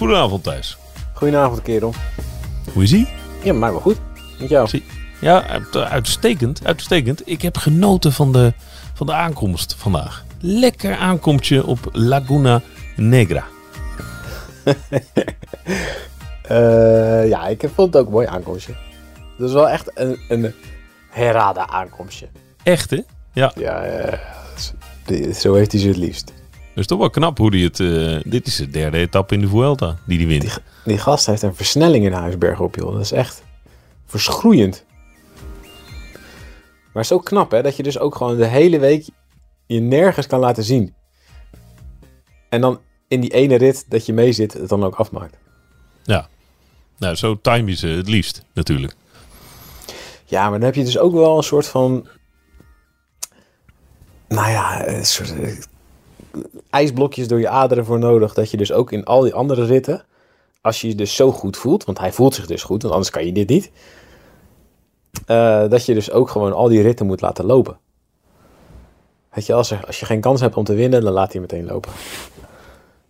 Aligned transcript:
Goedenavond 0.00 0.42
Thijs. 0.42 0.76
Goedenavond, 1.12 1.62
kerel. 1.62 1.94
Hoe 2.72 2.82
is 2.82 2.92
ie? 2.92 3.08
Ja, 3.42 3.52
maar 3.52 3.70
wel 3.70 3.80
goed. 3.80 3.96
Met 4.38 4.48
jou? 4.48 4.68
Zie- 4.68 4.84
Ja, 5.20 5.46
uit- 5.46 5.76
uitstekend. 5.76 6.60
Uitstekend. 6.66 7.22
Ik 7.28 7.42
heb 7.42 7.56
genoten 7.56 8.12
van 8.12 8.32
de, 8.32 8.52
van 8.94 9.06
de 9.06 9.12
aankomst 9.12 9.74
vandaag. 9.78 10.24
Lekker 10.40 10.96
aankomstje 10.96 11.66
op 11.66 11.78
Laguna 11.92 12.60
Negra. 12.96 13.44
Eh, 16.42 17.28
ja, 17.28 17.46
ik 17.48 17.60
vond 17.74 17.92
het 17.92 17.96
ook 18.02 18.06
een 18.06 18.12
mooi 18.12 18.26
aankomstje. 18.26 18.74
Dat 19.38 19.48
is 19.48 19.54
wel 19.54 19.68
echt 19.68 19.90
een, 19.94 20.18
een 20.28 20.54
herada 21.10 21.68
aankomstje. 21.68 22.28
Echt 22.62 22.90
hè? 22.90 23.00
Ja, 23.32 23.52
Ja, 23.56 23.82
eh, 23.82 25.32
zo 25.32 25.54
heeft 25.54 25.72
hij 25.72 25.80
ze 25.80 25.88
het 25.88 25.96
liefst. 25.96 26.32
Dat 26.74 26.78
is 26.78 26.86
toch 26.86 26.98
wel 26.98 27.10
knap 27.10 27.38
hoe 27.38 27.50
hij 27.50 27.60
het... 27.60 27.80
eh, 27.80 28.30
dit 28.30 28.46
is 28.46 28.56
de 28.56 28.68
derde 28.70 28.98
etappe 28.98 29.34
in 29.34 29.40
de 29.40 29.48
Vuelta 29.48 29.98
die 30.06 30.18
hij 30.18 30.26
wint. 30.26 30.60
Die 30.84 30.98
gast 30.98 31.26
heeft 31.26 31.42
een 31.42 31.54
versnelling 31.54 32.04
in 32.04 32.12
Huisberg 32.12 32.60
op, 32.60 32.74
joh. 32.74 32.92
Dat 32.92 33.00
is 33.00 33.12
echt 33.12 33.42
verschroeiend. 34.06 34.84
Maar 36.92 37.04
zo 37.04 37.18
knap, 37.18 37.50
hè? 37.50 37.62
Dat 37.62 37.76
je 37.76 37.82
dus 37.82 37.98
ook 37.98 38.14
gewoon 38.14 38.36
de 38.36 38.46
hele 38.46 38.78
week 38.78 39.08
je 39.66 39.80
nergens 39.80 40.26
kan 40.26 40.40
laten 40.40 40.64
zien. 40.64 40.94
En 42.48 42.60
dan 42.60 42.80
in 43.08 43.20
die 43.20 43.32
ene 43.32 43.56
rit 43.56 43.84
dat 43.88 44.06
je 44.06 44.12
mee 44.12 44.32
zit, 44.32 44.52
het 44.52 44.68
dan 44.68 44.84
ook 44.84 44.94
afmaakt. 44.94 45.36
Ja. 46.02 46.28
Nou, 46.98 47.14
zo 47.14 47.40
time 47.40 47.70
je 47.70 47.76
ze 47.76 47.86
het 47.86 48.08
liefst 48.08 48.42
natuurlijk. 48.54 48.94
Ja, 50.24 50.42
maar 50.42 50.58
dan 50.58 50.68
heb 50.68 50.74
je 50.74 50.84
dus 50.84 50.98
ook 50.98 51.12
wel 51.12 51.36
een 51.36 51.42
soort 51.42 51.66
van. 51.66 52.08
Nou 54.28 54.50
ja, 54.50 54.88
een 54.88 55.06
soort. 55.06 55.68
IJsblokjes 56.70 57.28
door 57.28 57.40
je 57.40 57.48
aderen 57.48 57.84
voor 57.84 57.98
nodig. 57.98 58.34
Dat 58.34 58.50
je 58.50 58.56
dus 58.56 58.72
ook 58.72 58.92
in 58.92 59.04
al 59.04 59.20
die 59.20 59.34
andere 59.34 59.64
ritten. 59.64 60.04
Als 60.60 60.80
je 60.80 60.88
je 60.88 60.94
dus 60.94 61.14
zo 61.16 61.32
goed 61.32 61.56
voelt. 61.56 61.84
Want 61.84 61.98
hij 61.98 62.12
voelt 62.12 62.34
zich 62.34 62.46
dus 62.46 62.62
goed, 62.62 62.82
want 62.82 62.94
anders 62.94 63.12
kan 63.12 63.26
je 63.26 63.32
dit 63.32 63.48
niet. 63.48 63.70
eh, 65.26 65.68
dat 65.68 65.86
je 65.86 65.94
dus 65.94 66.10
ook 66.10 66.30
gewoon 66.30 66.52
al 66.52 66.68
die 66.68 66.82
ritten 66.82 67.06
moet 67.06 67.20
laten 67.20 67.44
lopen. 67.44 67.78
Weet 69.30 69.46
je, 69.46 69.52
als, 69.54 69.70
er, 69.70 69.86
als 69.86 70.00
je 70.00 70.06
geen 70.06 70.20
kans 70.20 70.40
hebt 70.40 70.56
om 70.56 70.64
te 70.64 70.74
winnen, 70.74 71.02
dan 71.02 71.12
laat 71.12 71.32
hij 71.32 71.40
meteen 71.40 71.64
lopen. 71.66 71.92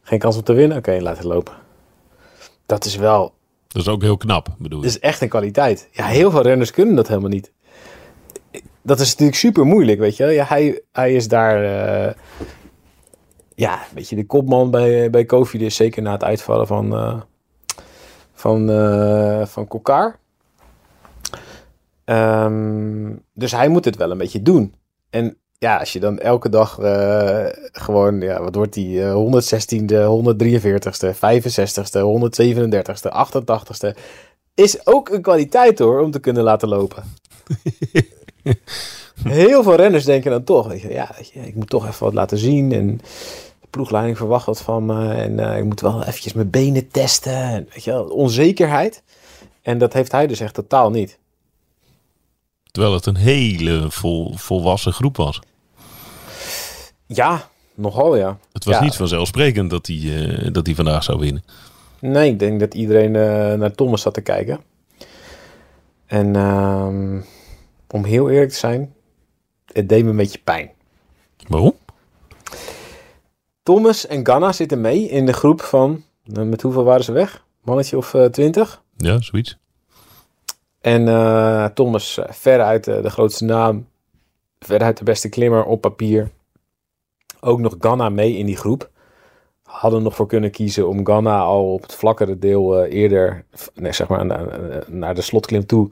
Geen 0.03 0.19
kans 0.19 0.37
om 0.37 0.43
te 0.43 0.53
winnen, 0.53 0.77
oké, 0.79 0.99
laat 1.01 1.17
het 1.17 1.27
lopen. 1.27 1.55
Dat 2.67 2.85
is 2.85 2.97
wel 2.97 3.33
Dat 3.69 3.83
is 3.83 3.89
ook 3.89 4.03
heel 4.03 4.17
knap, 4.17 4.49
bedoel 4.59 4.81
dat 4.81 4.91
ik. 4.91 4.97
is 4.97 5.01
echt 5.03 5.21
een 5.21 5.29
kwaliteit. 5.29 5.89
Ja, 5.91 6.07
heel 6.07 6.31
veel 6.31 6.43
renners 6.43 6.71
kunnen 6.71 6.95
dat 6.95 7.09
helemaal 7.09 7.29
niet. 7.31 7.53
Dat 8.83 9.01
is 9.01 9.09
natuurlijk 9.11 9.39
super 9.39 9.65
moeilijk, 9.65 9.99
weet 9.99 10.17
je. 10.17 10.25
Ja, 10.27 10.45
hij, 10.45 10.83
hij 10.93 11.15
is 11.15 11.29
daar... 11.29 11.65
eh, 11.65 12.15
ja, 13.61 13.75
een 13.75 13.95
beetje 13.95 14.17
de 14.17 14.27
kopman 14.27 14.71
bij, 14.71 15.11
bij 15.11 15.25
Kofi. 15.25 15.59
Dus 15.59 15.77
zeker 15.77 16.03
na 16.03 16.13
het 16.13 16.25
uitvallen 16.25 16.67
van... 16.67 16.95
eh 16.95 17.21
van, 18.33 18.71
eh 18.71 19.47
van 19.47 19.69
Kokar. 19.69 20.19
Ehm, 22.05 23.13
dus 23.35 23.53
hij 23.53 23.69
moet 23.69 23.85
het 23.85 23.97
wel 23.97 24.11
een 24.11 24.19
beetje 24.19 24.43
doen. 24.43 24.75
En 25.11 25.37
ja, 25.59 25.77
als 25.77 25.93
je 25.93 26.01
dan 26.01 26.19
elke 26.19 26.49
dag 26.49 26.79
eh, 26.79 27.47
gewoon, 27.73 28.21
ja, 28.21 28.43
wat 28.43 28.55
wordt 28.55 28.73
die? 28.73 29.03
eh 29.03 29.15
116e, 29.15 29.95
143ste, 29.95 31.15
65ste, 31.15 32.01
137ste, 32.01 33.11
88ste. 33.11 33.99
Is 34.55 34.87
ook 34.87 35.09
een 35.09 35.23
kwaliteit 35.23 35.79
hoor, 35.79 36.01
om 36.01 36.11
te 36.11 36.21
kunnen 36.21 36.43
laten 36.43 36.69
lopen. 36.69 37.03
Heel 39.25 39.63
veel 39.63 39.75
renners 39.75 40.05
denken 40.05 40.31
dan 40.31 40.45
toch, 40.45 40.69
weet 40.69 40.81
je, 40.81 40.89
ja, 40.89 41.11
weet 41.17 41.31
je, 41.31 41.41
ik 41.41 41.55
moet 41.55 41.69
toch 41.69 41.87
even 41.87 42.05
wat 42.05 42.15
laten 42.15 42.39
zien. 42.39 42.73
En 42.73 43.01
ploegleiding 43.71 44.17
verwacht 44.17 44.47
wat 44.47 44.61
van 44.63 44.87
me. 44.87 45.13
En 45.13 45.39
eh, 45.39 45.59
ik 45.59 45.65
moet 45.65 45.81
wel 45.81 46.05
eventjes 46.05 46.33
mijn 46.33 46.51
benen 46.51 46.89
testen. 46.89 47.33
En, 47.35 47.69
weet 47.73 47.85
je 47.85 47.91
wel, 47.91 48.05
onzekerheid. 48.05 49.03
En 49.63 49.79
dat 49.79 49.93
heeft 49.93 50.13
hij 50.13 50.27
dus 50.27 50.41
echt 50.41 50.55
totaal 50.55 50.91
niet. 50.91 51.19
Terwijl 52.71 52.95
het 52.95 53.07
een 53.07 53.17
hele 53.17 53.91
vol, 53.91 54.33
volwassen 54.37 54.93
groep 54.93 55.17
was. 55.17 55.41
Ja, 57.07 57.49
nogal 57.75 58.17
ja. 58.17 58.39
Het 58.53 58.65
was 58.65 58.75
Ja. 58.75 58.83
niet 58.83 58.97
vanzelfsprekend 58.97 59.71
dat 59.71 59.87
hij, 59.87 59.97
eh, 59.97 60.53
dat 60.53 60.67
hij 60.67 60.75
vandaag 60.75 61.03
zou 61.03 61.19
winnen. 61.19 61.45
Nee, 62.01 62.31
ik 62.31 62.39
denk 62.39 62.61
dat 62.61 62.75
iedereen 62.75 63.17
eh, 63.17 63.55
naar 63.59 63.73
Thomas 63.73 64.03
zat 64.03 64.15
te 64.15 64.21
kijken. 64.21 64.61
En 66.07 66.37
ehm, 66.37 67.21
om 67.91 68.05
heel 68.05 68.31
eerlijk 68.31 68.51
te 68.51 68.57
zijn, 68.57 68.95
het 69.73 69.89
deed 69.89 70.05
me 70.05 70.11
een 70.11 70.17
beetje 70.17 70.41
pijn. 70.45 70.71
Waarom? 71.49 71.75
Thomas 73.63 74.07
en 74.07 74.27
Ganna 74.27 74.53
zitten 74.53 74.81
mee 74.81 75.09
in 75.09 75.27
de 75.27 75.33
groep 75.33 75.61
van, 75.61 76.05
eh, 76.35 76.43
met 76.43 76.63
hoeveel 76.63 76.85
waren 76.85 77.05
ze 77.05 77.13
weg? 77.13 77.45
Mannetje 77.63 77.97
of 77.97 78.15
eh, 78.15 78.25
twintig? 78.25 78.83
Ja, 78.97 79.21
zoiets. 79.21 79.59
En 80.81 81.09
eh, 81.09 81.65
Thomas 81.65 82.19
eh, 82.19 82.33
veruit 82.33 82.85
de 82.85 83.11
grootste 83.11 83.45
naam, 83.45 83.89
veruit 84.59 84.99
de 84.99 85.05
beste 85.05 85.29
klimmer 85.29 85.65
op 85.65 85.81
papier. 85.81 86.31
Ook 87.41 87.61
nog 87.61 87.77
Ganna 87.79 88.09
mee 88.09 88.37
in 88.37 88.47
die 88.47 88.57
groep. 88.57 88.91
Hadden 89.63 90.03
nog 90.03 90.15
voor 90.15 90.27
kunnen 90.27 90.51
kiezen 90.51 90.89
om 90.89 91.07
Ganna 91.07 91.41
al 91.41 91.73
op 91.73 91.83
het 91.83 91.95
vlakkere 91.95 92.39
deel 92.39 92.85
eerder, 92.85 93.45
nee, 93.75 93.93
zeg 93.93 94.09
maar 94.09 94.27
naar, 94.27 94.85
naar 94.87 95.15
de 95.15 95.23
slotklim 95.23 95.67
toe, 95.67 95.91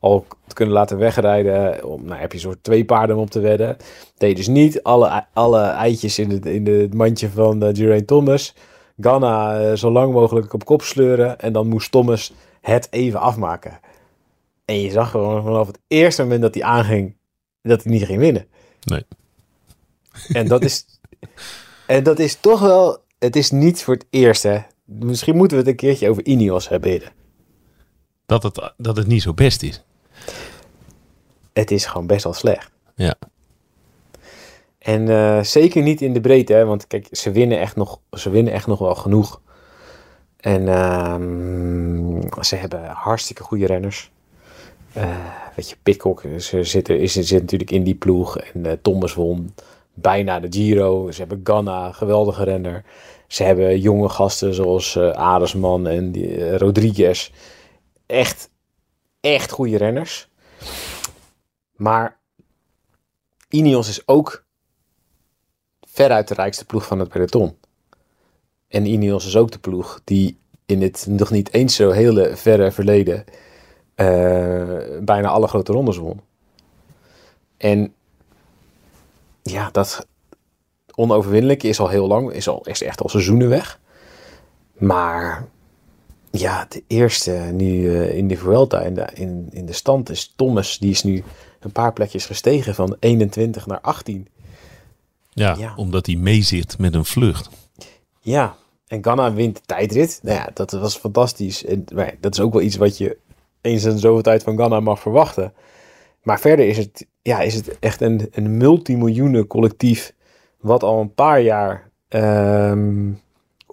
al 0.00 0.26
te 0.46 0.54
kunnen 0.54 0.74
laten 0.74 0.98
wegrijden. 0.98 1.84
Om, 1.84 2.04
nou 2.04 2.20
heb 2.20 2.32
je 2.32 2.38
soort 2.38 2.62
twee 2.62 2.84
paarden 2.84 3.16
om 3.16 3.22
op 3.22 3.30
te 3.30 3.40
wedden. 3.40 3.76
Deed 4.16 4.36
dus 4.36 4.46
niet 4.46 4.82
alle, 4.82 5.26
alle 5.32 5.60
eitjes 5.60 6.18
in 6.18 6.30
het, 6.30 6.46
in 6.46 6.66
het 6.66 6.94
mandje 6.94 7.30
van 7.30 7.64
uh, 7.64 7.68
Geraint 7.72 8.06
Thomas. 8.06 8.54
Ganna 9.00 9.60
eh, 9.60 9.76
zo 9.76 9.90
lang 9.90 10.12
mogelijk 10.12 10.52
op 10.52 10.64
kop 10.64 10.82
sleuren. 10.82 11.38
En 11.38 11.52
dan 11.52 11.68
moest 11.68 11.90
Thomas 11.90 12.32
het 12.60 12.88
even 12.90 13.20
afmaken. 13.20 13.80
En 14.64 14.80
je 14.80 14.90
zag 14.90 15.10
gewoon 15.10 15.42
vanaf 15.42 15.66
het 15.66 15.78
eerste 15.86 16.22
moment 16.22 16.42
dat 16.42 16.54
hij 16.54 16.62
aanging, 16.62 17.16
dat 17.62 17.82
hij 17.82 17.92
niet 17.92 18.04
ging 18.04 18.18
winnen. 18.18 18.46
Nee. 18.84 19.04
En 20.28 20.48
dat 20.48 20.64
is, 20.64 20.84
en 21.86 22.02
dat 22.02 22.18
is 22.18 22.34
toch 22.40 22.60
wel, 22.60 22.98
het 23.18 23.36
is 23.36 23.50
niet 23.50 23.82
voor 23.82 23.94
het 23.94 24.06
eerst 24.10 24.42
hè. 24.42 24.58
Misschien 24.84 25.36
moeten 25.36 25.56
we 25.56 25.62
het 25.62 25.72
een 25.72 25.78
keertje 25.78 26.10
over 26.10 26.26
Ineos 26.26 26.68
hebben. 26.68 27.02
Dat 28.26 28.42
het, 28.42 28.72
dat 28.76 28.96
het 28.96 29.06
niet 29.06 29.22
zo 29.22 29.34
best 29.34 29.62
is. 29.62 29.84
Het 31.58 31.70
is 31.70 31.86
gewoon 31.86 32.06
best 32.06 32.24
wel 32.24 32.32
slecht. 32.32 32.70
Ja. 32.94 33.14
En 34.78 35.08
eh, 35.08 35.42
zeker 35.42 35.82
niet 35.82 36.00
in 36.00 36.12
de 36.12 36.20
breedte, 36.20 36.52
hè, 36.52 36.64
want 36.64 36.86
kijk, 36.86 37.08
ze 37.10 37.30
winnen 37.30 37.60
echt 37.60 37.76
nog, 37.76 38.00
ze 38.12 38.30
winnen 38.30 38.52
echt 38.52 38.66
nog 38.66 38.78
wel 38.78 38.94
genoeg. 38.94 39.40
En 40.36 40.68
ehm, 40.68 42.42
ze 42.42 42.56
hebben 42.56 42.84
hartstikke 42.84 43.42
goede 43.42 43.66
renners. 43.66 44.10
Eh, 44.92 45.16
weet 45.56 45.70
je, 45.70 45.76
Pitcock 45.82 46.22
ze 46.38 46.64
zitten, 46.64 47.00
is, 47.00 47.12
zit 47.12 47.40
natuurlijk 47.40 47.70
in 47.70 47.82
die 47.82 47.94
ploeg. 47.94 48.38
En 48.38 48.66
eh, 48.66 48.72
Thomas 48.82 49.14
won 49.14 49.54
bijna 49.94 50.40
de 50.40 50.48
Giro. 50.50 51.10
Ze 51.10 51.20
hebben 51.20 51.40
Ganna, 51.44 51.92
geweldige 51.92 52.44
renner. 52.44 52.84
Ze 53.26 53.42
hebben 53.42 53.80
jonge 53.80 54.08
gasten 54.08 54.54
zoals 54.54 54.96
eh 54.96 55.10
Aresman 55.10 55.86
en 55.86 56.12
die, 56.12 56.56
Rodriguez. 56.56 57.30
Echt, 58.06 58.50
echt 59.20 59.50
goede 59.50 59.76
renners. 59.76 60.28
Maar 61.78 62.18
Ineos 63.48 63.88
is 63.88 64.08
ook 64.08 64.44
veruit 65.80 66.28
de 66.28 66.34
rijkste 66.34 66.64
ploeg 66.64 66.86
van 66.86 66.98
het 66.98 67.08
peloton. 67.08 67.56
En 68.68 68.86
Ineos 68.86 69.26
is 69.26 69.36
ook 69.36 69.50
de 69.50 69.58
ploeg 69.58 70.00
die 70.04 70.38
in 70.66 70.82
het 70.82 71.06
nog 71.08 71.30
niet 71.30 71.52
eens 71.52 71.74
zo 71.74 71.90
hele 71.90 72.36
verre 72.36 72.72
verleden 72.72 73.24
eh, 73.94 74.78
bijna 75.00 75.28
alle 75.28 75.48
grote 75.48 75.72
rondes 75.72 75.96
won. 75.96 76.20
En 77.56 77.94
ja, 79.42 79.70
dat 79.70 80.06
onoverwinnelijke 80.94 81.68
is 81.68 81.80
al 81.80 81.88
heel 81.88 82.06
lang, 82.06 82.32
is, 82.32 82.48
al, 82.48 82.64
echt 82.64 83.02
al 83.02 83.08
seizoenen 83.08 83.48
weg. 83.48 83.80
Maar 84.72 85.46
ja, 86.30 86.66
de 86.68 86.82
eerste 86.86 87.30
nu 87.32 87.94
eh, 87.94 88.16
in 88.16 88.28
de 88.28 88.36
Vuelta 88.36 88.80
in 88.80 88.94
de, 88.94 89.06
in, 89.14 89.48
in 89.50 89.66
de 89.66 89.72
stand 89.72 90.10
is 90.10 90.32
Thomas. 90.36 90.78
Die 90.78 90.90
is 90.90 91.02
nu 91.02 91.24
een 91.60 91.72
paar 91.72 91.92
plekjes 91.92 92.26
gestegen 92.26 92.74
van 92.74 92.96
21 93.00 93.66
naar 93.66 93.80
18. 93.80 94.28
Ja, 95.30 95.54
Ja. 95.58 95.72
omdat 95.76 96.06
hij 96.06 96.14
meezit 96.16 96.78
met 96.78 96.94
een 96.94 97.04
vlucht. 97.04 97.48
Ja, 98.20 98.56
en 98.86 99.02
Ghana 99.02 99.32
wint 99.32 99.56
de 99.56 99.62
tijdrit. 99.66 100.20
Nou 100.22 100.36
ja, 100.36 100.50
dat 100.54 100.70
was 100.72 100.96
fantastisch. 100.96 101.64
En, 101.64 101.84
maar 101.94 102.14
dat 102.20 102.32
is 102.34 102.40
ook 102.40 102.52
wel 102.52 102.62
iets 102.62 102.76
wat 102.76 102.98
je 102.98 103.16
eens 103.60 103.84
in 103.84 103.98
zoveel 103.98 104.22
tijd 104.22 104.42
van 104.42 104.56
Ghana 104.56 104.80
mag 104.80 105.00
verwachten. 105.00 105.52
Maar 106.22 106.40
verder 106.40 106.66
is 106.68 106.76
het, 106.76 107.06
ja, 107.22 107.40
is 107.40 107.54
het 107.54 107.78
echt 107.78 108.00
een, 108.00 108.28
een 108.32 108.56
multimiljoenen 108.56 109.46
collectief... 109.46 110.14
wat 110.60 110.82
al 110.82 111.00
een 111.00 111.14
paar 111.14 111.40
jaar 111.40 111.90
ehm, 112.08 113.10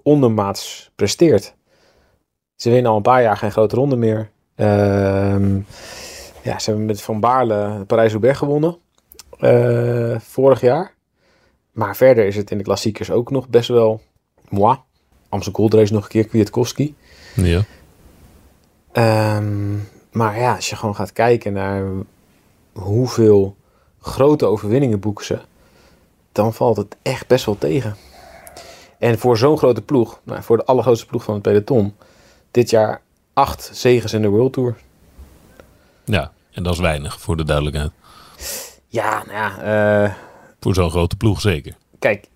ondermaats 0.02 0.90
presteert. 0.94 1.54
Ze 2.56 2.70
winnen 2.70 2.90
al 2.90 2.96
een 2.96 3.02
paar 3.02 3.22
jaar 3.22 3.36
geen 3.36 3.50
grote 3.52 3.76
ronde 3.76 3.96
meer. 3.96 4.30
Ehm, 4.54 5.58
ja, 6.46 6.58
ze 6.58 6.70
hebben 6.70 6.86
met 6.86 7.02
Van 7.02 7.20
Baarle 7.20 7.84
Parijs-Roubaix 7.86 8.38
gewonnen. 8.38 8.76
eh, 9.38 10.18
vorig 10.18 10.60
jaar. 10.60 10.94
Maar 11.72 11.96
verder 11.96 12.26
is 12.26 12.36
het 12.36 12.50
in 12.50 12.58
de 12.58 12.64
klassiekers 12.64 13.10
ook 13.10 13.30
nog 13.30 13.48
best 13.48 13.68
wel 13.68 14.00
moi. 14.48 14.78
Amstel 15.28 15.52
Gold 15.52 15.74
Race 15.74 15.92
nog 15.92 16.02
een 16.02 16.08
keer, 16.08 16.26
Kwiatkowski. 16.26 16.94
Ja. 17.34 17.64
Ehm, 18.92 19.74
maar 20.12 20.38
ja, 20.38 20.54
als 20.54 20.70
je 20.70 20.76
gewoon 20.76 20.94
gaat 20.94 21.12
kijken 21.12 21.52
naar 21.52 21.84
hoeveel 22.72 23.56
grote 24.00 24.46
overwinningen 24.46 25.00
boeken 25.00 25.24
ze, 25.24 25.38
dan 26.32 26.54
valt 26.54 26.76
het 26.76 26.96
echt 27.02 27.26
best 27.26 27.44
wel 27.44 27.58
tegen. 27.58 27.96
En 28.98 29.18
voor 29.18 29.38
zo'n 29.38 29.58
grote 29.58 29.82
ploeg, 29.82 30.20
nou, 30.22 30.42
voor 30.42 30.56
de 30.56 30.64
allergrootste 30.64 31.06
ploeg 31.06 31.22
van 31.24 31.34
het 31.34 31.42
peloton, 31.42 31.94
dit 32.50 32.70
jaar 32.70 33.00
acht 33.32 33.70
zegens 33.72 34.12
in 34.12 34.22
de 34.22 34.28
World 34.28 34.52
Tour. 34.52 34.76
ja, 36.04 36.32
en 36.56 36.62
dat 36.62 36.72
is 36.72 36.80
weinig 36.80 37.20
voor 37.20 37.36
de 37.36 37.44
duidelijkheid. 37.44 37.90
Ja, 38.88 39.22
nou 39.26 39.36
ja, 39.38 40.04
eh, 40.04 40.12
Voor 40.60 40.74
zo'n 40.74 40.90
grote 40.90 41.16
ploeg 41.16 41.40
zeker. 41.40 41.76
kijk, 41.98 42.26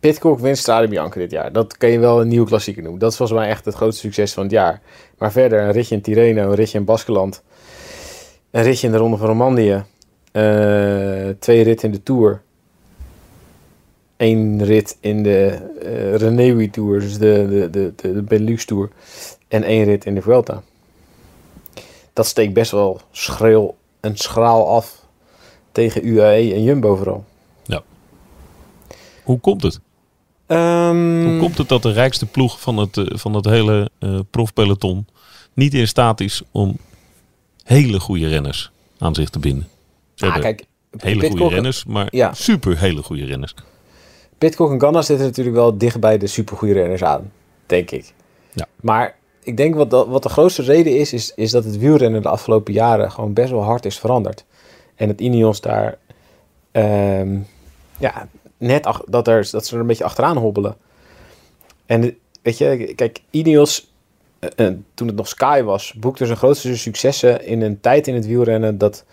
Pitcock 0.00 0.38
wint 0.38 0.58
Strade 0.58 0.88
Bianca 0.88 1.18
dit 1.18 1.30
jaar. 1.30 1.52
Dat 1.52 1.76
kan 1.76 1.90
je 1.90 1.98
wel 1.98 2.20
een 2.20 2.28
nieuwe 2.28 2.46
klassieker 2.46 2.82
noemen. 2.82 3.00
Dat 3.00 3.10
is 3.10 3.16
volgens 3.16 3.38
mij 3.38 3.48
echt 3.48 3.64
het 3.64 3.74
grootste 3.74 4.00
succes 4.00 4.32
van 4.32 4.42
het 4.42 4.52
jaar. 4.52 4.80
Maar 5.18 5.32
verder 5.32 5.60
een 5.62 5.72
ritje 5.72 5.94
in 5.94 6.00
Tirreno, 6.00 6.48
een 6.48 6.54
ritje 6.54 6.78
in 6.78 6.84
Baskeland, 6.84 7.42
een 8.50 8.62
ritje 8.62 8.86
in 8.86 8.92
de 8.92 8.98
Ronde 8.98 9.16
van 9.16 9.26
Romandie, 9.26 9.72
eh, 9.72 9.82
twee 11.38 11.62
ritten 11.62 11.88
in 11.88 11.94
de 11.94 12.02
Tour, 12.02 12.42
één 14.16 14.64
rit 14.64 14.96
in 15.00 15.22
de 15.22 15.58
eh 15.82 16.14
Renewi 16.16 16.70
Tour, 16.70 17.00
dus 17.00 17.18
de, 17.18 17.46
de, 17.48 17.70
de, 17.70 17.92
de, 17.96 18.12
de 18.12 18.22
Benelux 18.22 18.64
Tour, 18.64 18.88
en 19.48 19.62
één 19.62 19.84
rit 19.84 20.04
in 20.04 20.14
de 20.14 20.22
Vuelta. 20.22 20.62
Dat 22.12 22.26
steekt 22.26 22.52
best 22.52 22.70
wel 22.70 23.00
schril 23.10 23.76
en 24.00 24.16
schraal 24.16 24.68
af 24.68 25.04
tegen 25.72 26.06
UAE 26.06 26.54
en 26.54 26.62
Jumbo 26.62 26.96
vooral. 26.96 27.24
Hoe 29.22 29.40
komt 29.40 29.62
het? 29.62 29.80
Ehm, 30.46 31.24
Hoe 31.24 31.38
komt 31.38 31.58
het 31.58 31.68
dat 31.68 31.82
de 31.82 31.92
rijkste 31.92 32.26
ploeg 32.26 32.60
van 32.60 32.76
het, 32.76 32.96
eh, 32.96 33.04
van 33.18 33.34
het 33.34 33.44
hele 33.44 33.90
eh 33.98 34.18
profpeloton 34.30 35.06
niet 35.54 35.74
in 35.74 35.88
staat 35.88 36.20
is 36.20 36.42
om 36.50 36.76
hele 37.64 38.00
goede 38.00 38.28
renners 38.28 38.70
aan 38.98 39.14
zich 39.14 39.28
te 39.30 39.38
binden? 39.38 39.68
Ze 40.14 40.26
Ah, 40.26 40.32
hebben 40.32 40.54
kijk, 40.56 40.66
hele 41.02 41.28
goede 41.30 41.48
renners, 41.48 41.84
maar 41.84 42.08
Ja. 42.10 42.32
super 42.34 42.78
hele 42.78 43.02
goede 43.02 43.24
renners. 43.24 43.54
Pitcock 44.38 44.70
en 44.70 44.80
Ganna 44.80 45.02
zitten 45.02 45.26
natuurlijk 45.26 45.56
wel 45.56 45.78
dicht 45.78 46.00
bij 46.00 46.18
de 46.18 46.26
supergoeie 46.26 46.74
renners 46.74 47.02
aan, 47.04 47.32
denk 47.66 47.90
ik. 47.90 48.12
Ja. 48.52 48.66
Maar 48.80 49.16
ik 49.42 49.56
denk 49.56 49.74
wat, 49.74 49.90
dat, 49.90 50.06
wat 50.06 50.22
de 50.22 50.28
grootste 50.28 50.62
reden 50.62 50.96
is, 50.96 51.12
is, 51.12 51.32
is 51.34 51.50
dat 51.50 51.64
het 51.64 51.78
wielrennen 51.78 52.22
de 52.22 52.28
afgelopen 52.28 52.72
jaren 52.72 53.10
gewoon 53.12 53.32
best 53.32 53.50
wel 53.50 53.62
hard 53.62 53.84
is 53.84 53.98
veranderd. 53.98 54.44
En 54.94 55.06
dat 55.08 55.20
Ineos 55.20 55.60
daar, 55.60 55.98
ehm, 56.72 57.38
ja, 57.98 58.28
net 58.56 58.88
dat, 59.06 59.28
er, 59.28 59.48
dat 59.50 59.66
ze 59.66 59.74
er 59.74 59.80
een 59.80 59.86
beetje 59.86 60.04
achteraan 60.04 60.36
hobbelen. 60.36 60.76
En 61.86 62.00
de- 62.00 62.14
weet 62.42 62.58
je, 62.58 62.92
kijk, 62.94 63.20
Ineos, 63.30 63.92
eh, 64.38 64.66
eh, 64.66 64.74
toen 64.94 65.06
het 65.06 65.16
nog 65.16 65.28
Sky 65.28 65.62
was, 65.62 65.92
boekte 65.92 66.26
zijn 66.26 66.38
grootste 66.38 66.76
successen 66.76 67.46
in 67.46 67.62
een 67.62 67.80
tijd 67.80 68.06
in 68.06 68.14
het 68.14 68.26
wielrennen 68.26 68.78
dat 68.78 69.04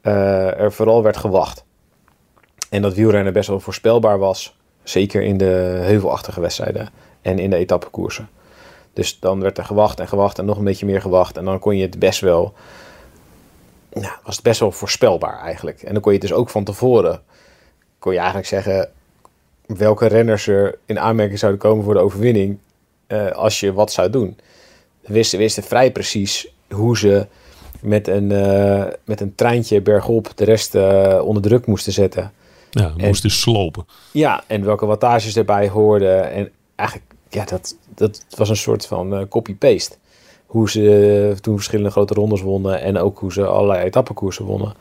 eh, 0.00 0.60
er 0.60 0.72
vooral 0.72 1.02
werd 1.02 1.16
gewacht. 1.16 1.64
En 2.70 2.82
dat 2.82 2.94
wielrennen 2.94 3.32
best 3.32 3.48
wel 3.48 3.60
voorspelbaar 3.60 4.18
was. 4.18 4.56
Zeker 4.82 5.22
in 5.22 5.36
de 5.36 5.80
heuvelachtige 5.82 6.40
wedstrijden 6.40 6.88
en 7.22 7.38
in 7.38 7.50
de 7.50 7.56
etappekoersen. 7.56 8.28
Dus 8.96 9.18
dan 9.20 9.40
werd 9.40 9.58
er 9.58 9.64
gewacht 9.64 10.00
en 10.00 10.08
gewacht 10.08 10.38
en 10.38 10.44
nog 10.44 10.58
een 10.58 10.64
beetje 10.64 10.86
meer 10.86 11.00
gewacht. 11.00 11.36
En 11.36 11.44
dan 11.44 11.58
kon 11.58 11.76
je 11.76 11.82
het 11.82 11.98
best 11.98 12.20
wel... 12.20 12.54
Nou, 13.92 14.12
was 14.24 14.34
het 14.34 14.44
best 14.44 14.60
wel 14.60 14.72
voorspelbaar 14.72 15.40
eigenlijk. 15.40 15.82
En 15.82 15.92
dan 15.92 16.02
kon 16.02 16.12
je 16.12 16.18
dus 16.18 16.32
ook 16.32 16.48
van 16.48 16.64
tevoren... 16.64 17.22
kon 17.98 18.12
je 18.12 18.18
eigenlijk 18.18 18.48
zeggen... 18.48 18.90
welke 19.66 20.06
renners 20.06 20.46
er 20.46 20.78
in 20.86 20.98
aanmerking 20.98 21.38
zouden 21.38 21.60
komen 21.60 21.84
voor 21.84 21.94
de 21.94 22.00
overwinning... 22.00 22.58
eh, 23.06 23.30
als 23.30 23.60
je 23.60 23.72
wat 23.72 23.92
zou 23.92 24.10
doen. 24.10 24.38
We 25.00 25.12
wisten, 25.12 25.38
wisten 25.38 25.62
vrij 25.62 25.92
precies 25.92 26.48
hoe 26.70 26.98
ze 26.98 27.26
met 27.80 28.08
een, 28.08 28.32
eh, 28.32 28.84
met 29.04 29.20
een 29.20 29.34
treintje 29.34 29.80
bergop 29.80 30.30
de 30.34 30.44
rest 30.44 30.74
eh, 30.74 31.20
onder 31.24 31.42
druk 31.42 31.66
moesten 31.66 31.92
zetten. 31.92 32.32
Ja, 32.70 32.92
En- 32.96 33.06
moest 33.06 33.22
dus 33.22 33.40
slopen. 33.40 33.86
Ja, 34.12 34.44
en 34.46 34.64
welke 34.64 34.86
wattages 34.86 35.36
erbij 35.36 35.68
hoorden. 35.68 36.30
En 36.30 36.50
eigenlijk, 36.74 37.10
ja, 37.28 37.44
dat, 37.44 37.76
dat 37.96 38.24
was 38.36 38.48
een 38.48 38.56
soort 38.56 38.86
van 38.86 39.14
eh, 39.14 39.22
copy-paste. 39.28 39.96
Hoe 40.46 40.70
ze 40.70 41.30
eh, 41.30 41.36
toen 41.36 41.54
verschillende 41.54 41.90
grote 41.90 42.14
rondes 42.14 42.40
wonnen 42.40 42.80
en 42.80 42.98
ook 42.98 43.18
hoe 43.18 43.32
ze 43.32 43.46
allerlei 43.46 43.84
etappekoersen 43.84 44.44
wonnen. 44.44 44.74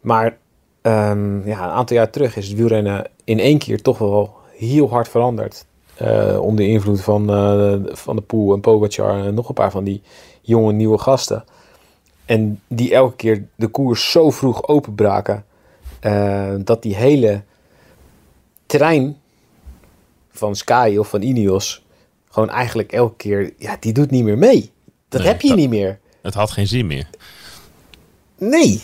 Maar 0.00 0.38
ehm, 0.82 1.48
ja, 1.48 1.64
een 1.64 1.70
aantal 1.70 1.96
jaar 1.96 2.10
terug 2.10 2.36
is 2.36 2.48
het 2.48 2.56
wielrennen 2.56 3.06
in 3.24 3.38
één 3.38 3.58
keer 3.58 3.82
toch 3.82 3.98
wel 3.98 4.34
heel 4.56 4.88
hard 4.90 5.08
veranderd. 5.08 5.66
Eh 5.96 6.38
onder 6.40 6.66
invloed 6.66 7.00
van, 7.00 7.26
van 7.92 8.16
de 8.16 8.22
Poel 8.22 8.54
en 8.54 8.60
Pogacar 8.60 9.24
en 9.24 9.34
nog 9.34 9.48
een 9.48 9.54
paar 9.54 9.70
van 9.70 9.84
die 9.84 10.02
jonge 10.40 10.72
nieuwe 10.72 10.98
gasten. 10.98 11.44
En 12.24 12.60
die 12.68 12.94
elke 12.94 13.16
keer 13.16 13.46
de 13.54 13.68
koers 13.68 14.10
zo 14.10 14.30
vroeg 14.30 14.68
openbraken. 14.68 15.44
dat 16.64 16.82
die 16.82 16.94
hele 16.94 17.42
trein 18.66 19.16
van 20.30 20.56
Sky 20.56 20.96
of 20.98 21.08
van 21.08 21.22
Ineos 21.22 21.85
gewoon 22.36 22.50
eigenlijk 22.50 22.92
elke 22.92 23.16
keer, 23.16 23.52
ja, 23.58 23.76
die 23.80 23.92
doet 23.92 24.10
niet 24.10 24.24
meer 24.24 24.38
mee. 24.38 24.70
Dat 25.08 25.20
Nee, 25.20 25.30
heb 25.30 25.40
je 25.40 25.48
dat- 25.48 25.56
niet 25.56 25.70
meer. 25.70 25.98
Het 26.22 26.34
had 26.34 26.50
geen 26.50 26.66
zin 26.66 26.86
meer. 26.86 27.06
Nee. 28.38 28.82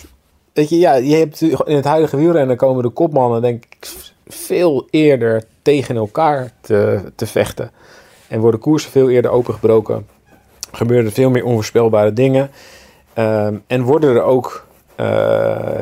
Weet 0.52 0.68
je, 0.68 0.78
ja, 0.78 0.94
je 0.94 1.14
hebt 1.14 1.40
in 1.42 1.76
het 1.76 1.84
huidige 1.84 2.16
wielrennen 2.16 2.56
komen 2.56 2.82
de 2.82 2.88
kopmannen 2.88 3.42
denk 3.42 3.64
ik 3.64 3.88
veel 4.26 4.86
eerder 4.90 5.44
tegen 5.62 5.96
elkaar 5.96 6.52
te, 6.60 7.12
te 7.14 7.26
vechten. 7.26 7.70
En 8.28 8.40
worden 8.40 8.60
koersen 8.60 8.90
veel 8.90 9.10
eerder 9.10 9.30
opengebroken. 9.30 10.06
Gebeuren 10.72 11.06
er 11.06 11.12
veel 11.12 11.30
meer 11.30 11.44
onvoorspelbare 11.44 12.12
dingen. 12.12 12.50
Ehm, 13.12 13.56
en 13.66 13.82
worden 13.82 14.14
er 14.14 14.22
ook, 14.22 14.66
eh, 14.96 15.78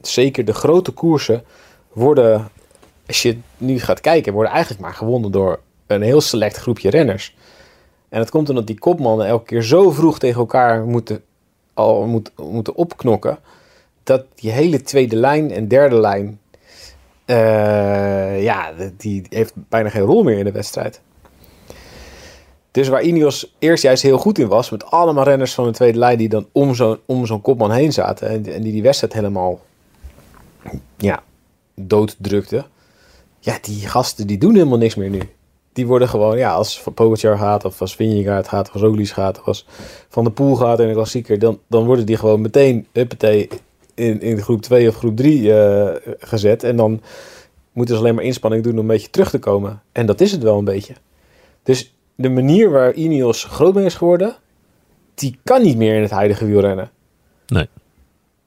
zeker 0.00 0.44
de 0.44 0.54
grote 0.54 0.90
koersen, 0.90 1.44
worden, 1.92 2.48
als 3.06 3.22
je 3.22 3.38
nu 3.56 3.78
gaat 3.80 4.00
kijken, 4.00 4.32
worden 4.32 4.52
eigenlijk 4.52 4.82
maar 4.82 4.94
gewonnen 4.94 5.30
door 5.30 5.60
een 5.86 6.02
heel 6.02 6.20
select 6.20 6.56
groepje 6.56 6.90
renners. 6.90 7.36
En 8.08 8.18
dat 8.18 8.30
komt 8.30 8.48
omdat 8.48 8.66
die 8.66 8.78
kopmannen 8.78 9.26
elke 9.26 9.44
keer 9.44 9.62
zo 9.62 9.90
vroeg 9.90 10.18
tegen 10.18 10.40
elkaar 10.40 10.84
moeten, 10.84 11.22
al 11.74 12.06
moet, 12.06 12.30
moeten 12.36 12.74
opknokken, 12.74 13.38
dat 14.02 14.24
die 14.34 14.50
hele 14.50 14.82
tweede 14.82 15.16
lijn 15.16 15.50
en 15.50 15.68
derde 15.68 16.00
lijn, 16.00 16.40
eh, 17.24 18.42
ja, 18.42 18.72
die 18.96 19.26
heeft 19.28 19.52
bijna 19.54 19.88
geen 19.88 20.02
rol 20.02 20.22
meer 20.22 20.38
in 20.38 20.44
de 20.44 20.52
wedstrijd. 20.52 21.00
Dus 22.70 22.88
waar 22.88 23.02
Ineos 23.02 23.54
eerst 23.58 23.82
juist 23.82 24.02
heel 24.02 24.18
goed 24.18 24.38
in 24.38 24.48
was, 24.48 24.70
met 24.70 24.84
allemaal 24.84 25.24
renners 25.24 25.54
van 25.54 25.64
de 25.64 25.70
tweede 25.70 25.98
lijn 25.98 26.18
die 26.18 26.28
dan 26.28 26.46
om 26.52 26.74
zo'n 26.74 26.98
om 27.06 27.26
zo'n 27.26 27.40
kopman 27.40 27.70
heen 27.70 27.92
zaten 27.92 28.28
en, 28.28 28.42
die 28.42 28.72
die 28.72 28.82
wedstrijd 28.82 29.12
helemaal 29.12 29.60
ja, 30.96 31.22
dooddrukten. 31.74 32.64
Ja, 33.38 33.58
die 33.60 33.88
gasten 33.88 34.26
die 34.26 34.38
doen 34.38 34.54
helemaal 34.54 34.78
niks 34.78 34.94
meer 34.94 35.10
nu. 35.10 35.20
Die 35.74 35.86
worden 35.86 36.08
gewoon, 36.08 36.38
ja, 36.38 36.52
als 36.52 36.84
Pogacar 36.94 37.38
gaat, 37.38 37.64
of 37.64 37.80
als 37.80 37.96
Vingegaard 37.96 38.48
gaat, 38.48 38.66
of 38.66 38.72
als 38.72 38.82
Roglic 38.82 39.08
gaat, 39.08 39.40
of 39.40 39.46
als 39.46 39.66
Van 40.08 40.24
der 40.24 40.32
Poel 40.32 40.54
gaat 40.54 40.80
in 40.80 40.88
een 40.88 40.94
klassieker, 40.94 41.38
dan, 41.38 41.58
dan 41.68 41.84
worden 41.84 42.06
die 42.06 42.16
gewoon 42.16 42.40
meteen, 42.40 42.86
huppatee, 42.92 43.48
in, 43.94 44.20
in 44.20 44.42
groep 44.42 44.62
2 44.62 44.88
of 44.88 44.96
groep 44.96 45.16
3 45.16 45.52
gezet. 46.18 46.62
En 46.62 46.76
dan 46.76 47.02
moeten 47.72 47.94
ze 47.94 48.00
alleen 48.00 48.14
maar 48.14 48.24
inspanning 48.24 48.62
doen 48.62 48.72
om 48.72 48.78
een 48.78 48.86
beetje 48.86 49.10
terug 49.10 49.30
te 49.30 49.38
komen. 49.38 49.82
En 49.92 50.06
dat 50.06 50.20
is 50.20 50.32
het 50.32 50.42
wel 50.42 50.58
een 50.58 50.64
beetje. 50.64 50.94
Dus 51.62 51.94
de 52.14 52.28
manier 52.28 52.70
waar 52.70 52.92
Ineos 52.92 53.44
groot 53.44 53.74
mee 53.74 53.84
is 53.84 53.94
geworden, 53.94 54.36
die 55.14 55.38
kan 55.44 55.62
niet 55.62 55.76
meer 55.76 55.94
in 55.94 56.02
het 56.02 56.10
huidige 56.10 56.46
wielrennen. 56.46 56.90
Nee. 57.46 57.68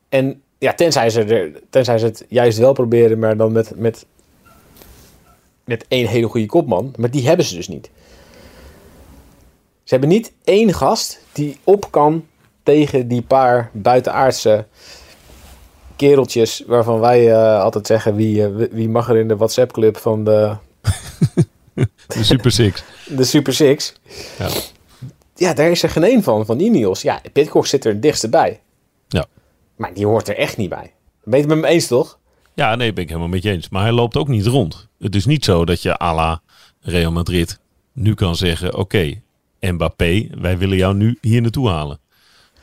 En 0.10 0.42
ja, 0.58 0.74
tenzij 0.74 1.10
ze, 1.10 1.24
er, 1.24 1.62
tenzij 1.70 1.98
ze 1.98 2.06
het 2.06 2.26
juist 2.30 2.58
wel 2.58 2.74
proberen, 2.74 3.20
maar 3.20 3.38
dan 3.38 3.52
met, 3.52 3.72
met, 3.76 4.06
met 5.68 5.86
één 5.88 6.08
hele 6.08 6.28
goede 6.28 6.46
kopman. 6.46 6.94
Maar 6.98 7.12
die 7.12 7.28
hebben 7.28 7.46
ze 7.46 7.56
dus 7.56 7.68
niet. 7.68 7.90
Ze 9.84 9.94
hebben 9.94 10.10
niet 10.10 10.34
één 10.44 10.74
gast 10.74 11.20
die 11.32 11.58
op 11.64 11.92
kan 11.92 12.26
tegen 12.64 13.08
die 13.08 13.22
paar 13.22 13.70
buitenaardse 13.74 14.66
kereltjes 15.96 16.64
waarvan 16.68 17.00
wij 17.00 17.32
eh, 17.32 17.62
altijd 17.62 17.88
zeggen 17.88 18.16
wie, 18.16 18.44
eh, 18.46 18.68
wie 18.72 18.90
mag 18.90 19.10
er 19.10 19.18
in 19.18 19.28
de 19.28 19.36
WhatsApp-club 19.36 19.98
van 19.98 20.24
de 20.24 20.56
De 22.08 22.24
Super 22.24 22.52
Six. 22.52 22.84
de 23.06 23.24
Super 23.24 23.54
Six. 23.54 23.94
Ja. 24.38 24.50
Ja, 25.36 25.54
daar 25.54 25.70
is 25.70 25.84
er 25.84 25.90
geen 25.90 26.04
één 26.04 26.24
van, 26.24 26.46
van 26.46 26.60
Ineos. 26.60 27.02
Ja, 27.02 27.22
Pitcock 27.34 27.68
zit 27.68 27.86
er 27.86 27.92
het 27.92 28.02
dichtst 28.02 28.30
bij. 28.30 28.60
Ja. 29.08 29.26
Maar 29.76 29.94
die 29.94 30.06
hoort 30.06 30.28
er 30.28 30.38
echt 30.38 30.58
niet 30.58 30.70
bij. 30.70 30.94
Ben 31.24 31.40
je 31.40 31.46
het 31.46 31.56
met 31.56 31.62
me 31.62 31.68
eens, 31.68 31.88
toch? 31.88 32.20
Ja, 32.58 32.76
nee, 32.76 32.94
ben 32.94 33.04
ik 33.04 33.10
helemaal 33.10 33.30
met 33.30 33.44
je 33.44 33.50
eens. 33.52 33.70
Maar 33.70 33.82
hij 33.82 33.92
loopt 33.92 34.18
ook 34.18 34.28
niet 34.28 34.46
rond. 34.46 34.88
Het 35.00 35.16
is 35.16 35.26
niet 35.26 35.46
zo 35.46 35.66
dat 35.66 35.82
je 35.82 36.00
à 36.02 36.14
la 36.16 36.42
Real 36.82 37.12
Madrid 37.12 37.60
nu 37.94 38.14
kan 38.14 38.36
zeggen... 38.36 38.76
Oké, 38.76 39.22
Mbappé, 39.60 40.28
wij 40.40 40.58
willen 40.58 40.78
jou 40.78 40.96
nu 40.96 41.18
hier 41.22 41.42
naartoe 41.42 41.70
halen. 41.70 42.00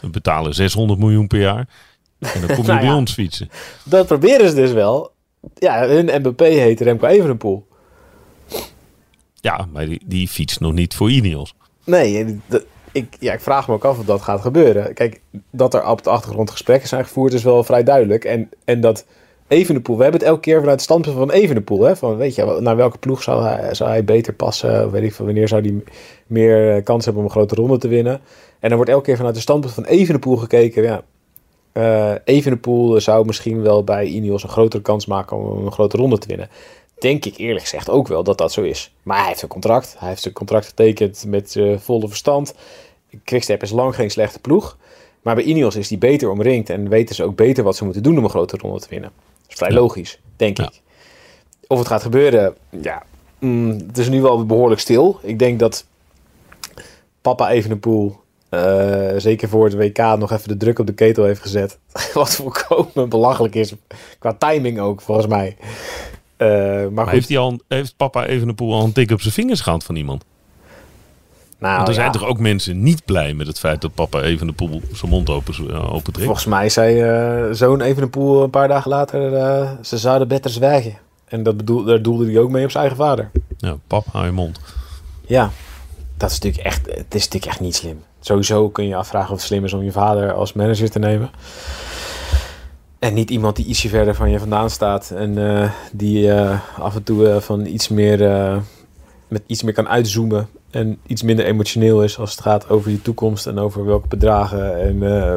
We 0.01 0.09
betalen 0.11 0.55
600 0.55 0.99
miljoen 1.01 1.27
per 1.27 1.41
jaar. 1.41 1.69
En 2.19 2.41
dan 2.41 2.57
kom 2.57 2.57
je 2.57 2.63
Nou 2.71 2.79
bij 2.79 2.89
ja. 2.89 2.97
ons 2.97 3.13
fietsen. 3.13 3.49
Dat 3.85 4.07
proberen 4.07 4.49
ze 4.49 4.55
dus 4.55 4.73
wel. 4.73 5.13
Ja, 5.55 5.87
hun 5.89 6.07
MVP 6.23 6.41
heet 6.41 6.81
Remco 6.81 7.07
Evenepoel. 7.07 7.67
Ja, 9.35 9.67
maar 9.73 9.87
die, 9.87 10.01
die 10.07 10.29
fietst 10.29 10.61
nog 10.61 10.73
niet 10.73 10.95
voor 10.95 11.11
Ineos. 11.11 11.55
Nee, 11.85 12.41
dat- 12.47 12.65
ik, 12.93 13.17
ja, 13.21 13.33
ik 13.33 13.41
vraag 13.41 13.69
me 13.69 13.75
ook 13.75 13.85
af 13.85 13.99
of 13.99 14.05
dat 14.05 14.23
gaat 14.23 14.41
gebeuren. 14.41 14.95
Kijk, 14.95 15.21
dat 15.51 15.75
er 15.75 15.87
op 15.87 16.03
de 16.03 16.11
achtergrond 16.11 16.51
gesprekken 16.51 16.89
zijn 16.89 17.05
gevoerd 17.05 17.33
is 17.33 17.43
wel 17.43 17.65
vrij 17.65 17.83
duidelijk. 17.83 18.25
En, 18.25 18.49
en 18.65 18.81
dat 18.81 19.07
Evenepoel, 19.49 19.97
we 19.97 20.03
hebben 20.03 20.21
het 20.21 20.29
elke 20.29 20.43
keer 20.43 20.59
vanuit 20.59 20.75
het 20.75 20.85
standpunt 20.85 21.17
van 21.17 21.31
Evenepoel. 21.31 21.83
Hè? 21.83 21.97
Van, 21.97 22.17
weet 22.17 22.35
je, 22.35 22.59
naar 22.61 22.77
welke 22.77 22.99
ploeg 22.99 23.23
zou 23.23 23.45
hij, 23.45 23.75
zou 23.75 23.91
hij 23.91 24.05
beter 24.05 24.33
passen? 24.33 24.91
Weet 24.91 25.03
ik 25.03 25.15
veel, 25.15 25.25
wanneer 25.25 25.49
zou 25.49 25.63
hij 25.63 25.83
meer 26.27 26.77
eh, 26.77 26.85
kans 26.85 27.05
hebben 27.05 27.23
om 27.23 27.29
een 27.29 27.35
grote 27.35 27.55
ronde 27.55 27.79
te 27.79 27.89
winnen? 27.89 28.21
En 28.61 28.69
dan 28.69 28.77
wordt 28.77 28.91
elke 28.91 29.05
keer 29.05 29.17
vanuit 29.17 29.35
het 29.35 29.43
standpunt 29.43 29.75
van 29.75 29.85
Evenepoel 29.85 30.37
gekeken. 30.37 30.83
Ja, 30.83 31.03
eh 31.73 32.15
Evenepoel 32.25 33.01
zou 33.01 33.27
misschien 33.27 33.63
wel 33.63 33.85
bij 33.85 34.07
Ineos 34.07 34.43
een 34.43 34.49
grotere 34.49 34.83
kans 34.83 35.07
maken 35.07 35.37
om 35.37 35.67
een 35.67 35.73
grote 35.73 35.97
ronde 35.97 36.19
te 36.19 36.27
winnen. 36.27 36.49
Denk 36.99 37.25
ik 37.25 37.37
eerlijk 37.37 37.61
gezegd 37.61 37.91
ook 37.91 38.09
wel 38.09 38.25
dat 38.25 38.39
dat 38.39 38.53
zo 38.53 38.63
is. 38.63 38.95
Maar 39.03 39.19
hij 39.19 39.27
heeft 39.29 39.43
een 39.43 39.49
contract. 39.49 39.95
Hij 39.99 40.09
heeft 40.09 40.23
zijn 40.23 40.35
contract 40.35 40.67
getekend 40.67 41.25
met 41.27 41.57
eh, 41.57 41.79
volle 41.79 42.09
verstand. 42.09 42.55
Quickstep 43.25 43.63
is 43.63 43.71
lang 43.71 43.95
geen 43.95 44.11
slechte 44.11 44.41
ploeg. 44.41 44.77
Maar 45.23 45.35
bij 45.35 45.45
Ineos 45.45 45.77
is 45.77 45.89
die 45.89 45.99
beter 45.99 46.31
omringd. 46.31 46.71
En 46.71 46.89
weten 46.89 47.15
ze 47.15 47.25
ook 47.25 47.37
beter 47.37 47.65
wat 47.65 47.77
ze 47.77 47.85
moeten 47.85 48.03
doen 48.03 48.19
om 48.19 48.25
een 48.25 48.31
grote 48.31 48.57
ronde 48.57 48.81
te 48.81 48.89
winnen. 48.89 49.11
Is 49.49 49.55
vrij 49.55 49.69
Ja. 49.71 49.75
logisch, 49.77 50.21
denk 50.37 50.57
Ja. 50.59 50.65
ik. 50.65 50.81
Of 51.67 51.79
het 51.79 51.89
gaat 51.89 52.03
gebeuren, 52.03 52.55
ja. 52.71 53.03
mm, 53.39 53.71
het 53.87 53.99
is 53.99 54.09
nu 54.09 54.23
wel 54.23 54.47
behoorlijk 54.47 54.81
stil. 54.81 55.19
Ik 55.23 55.39
denk 55.39 55.59
dat 55.59 55.87
papa 57.21 57.51
Evenepoel... 57.51 58.21
eh 58.49 59.13
zeker 59.17 59.49
voor 59.49 59.65
het 59.65 59.75
WK 59.75 59.99
nog 59.99 60.33
even 60.33 60.49
de 60.49 60.57
druk 60.57 60.79
op 60.79 60.87
de 60.87 60.93
ketel 60.95 61.25
heeft 61.25 61.41
gezet. 61.41 61.79
Wat 62.15 62.35
volkomen 62.35 63.09
belachelijk 63.09 63.55
is. 63.55 63.73
Qua 64.19 64.33
timing 64.33 64.81
ook, 64.81 65.01
volgens 65.01 65.27
mij. 65.27 65.57
Eh, 66.37 66.49
maar 66.49 66.93
Maar 66.93 67.05
goed, 67.05 67.15
heeft, 67.15 67.29
hij 67.29 67.39
al, 67.39 67.59
heeft 67.69 67.97
papa 67.97 68.27
Evenepoel 68.27 68.75
al 68.75 68.85
een 68.85 68.93
tik 68.93 69.11
op 69.11 69.21
zijn 69.21 69.35
vingers 69.35 69.61
gehad 69.61 69.85
van 69.85 69.97
iemand? 69.97 70.25
Nou, 71.59 71.77
Want 71.77 71.89
er 71.89 71.95
zijn 71.95 72.07
ja. 72.07 72.13
toch 72.13 72.25
ook 72.25 72.39
mensen 72.39 72.83
niet 72.83 73.05
blij 73.05 73.35
met 73.35 73.47
het 73.47 73.59
feit 73.59 73.81
dat 73.81 73.95
papa 73.95 74.21
Evenepoel 74.21 74.81
zijn 74.93 75.11
mond 75.11 75.31
open, 75.31 75.55
uh, 75.71 75.95
open 75.95 76.13
trekt? 76.13 76.27
Volgens 76.27 76.47
mij 76.47 76.69
zei 76.69 77.01
eh, 77.01 77.53
zo'n 77.53 77.81
Evenepoel 77.81 78.43
een 78.43 78.51
paar 78.51 78.69
dagen 78.69 78.91
later... 78.91 79.35
eh, 79.35 79.71
ze 79.83 79.99
zouden 79.99 80.29
beter 80.29 80.51
zwijgen. 80.51 80.95
En 81.25 81.43
dat 81.43 81.57
bedoel, 81.57 81.85
daar 81.85 82.03
doelde 82.03 82.27
hij 82.27 82.39
ook 82.39 82.51
mee 82.51 82.65
op 82.65 82.71
zijn 82.71 82.85
eigen 82.85 83.05
vader. 83.05 83.31
Ja, 83.59 83.77
pap, 83.87 84.07
hou 84.13 84.25
je 84.27 84.33
mond. 84.33 84.61
Ja, 85.27 85.51
dat 86.17 86.31
is 86.31 86.39
natuurlijk 86.39 86.65
echt, 86.65 86.87
het 86.87 87.15
is 87.15 87.25
natuurlijk 87.25 87.53
echt 87.53 87.61
niet 87.61 87.75
slim. 87.75 88.03
Sowieso 88.21 88.69
kun 88.69 88.85
je 88.85 88.91
je 88.91 88.97
afvragen 88.97 89.31
of 89.31 89.37
het 89.37 89.47
slim 89.47 89.65
is 89.65 89.73
om 89.73 89.83
je 89.83 89.93
vader 89.93 90.33
als 90.33 90.53
manager 90.53 90.91
te 90.91 90.99
nemen. 90.99 91.31
En 92.99 93.15
niet 93.15 93.31
iemand 93.31 93.57
die 93.57 93.67
ietsje 93.67 93.89
verder 93.89 94.15
van 94.15 94.31
je 94.31 94.39
vandaan 94.39 94.71
staat. 94.71 95.11
En 95.11 95.61
eh, 95.61 95.71
die 95.93 96.33
eh, 96.33 96.59
af 96.79 96.95
en 96.95 97.03
toe 97.03 97.29
eh, 97.29 97.41
van 97.41 97.67
iets 97.67 97.89
meer, 97.89 98.31
eh, 98.31 98.57
met 99.35 99.43
iets 99.47 99.63
meer 99.63 99.73
kan 99.75 99.89
uitzoomen. 99.89 100.49
En 100.71 100.99
iets 101.07 101.23
minder 101.23 101.45
emotioneel 101.45 102.03
is 102.03 102.19
als 102.19 102.31
het 102.31 102.41
gaat 102.41 102.69
over 102.69 102.91
je 102.91 103.03
toekomst. 103.03 103.47
En 103.47 103.59
over 103.59 103.85
welke 103.85 104.09
bedragen 104.09 104.81
en 104.81 105.03
eh, 105.03 105.37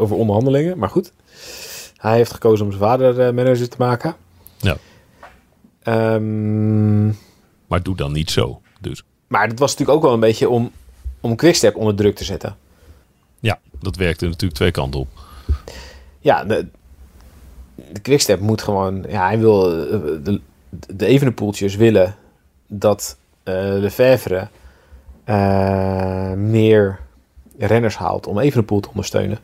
over 0.00 0.16
onderhandelingen. 0.16 0.78
Maar 0.78 0.88
goed, 0.88 1.12
hij 1.96 2.16
heeft 2.16 2.32
gekozen 2.32 2.64
om 2.64 2.70
zijn 2.72 2.82
vader 2.84 3.20
eh, 3.20 3.32
manager 3.34 3.68
te 3.68 3.76
maken. 3.78 4.16
Ja. 4.58 4.76
Ehm, 5.82 7.06
Maar 7.66 7.82
doe 7.82 7.96
dan 7.96 8.12
niet 8.12 8.30
zo. 8.30 8.60
Dus 8.80 9.02
maar 9.26 9.48
dat 9.48 9.58
was 9.58 9.70
natuurlijk 9.70 9.96
ook 9.98 10.04
wel 10.04 10.14
een 10.14 10.20
beetje 10.20 10.48
om, 10.48 10.70
om 11.20 11.36
Quickstep 11.36 11.76
onder 11.76 11.94
druk 11.94 12.16
te 12.16 12.24
zetten. 12.24 12.56
ja, 13.40 13.58
dat 13.80 13.96
werkte 13.96 14.24
natuurlijk 14.24 14.54
twee 14.54 14.70
kanten 14.70 15.00
op. 15.00 15.08
Ja, 16.20 16.44
de, 16.44 16.66
de 17.92 18.00
Quickstep 18.00 18.40
moet 18.40 18.62
gewoon... 18.62 19.04
Ja, 19.08 19.26
hij 19.26 19.38
wil... 19.38 19.84
eh, 19.86 19.98
De, 20.24 20.40
de 20.94 21.06
Evenepoeltjes 21.06 21.76
willen 21.76 22.14
dat 22.66 23.18
eh 23.42 23.54
Lefevre 23.54 24.48
eh, 25.24 26.32
meer 26.32 26.98
renners 27.58 27.96
haalt 27.96 28.26
om 28.26 28.38
Evenepoel 28.38 28.80
te 28.80 28.88
ondersteunen. 28.88 29.38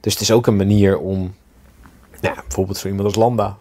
Dus 0.00 0.12
het 0.12 0.22
is 0.22 0.30
ook 0.30 0.46
een 0.46 0.56
manier 0.56 0.98
om... 0.98 1.34
Ja, 2.20 2.34
bijvoorbeeld 2.34 2.78
voor 2.78 2.90
iemand 2.90 3.08
als 3.08 3.16
Landa, 3.16 3.58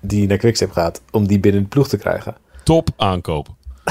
die 0.00 0.26
naar 0.26 0.36
Quickstep 0.36 0.70
gaat, 0.70 1.02
om 1.10 1.26
die 1.26 1.40
binnen 1.40 1.62
de 1.62 1.68
ploeg 1.68 1.88
te 1.88 1.96
krijgen. 1.96 2.36
Top 2.64 2.88
aankopen. 2.96 3.56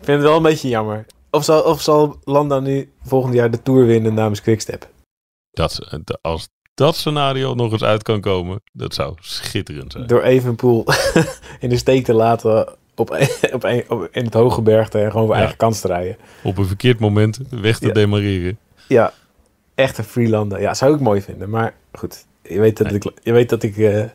Ik 0.00 0.10
vind 0.10 0.22
het 0.22 0.28
wel 0.28 0.36
een 0.36 0.42
beetje 0.42 0.68
jammer. 0.68 1.06
Of 1.30 1.44
zal, 1.44 1.62
of 1.62 1.80
zal 1.80 2.18
Landa 2.24 2.60
nu 2.60 2.92
volgend 3.02 3.34
jaar 3.34 3.50
de 3.50 3.62
Tour 3.62 3.86
winnen 3.86 4.14
namens 4.14 4.40
Quickstep? 4.40 4.88
Dat, 5.50 6.00
als 6.20 6.48
dat 6.74 6.96
scenario 6.96 7.54
nog 7.54 7.72
eens 7.72 7.82
uit 7.82 8.02
kan 8.02 8.20
komen, 8.20 8.62
dat 8.72 8.94
zou 8.94 9.14
schitterend 9.20 9.92
zijn. 9.92 10.06
Door 10.06 10.22
Evenpoel 10.22 10.84
in 11.60 11.68
de 11.68 11.76
steek 11.76 12.04
te 12.04 12.12
laten 12.14 12.68
op, 12.94 13.10
een- 13.10 13.28
op, 13.52 13.64
een- 13.64 13.84
op, 13.88 14.08
in 14.12 14.24
het 14.24 14.34
hoge 14.34 14.62
bergte 14.62 14.98
en 14.98 15.10
gewoon 15.10 15.24
voor 15.26 15.34
Ja. 15.34 15.40
eigen 15.40 15.58
kans 15.58 15.80
te 15.80 15.86
rijden. 15.86 16.16
Op 16.42 16.58
een 16.58 16.66
verkeerd 16.66 16.98
moment 17.00 17.38
weg 17.50 17.78
te 17.78 17.86
Ja. 17.86 17.92
demareren. 17.92 18.58
Ja, 18.88 19.12
echt 19.74 19.98
een 19.98 20.04
freelander. 20.04 20.60
Ja, 20.60 20.74
zou 20.74 20.94
ik 20.94 21.00
mooi 21.00 21.20
vinden. 21.22 21.50
Maar 21.50 21.74
goed, 21.92 22.24
je 22.42 22.60
weet 22.60 22.76
dat 22.76 22.86
Nee. 22.86 22.96
ik, 22.96 23.10
je 23.22 23.32
weet 23.32 23.48
dat 23.48 23.62
ik 23.62 24.10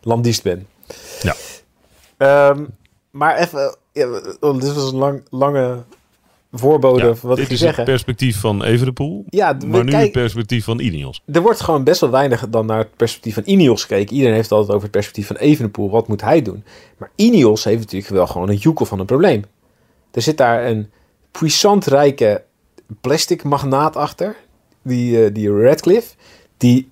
landist 0.00 0.42
ben. 0.42 0.66
Ja. 1.22 1.34
Ehm, 2.16 2.64
maar 3.10 3.36
even, 3.36 3.76
ja, 3.92 4.08
want 4.40 4.62
dit 4.62 4.74
was 4.74 4.92
een 4.92 4.98
lang, 4.98 5.22
lange 5.30 5.82
voorbode 6.52 7.06
Ja, 7.06 7.14
van 7.14 7.28
wat 7.28 7.36
dit 7.38 7.44
ik 7.44 7.50
je 7.50 7.56
is 7.56 7.60
het 7.60 7.68
zeggen. 7.68 7.84
perspectief 7.84 8.40
van 8.40 8.62
Evenepoel, 8.62 9.24
Ja, 9.28 9.56
maar 9.66 9.84
nu 9.84 9.94
het 9.94 10.12
perspectief 10.12 10.64
van 10.64 10.80
Ineos. 10.80 11.22
er 11.32 11.40
wordt 11.42 11.60
gewoon 11.60 11.84
best 11.84 12.00
wel 12.00 12.10
weinig 12.10 12.48
dan 12.48 12.66
naar 12.66 12.78
het 12.78 12.96
perspectief 12.96 13.34
van 13.34 13.42
Ineos 13.46 13.80
gekeken. 13.84 14.12
Iedereen 14.14 14.34
heeft 14.34 14.48
het 14.48 14.58
altijd 14.58 14.70
over 14.72 14.82
het 14.82 14.96
perspectief 14.96 15.26
van 15.26 15.36
Evenepoel. 15.36 15.90
Wat 15.90 16.08
moet 16.08 16.20
hij 16.20 16.42
doen? 16.42 16.64
Maar 16.98 17.10
Ineos 17.16 17.64
heeft 17.64 17.78
natuurlijk 17.80 18.10
wel 18.12 18.26
gewoon 18.26 18.48
een 18.48 18.56
joekel 18.56 18.86
van 18.86 18.98
een 19.00 19.06
probleem. 19.06 19.44
Er 20.10 20.22
zit 20.22 20.36
daar 20.36 20.66
een 20.66 20.90
puissant 21.30 21.86
rijke 21.86 22.42
plastic 23.00 23.42
magnaat 23.44 23.96
achter. 23.96 24.36
Die, 24.82 25.24
eh, 25.24 25.34
die 25.34 25.60
Radcliffe. 25.62 26.14
Die 26.56 26.88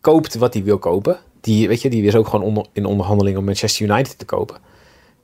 koopt 0.00 0.34
wat 0.34 0.54
hij 0.54 0.64
wil 0.64 0.78
kopen. 0.78 1.18
Die, 1.40 1.68
weet 1.68 1.82
je, 1.82 1.90
die 1.90 2.02
is 2.02 2.14
ook 2.14 2.28
gewoon 2.28 2.44
onder, 2.44 2.66
in 2.72 2.84
onderhandeling 2.84 3.36
om 3.36 3.44
Manchester 3.44 3.88
United 3.90 4.18
te 4.18 4.24
kopen. 4.24 4.56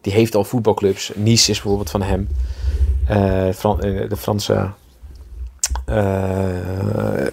Die 0.00 0.12
heeft 0.12 0.34
al 0.34 0.44
voetbalclubs. 0.44 1.12
Nice 1.14 1.50
is 1.50 1.60
bijvoorbeeld 1.60 1.90
van 1.90 2.02
hem. 2.02 2.28
Eh, 3.06 3.48
eh, 3.48 3.54
de 4.08 4.16
Franse... 4.16 4.70
eh, 5.84 7.26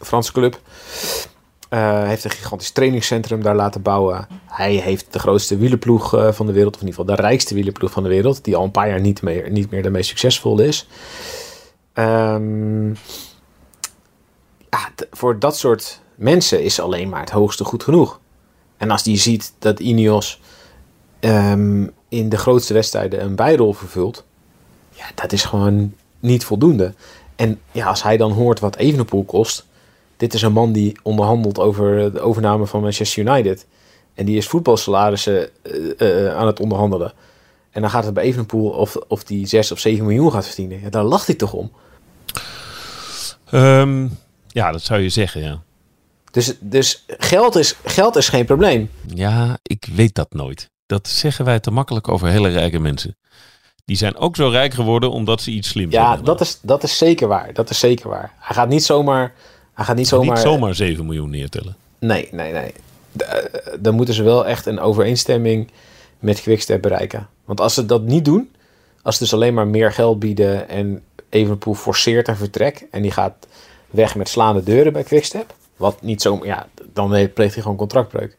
Franse 0.00 0.32
club. 0.32 0.60
Heeft 1.68 2.24
een 2.24 2.30
gigantisch 2.30 2.70
trainingscentrum 2.70 3.42
daar 3.42 3.54
laten 3.54 3.82
bouwen. 3.82 4.26
Hij 4.46 4.74
heeft 4.74 5.12
de 5.12 5.18
grootste 5.18 5.56
wielerploeg 5.56 6.08
van 6.30 6.46
de 6.46 6.52
wereld, 6.52 6.74
of 6.74 6.80
in 6.80 6.86
ieder 6.86 7.00
geval 7.00 7.16
de 7.16 7.22
rijkste 7.22 7.54
wielerploeg 7.54 7.90
van 7.90 8.02
de 8.02 8.08
wereld, 8.08 8.44
die 8.44 8.56
al 8.56 8.64
een 8.64 8.70
paar 8.70 8.88
jaar 8.88 9.00
niet 9.00 9.22
meer, 9.22 9.50
niet 9.50 9.70
meer 9.70 9.82
de 9.82 9.90
meest 9.90 10.08
succesvolle 10.08 10.66
is. 10.66 10.88
Ehm, 11.92 12.88
ja, 14.70 14.88
voor 15.10 15.38
dat 15.38 15.56
soort 15.56 16.00
mensen 16.14 16.62
is 16.62 16.80
alleen 16.80 17.08
maar 17.08 17.20
het 17.20 17.30
hoogste 17.30 17.64
goed 17.64 17.82
genoeg. 17.82 18.20
En 18.76 18.90
als 18.90 19.02
die 19.02 19.16
ziet 19.16 19.52
dat 19.58 19.80
Ineos 19.80 20.40
ehm, 21.20 21.86
in 22.08 22.28
de 22.28 22.36
grootste 22.36 22.72
wedstrijden 22.72 23.22
een 23.22 23.34
bijrol 23.34 23.72
vervult, 23.72 24.24
ja, 24.90 25.04
dat 25.14 25.32
is 25.32 25.44
gewoon 25.44 25.94
niet 26.20 26.44
voldoende. 26.44 26.94
En 27.36 27.60
ja, 27.72 27.86
als 27.86 28.02
hij 28.02 28.16
dan 28.16 28.32
hoort 28.32 28.60
wat 28.60 28.76
Evenepoel 28.76 29.24
kost. 29.24 29.66
Dit 30.16 30.34
is 30.34 30.42
een 30.42 30.52
man 30.52 30.72
die 30.72 30.98
onderhandelt 31.02 31.58
over 31.58 32.12
de 32.12 32.20
overname 32.20 32.66
van 32.66 32.80
Manchester 32.80 33.26
United. 33.26 33.66
En 34.14 34.24
die 34.24 34.36
is 34.36 34.46
voetbalsalarissen 34.46 35.48
eh, 35.62 36.26
eh, 36.26 36.36
aan 36.36 36.46
het 36.46 36.60
onderhandelen. 36.60 37.12
En 37.70 37.80
dan 37.80 37.90
gaat 37.90 38.04
het 38.04 38.14
bij 38.14 38.24
Evenepoel 38.24 38.70
of, 38.70 38.96
of 38.96 39.24
die 39.24 39.46
6 39.46 39.72
of 39.72 39.78
7 39.78 40.04
miljoen 40.04 40.32
gaat 40.32 40.46
verdienen. 40.46 40.80
Ja, 40.80 40.90
daar 40.90 41.04
lacht 41.04 41.26
hij 41.26 41.36
toch 41.36 41.52
om. 41.52 41.72
Ehm, 43.50 44.08
ja, 44.46 44.72
dat 44.72 44.82
zou 44.82 45.00
je 45.00 45.08
zeggen, 45.08 45.42
ja. 45.42 45.62
Dus, 46.30 46.56
dus 46.60 47.04
geld, 47.06 47.56
is, 47.56 47.76
geld 47.84 48.16
is 48.16 48.28
geen 48.28 48.44
probleem. 48.44 48.90
Ja, 49.14 49.58
ik 49.62 49.88
weet 49.94 50.14
dat 50.14 50.32
nooit. 50.32 50.70
Dat 50.88 51.08
zeggen 51.08 51.44
wij 51.44 51.60
te 51.60 51.70
makkelijk 51.70 52.08
over 52.08 52.28
hele 52.28 52.48
rijke 52.48 52.78
mensen. 52.78 53.16
Die 53.84 53.96
zijn 53.96 54.16
ook 54.16 54.36
zo 54.36 54.48
rijk 54.48 54.74
geworden 54.74 55.10
omdat 55.10 55.40
ze 55.40 55.50
iets 55.50 55.68
slims 55.68 55.92
Ja, 55.92 56.08
hebben 56.08 56.24
dat 56.24 56.40
is, 56.40 56.58
dat 56.62 56.82
is 56.82 56.98
zeker 56.98 57.28
waar. 57.28 57.52
Dat 57.52 57.70
is 57.70 57.78
zeker 57.78 58.08
waar. 58.08 58.32
Hij 58.38 58.56
gaat 58.56 58.68
niet 58.68 58.84
zomaar... 58.84 59.32
Hij 59.74 59.84
gaat 59.84 59.96
niet 59.96 60.08
zomaar... 60.08 60.34
Niet 60.34 60.44
zomaar 60.44 60.74
7 60.74 61.04
miljoen 61.06 61.30
neertellen. 61.30 61.76
Nee, 61.98 62.28
nee, 62.32 62.52
nee. 62.52 62.72
eh, 63.16 63.44
dan 63.80 63.94
moeten 63.94 64.14
ze 64.14 64.22
wel 64.22 64.46
echt 64.46 64.66
een 64.66 64.80
overeenstemming 64.80 65.70
met 66.18 66.40
Quickstep 66.40 66.82
bereiken. 66.82 67.28
Want 67.44 67.60
als 67.60 67.74
ze 67.74 67.86
dat 67.86 68.02
niet 68.02 68.24
doen, 68.24 68.50
als 69.02 69.16
ze 69.16 69.22
dus 69.22 69.34
alleen 69.34 69.54
maar 69.54 69.66
meer 69.66 69.92
geld 69.92 70.18
bieden 70.18 70.68
en 70.68 71.02
Evenepoel 71.28 71.74
forceert 71.74 72.28
een 72.28 72.36
vertrek 72.36 72.86
en 72.90 73.02
die 73.02 73.10
gaat 73.10 73.46
weg 73.90 74.14
met 74.14 74.28
slaande 74.28 74.62
deuren 74.62 74.92
bij 74.92 75.02
Quickstep, 75.02 75.54
wat 75.76 76.02
niet 76.02 76.22
zo, 76.22 76.40
ja, 76.42 76.66
dan 76.92 77.08
pleegt 77.08 77.54
hij 77.54 77.62
gewoon 77.62 77.76
contractbreuk. 77.76 78.36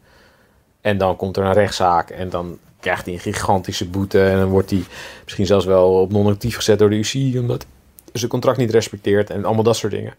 En 0.81 0.97
dan 0.97 1.15
komt 1.15 1.37
er 1.37 1.43
een 1.43 1.53
rechtszaak 1.53 2.09
en 2.09 2.29
dan 2.29 2.57
krijgt 2.79 3.05
hij 3.05 3.13
een 3.13 3.19
gigantische 3.19 3.85
boete 3.85 4.23
en 4.23 4.37
dan 4.37 4.49
wordt 4.49 4.69
hij 4.69 4.83
misschien 5.23 5.45
zelfs 5.45 5.65
wel 5.65 6.01
op 6.01 6.11
non-actief 6.11 6.55
gezet 6.55 6.79
door 6.79 6.89
de 6.89 6.95
UCI 6.95 7.39
omdat 7.39 7.65
hij 8.11 8.19
zijn 8.19 8.31
contract 8.31 8.57
niet 8.57 8.71
respecteert 8.71 9.29
en 9.29 9.45
allemaal 9.45 9.63
dat 9.63 9.77
soort 9.77 9.93
dingen. 9.93 10.13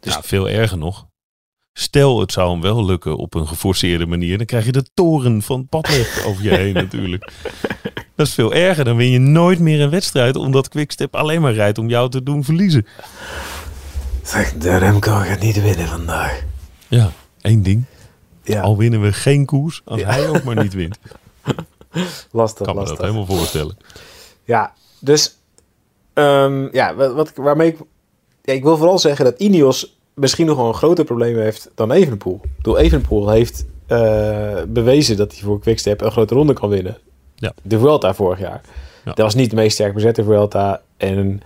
Dus- 0.00 0.14
ja, 0.14 0.22
veel 0.22 0.48
erger 0.48 0.78
nog. 0.78 1.06
Stel, 1.72 2.20
het 2.20 2.32
zou 2.32 2.50
hem 2.50 2.60
wel 2.60 2.84
lukken 2.84 3.16
op 3.16 3.34
een 3.34 3.46
geforceerde 3.46 4.06
manier. 4.06 4.36
Dan 4.36 4.46
krijg 4.46 4.64
je 4.64 4.72
de 4.72 4.84
toren 4.94 5.42
van 5.42 5.68
Padlef 5.68 6.22
over 6.26 6.42
je 6.42 6.54
heen 6.54 6.74
natuurlijk. 6.74 7.30
Dat 8.14 8.26
is 8.26 8.34
veel 8.34 8.54
erger. 8.54 8.84
Dan 8.84 8.96
win 8.96 9.10
je 9.10 9.18
nooit 9.18 9.58
meer 9.58 9.80
een 9.80 9.90
wedstrijd. 9.90 10.36
Omdat 10.36 10.68
Quickstep 10.68 11.16
alleen 11.16 11.40
maar 11.40 11.52
rijdt 11.52 11.78
om 11.78 11.88
jou 11.88 12.10
te 12.10 12.22
doen 12.22 12.44
verliezen. 12.44 12.86
Zeg, 14.22 14.52
de 14.52 14.76
Remco 14.76 15.12
gaat 15.12 15.40
niet 15.40 15.62
winnen 15.62 15.86
vandaag. 15.86 16.42
Ja, 16.88 17.10
één 17.40 17.62
ding. 17.62 17.84
Ja, 18.54 18.60
Al 18.60 18.76
winnen 18.76 19.00
we 19.02 19.12
geen 19.12 19.44
koers. 19.46 19.82
Als 19.84 20.00
Ja. 20.00 20.06
hij 20.10 20.28
ook 20.28 20.42
maar 20.42 20.62
niet 20.62 20.74
wint. 20.74 20.98
lastig, 22.32 22.66
Kan 22.66 22.74
me 22.74 22.80
lastig. 22.80 22.98
dat 22.98 23.06
helemaal 23.06 23.36
voorstellen. 23.36 23.76
Ja, 24.44 24.72
dus 25.00 25.36
ehm, 26.14 26.68
ja, 26.72 26.94
wat, 26.94 27.32
waarmee 27.34 27.68
ik, 27.68 27.78
ja, 28.42 28.52
ik 28.52 28.62
wil 28.62 28.76
vooral 28.76 28.98
zeggen 28.98 29.24
dat 29.24 29.38
Ineos 29.38 29.98
misschien 30.14 30.46
nog 30.46 30.56
wel 30.56 30.68
een 30.68 30.74
groter 30.74 31.04
probleem 31.04 31.36
heeft 31.38 31.70
dan 31.74 31.92
Evenepoel. 31.92 32.40
Bedoel, 32.56 32.78
Evenepoel 32.78 33.28
heeft 33.30 33.66
eh, 33.86 34.62
bewezen 34.68 35.16
dat 35.16 35.32
hij 35.32 35.40
voor 35.42 35.60
Quickstep 35.60 36.00
een 36.00 36.10
grote 36.10 36.34
ronde 36.34 36.52
kan 36.52 36.68
winnen. 36.68 36.98
Ja. 37.34 37.52
De 37.62 37.78
Vuelta 37.78 38.14
vorig 38.14 38.38
jaar. 38.38 38.60
Ja. 39.04 39.12
Dat 39.14 39.18
was 39.18 39.34
niet 39.34 39.50
de 39.50 39.56
meest 39.56 39.74
sterk 39.74 39.94
bezette 39.94 40.24
Vuelta. 40.24 40.82
En 40.96 41.40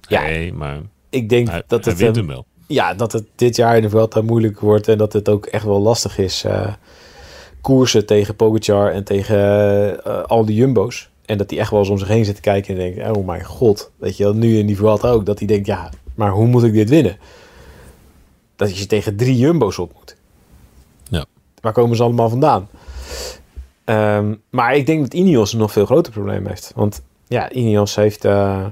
ja, 0.00 0.22
Nee, 0.22 0.52
maar 0.52 0.80
ik 1.10 1.28
denk 1.28 1.48
hij, 1.48 1.62
dat 1.66 1.84
hij 1.84 1.92
het, 1.92 2.02
wint 2.02 2.16
hem 2.16 2.26
wel. 2.26 2.46
Ja, 2.70 2.94
dat 2.94 3.12
het 3.12 3.24
dit 3.34 3.56
jaar 3.56 3.76
in 3.76 3.82
de 3.82 3.88
Vuelta 3.88 4.22
moeilijk 4.22 4.60
wordt 4.60 4.88
en 4.88 4.98
dat 4.98 5.12
het 5.12 5.28
ook 5.28 5.46
echt 5.46 5.64
wel 5.64 5.80
lastig 5.80 6.18
is. 6.18 6.44
eh, 6.44 6.72
koersen 7.60 8.06
tegen 8.06 8.36
Pogacar 8.36 8.92
en 8.92 9.04
tegen 9.04 9.38
eh, 10.04 10.22
al 10.22 10.44
die 10.44 10.56
jumbo's. 10.56 11.10
En 11.24 11.38
dat 11.38 11.50
hij 11.50 11.58
echt 11.58 11.70
wel 11.70 11.80
eens 11.80 11.88
om 11.88 11.98
zich 11.98 12.08
heen 12.08 12.24
zit 12.24 12.34
te 12.34 12.40
kijken 12.40 12.78
en 12.78 12.80
denkt, 12.80 13.16
oh 13.16 13.26
mijn 13.26 13.44
god. 13.44 13.90
Weet 13.96 14.16
je 14.16 14.24
wel, 14.24 14.34
nu 14.34 14.58
in 14.58 14.66
die 14.66 14.76
Vuelta 14.76 15.08
ook. 15.08 15.26
Dat 15.26 15.38
hij 15.38 15.46
denkt, 15.48 15.66
ja, 15.66 15.90
maar 16.14 16.30
hoe 16.30 16.46
moet 16.46 16.62
ik 16.62 16.72
dit 16.72 16.88
winnen? 16.88 17.18
Dat 18.56 18.78
je 18.78 18.86
tegen 18.86 19.16
drie 19.16 19.36
jumbo's 19.36 19.78
op 19.78 19.92
moet. 19.94 20.16
Ja. 21.08 21.24
Waar 21.60 21.72
komen 21.72 21.96
ze 21.96 22.02
allemaal 22.02 22.28
vandaan? 22.28 22.68
Ehm, 23.84 24.34
maar 24.50 24.76
ik 24.76 24.86
denk 24.86 25.00
dat 25.00 25.14
Ineos 25.14 25.52
een 25.52 25.58
nog 25.58 25.72
veel 25.72 25.86
groter 25.86 26.12
probleem 26.12 26.46
heeft. 26.46 26.72
Want 26.74 27.02
ja, 27.28 27.50
Ineos 27.50 27.94
heeft 27.94 28.24
eh, 28.24 28.66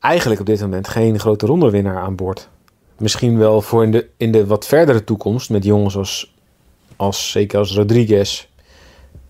eigenlijk 0.00 0.40
op 0.40 0.46
dit 0.46 0.60
moment 0.60 0.88
geen 0.88 1.18
grote 1.18 1.46
rondewinnaar 1.46 1.98
aan 1.98 2.14
boord. 2.14 2.48
Misschien 2.96 3.38
wel 3.38 3.62
voor 3.62 3.82
in 3.82 3.90
de, 3.90 4.08
in 4.16 4.32
de 4.32 4.46
wat 4.46 4.66
verdere 4.66 5.04
toekomst 5.04 5.50
met 5.50 5.64
jongens 5.64 5.96
als, 5.96 6.34
als 6.96 7.30
zeker 7.30 7.58
als 7.58 7.74
Rodriguez. 7.74 8.46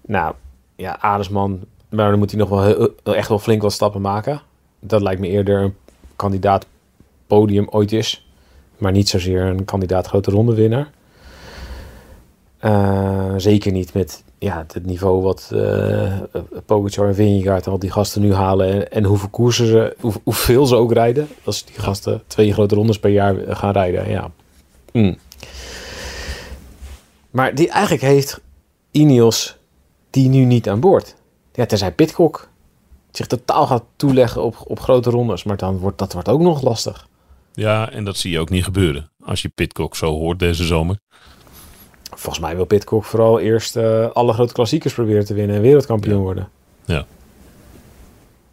Nou, 0.01 0.35
ja, 0.77 1.01
Adesman, 1.01 1.61
maar 1.89 2.11
dan 2.11 2.19
moet 2.19 2.31
hij 2.31 2.41
nog 2.41 2.49
wel 2.49 3.15
echt 3.15 3.29
wel 3.29 3.39
flink 3.39 3.63
wat 3.63 3.73
stappen 3.73 4.01
maken. 4.01 4.41
Dat 4.81 5.03
lijkt 5.03 5.21
me 5.21 5.29
eerder 5.29 5.63
een 5.63 5.75
kandidaat 6.17 6.67
podium 7.27 7.67
ooit 7.71 7.93
is. 7.93 8.27
Maar 8.79 8.93
niet 8.93 9.09
zozeer 9.09 9.43
een 9.43 9.65
kandidaat 9.65 10.07
grote 10.07 10.31
rondewinnaar. 10.31 10.91
Eh, 12.59 13.35
zeker 13.37 13.73
niet 13.73 13.95
met 13.95 14.25
ja, 14.38 14.64
het 14.73 14.87
niveau 14.87 15.23
wat 15.23 15.50
eh 15.52 16.18
Pogacar 16.66 17.09
en 17.09 17.14
Vingegaard 17.14 17.66
al 17.66 17.79
die 17.79 17.90
gasten 17.90 18.22
nu 18.22 18.35
halen. 18.35 18.68
En, 18.68 18.90
en 18.90 19.05
hoeveel 19.05 19.29
koersen 19.29 19.66
ze, 19.66 19.96
hoe, 20.01 20.12
hoeveel 20.24 20.66
ze 20.66 20.74
ook 20.74 20.92
rijden. 20.92 21.29
Als 21.44 21.64
die 21.64 21.79
gasten 21.79 22.22
twee 22.27 22.53
grote 22.53 22.74
rondes 22.74 22.98
per 22.98 23.11
jaar 23.11 23.57
gaan 23.57 23.72
rijden. 23.72 24.11
Ja. 24.11 24.31
Mm. 24.92 25.18
Maar 27.31 27.55
die, 27.55 27.68
eigenlijk 27.68 28.03
heeft 28.03 28.40
Ineos 28.90 29.57
die 30.11 30.29
nu 30.29 30.44
niet 30.44 30.68
aan 30.68 30.81
boord. 30.81 31.14
Ja, 31.53 31.66
tenzij 31.66 31.92
Pitcock 31.92 32.48
zich 33.11 33.27
totaal 33.27 33.66
gaat 33.66 33.85
toeleggen 33.96 34.42
op, 34.42 34.57
op 34.64 34.81
grote 34.81 35.11
rondes. 35.11 35.44
Maar 35.44 35.57
dan 35.57 35.79
wordt 35.79 35.98
dat 35.98 36.12
wordt 36.12 36.29
ook 36.29 36.40
nog 36.40 36.62
lastig. 36.62 37.09
Ja, 37.53 37.90
en 37.90 38.05
dat 38.05 38.16
zie 38.16 38.31
je 38.31 38.38
ook 38.38 38.51
niet 38.51 38.64
gebeuren. 38.64 39.11
Als 39.24 39.42
je 39.42 39.48
Pitcock 39.48 39.96
zo 39.96 40.12
hoort 40.12 40.38
deze 40.38 40.64
zomer. 40.64 40.98
Volgens 42.18 42.44
mij 42.44 42.57
wil 42.57 42.64
Pitcock 42.64 43.04
vooral 43.04 43.40
eerst 43.40 43.76
eh, 43.76 44.11
alle 44.11 44.33
grote 44.33 44.52
klassiekers 44.52 44.94
proberen 44.94 45.24
te 45.24 45.35
winnen 45.35 45.57
en 45.57 45.62
wereldkampioen 45.62 46.16
Ja. 46.16 46.22
worden. 46.22 46.48
Ja. 46.85 47.07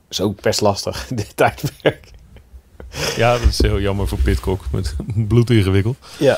Is 0.10 0.21
ook 0.21 0.41
best 0.41 0.62
lastig, 0.62 1.08
dit 1.15 1.36
tijdperk. 1.36 2.12
Ja, 3.15 3.32
dat 3.38 3.47
is 3.47 3.62
heel 3.62 3.80
jammer 3.80 4.08
voor 4.08 4.17
Pitcock. 4.17 4.62
Met 4.71 4.95
bloed 5.28 5.49
ingewikkeld. 5.49 5.97
Ja. 6.19 6.38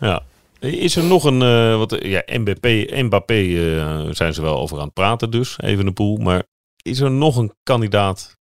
Ja. 0.00 0.22
Is 0.58 0.96
er 0.96 1.04
nog 1.04 1.24
een, 1.24 1.42
eh, 1.42 1.76
wat, 1.76 1.96
ja, 2.02 2.22
Mbappé, 2.26 3.02
Mbappé 3.02 3.34
eh, 3.34 4.08
zijn 4.14 4.34
ze 4.34 4.42
wel 4.42 4.56
over 4.58 4.78
aan 4.78 4.84
het 4.84 4.92
praten 4.94 5.30
dus, 5.30 5.58
even 5.60 5.86
een 5.86 5.92
pool. 5.92 6.16
Maar 6.16 6.42
is 6.82 7.00
er 7.00 7.10
nog 7.10 7.36
een 7.36 7.52
kandidaat 7.62 8.36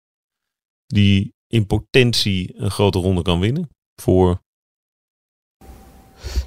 die 0.86 1.34
in 1.48 1.66
potentie 1.68 2.54
een 2.56 2.72
grote 2.72 3.00
ronde 3.00 3.22
kan 3.22 3.40
winnen 3.40 3.70
voor, 4.02 4.40